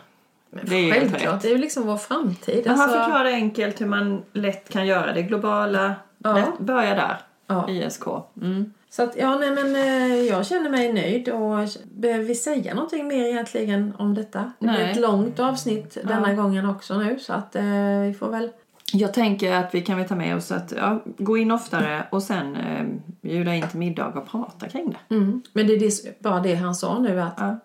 Det 0.50 0.76
är 0.76 0.92
Självklart, 0.92 1.34
rätt. 1.34 1.42
det 1.42 1.48
är 1.48 1.52
ju 1.52 1.58
liksom 1.58 1.86
vår 1.86 1.96
framtid. 1.96 2.62
Men 2.66 2.78
han 2.78 2.80
Alltså, 2.90 2.98
förklarar 2.98 3.24
enkelt 3.24 3.80
hur 3.80 3.86
man 3.86 4.22
lätt 4.32 4.68
kan 4.68 4.86
göra 4.86 5.12
det. 5.12 5.22
Globala, 5.22 5.94
Ja. 6.18 6.32
lätt, 6.34 6.58
börja 6.58 6.94
där. 6.94 7.16
Ja. 7.46 7.70
ISK. 7.70 8.02
Mm. 8.40 8.72
Så 8.90 9.02
att, 9.02 9.16
ja, 9.16 9.38
nej, 9.38 9.50
men 9.50 9.76
eh, 9.76 10.22
jag 10.22 10.46
känner 10.46 10.70
mig 10.70 10.92
nöjd 10.92 11.28
och 11.28 11.68
behöver 11.92 12.24
vi 12.24 12.34
säga 12.34 12.74
någonting 12.74 13.08
mer 13.08 13.24
egentligen 13.24 13.92
om 13.98 14.14
detta? 14.14 14.52
Det 14.58 14.66
blir 14.66 14.80
ett 14.80 15.00
långt 15.00 15.40
avsnitt 15.40 15.98
denna 16.04 16.34
gången 16.34 16.66
också 16.70 16.98
nu 16.98 17.18
så 17.18 17.32
att 17.32 17.56
eh, 17.56 17.62
vi 18.06 18.16
får 18.18 18.30
väl... 18.30 18.50
Jag 18.92 19.14
tänker 19.14 19.52
att 19.52 19.74
vi 19.74 19.80
kan 19.80 19.98
väl 19.98 20.08
ta 20.08 20.14
med 20.14 20.36
oss 20.36 20.52
att 20.52 20.72
ja, 20.76 21.02
gå 21.18 21.36
in 21.38 21.50
oftare 21.50 22.06
och 22.10 22.22
sen 22.22 22.56
eh, 22.56 22.84
bjuda 23.22 23.54
in 23.54 23.68
till 23.68 23.78
middag 23.78 24.06
och 24.06 24.26
prata 24.30 24.68
kring 24.68 24.90
det. 25.08 25.14
Mm. 25.14 25.42
Men 25.52 25.66
det 25.66 25.72
är 25.74 26.22
bara 26.22 26.40
det 26.40 26.54
han 26.54 26.74
sa 26.74 26.98
nu 26.98 27.20
att 27.20 27.34
Ja. 27.38 27.58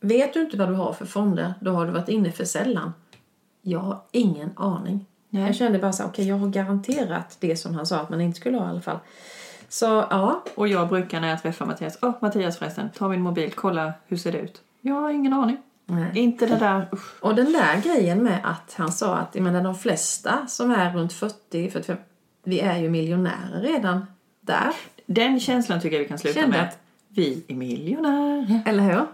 Vet 0.00 0.34
du 0.34 0.40
inte 0.40 0.56
vad 0.56 0.68
du 0.68 0.74
har 0.74 0.92
för 0.92 1.06
fonder 1.06 1.54
då 1.60 1.70
har 1.72 1.86
du 1.86 1.92
varit 1.92 2.08
inne 2.08 2.32
för 2.32 2.44
sällan. 2.44 2.92
Jag 3.62 3.80
har 3.80 3.98
ingen 4.10 4.50
aning. 4.56 5.06
Nej. 5.30 5.42
Jag 5.42 5.54
kände 5.54 5.78
bara 5.78 5.92
så 5.92 6.04
okej 6.04 6.28
jag 6.28 6.36
har 6.36 6.48
garanterat 6.48 7.36
det 7.40 7.56
som 7.56 7.74
han 7.74 7.86
sa 7.86 8.00
att 8.00 8.10
man 8.10 8.20
inte 8.20 8.40
skulle 8.40 8.58
ha 8.58 8.66
i 8.66 8.68
alla 8.70 8.80
fall. 8.80 8.98
Så 9.68 9.86
ja, 9.86 10.44
Och 10.54 10.68
jag 10.68 10.88
brukar 10.88 11.20
när 11.20 11.28
jag 11.28 11.42
träffar 11.42 11.66
Mattias, 11.66 11.98
åh 12.02 12.12
Mattias 12.20 12.58
förresten, 12.58 12.88
ta 12.96 13.08
min 13.08 13.20
mobil, 13.20 13.52
kolla 13.54 13.92
hur 14.06 14.16
ser 14.16 14.32
det 14.32 14.38
ut? 14.38 14.60
Jag 14.80 14.94
har 14.94 15.10
ingen 15.10 15.32
aning. 15.32 15.56
nej. 15.86 16.10
Inte 16.14 16.46
det 16.46 16.56
där, 16.56 16.88
usch. 16.92 17.22
Och 17.24 17.34
den 17.34 17.52
där 17.52 17.82
grejen 17.82 18.22
med 18.22 18.40
att 18.44 18.74
han 18.78 18.92
sa 18.92 19.16
att 19.16 19.34
jag 19.34 19.42
menar, 19.44 19.62
de 19.64 19.74
flesta 19.74 20.46
som 20.46 20.70
är 20.70 20.92
runt 20.94 21.12
40, 21.12 21.70
45, 21.70 21.96
vi 22.44 22.60
är 22.60 22.78
ju 22.78 22.88
miljonärer 22.90 23.60
redan 23.60 24.06
där. 24.40 24.70
Den 25.06 25.40
känslan 25.40 25.80
tycker 25.80 25.96
jag 25.96 26.02
vi 26.02 26.08
kan 26.08 26.18
sluta 26.18 26.40
Kände 26.40 26.56
med. 26.56 26.68
att- 26.68 26.78
Vi 27.08 27.44
är 27.48 27.54
miljonärer. 27.54 28.62
Eller 28.66 28.82
hur? 28.82 29.06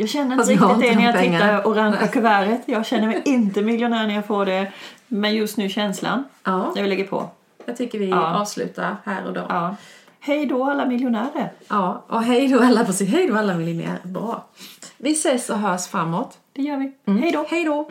Jag 0.00 0.08
känner 0.08 0.36
Fast 0.36 0.50
inte 0.50 0.64
jag 0.64 0.70
riktigt 0.70 0.82
det 0.82 0.88
inte 0.92 1.00
när 1.00 1.06
jag 1.12 1.14
pengarna. 1.14 1.56
tittar 1.58 1.70
orangea 1.70 2.06
kuvertet. 2.08 2.60
Jag 2.66 2.86
känner 2.86 3.06
mig 3.06 3.22
inte 3.24 3.62
miljonär 3.62 4.06
när 4.06 4.14
jag 4.14 4.26
får 4.26 4.46
det. 4.46 4.72
Men 5.08 5.34
just 5.34 5.56
nu 5.56 5.68
känslan, 5.68 6.24
Ja, 6.44 6.72
när 6.74 6.82
vi 6.82 6.88
lägger 6.88 7.04
på. 7.06 7.30
jag 7.66 7.76
tycker 7.76 7.98
vi 7.98 8.08
Ja. 8.08 8.40
avslutar 8.40 8.96
här 9.04 9.26
och 9.26 9.32
då. 9.32 9.46
Ja. 9.48 9.76
hej 10.20 10.46
då 10.46 10.64
alla 10.64 10.86
miljonärer. 10.86 11.52
Ja, 11.68 12.04
och 12.08 12.22
hej 12.22 12.48
då 12.48 12.60
alla, 12.62 12.84
precis, 12.84 13.08
hej 13.08 13.26
då 13.26 13.36
alla 13.36 13.54
miljonärer. 13.54 13.98
Bra. 14.02 14.44
Vi 14.96 15.12
ses 15.12 15.50
och 15.50 15.58
hörs 15.58 15.86
framåt. 15.86 16.38
Det 16.52 16.62
gör 16.62 16.76
vi. 16.76 16.92
Hej 17.20 17.32
då. 17.32 17.44
Hej 17.48 17.64
då! 17.64 17.88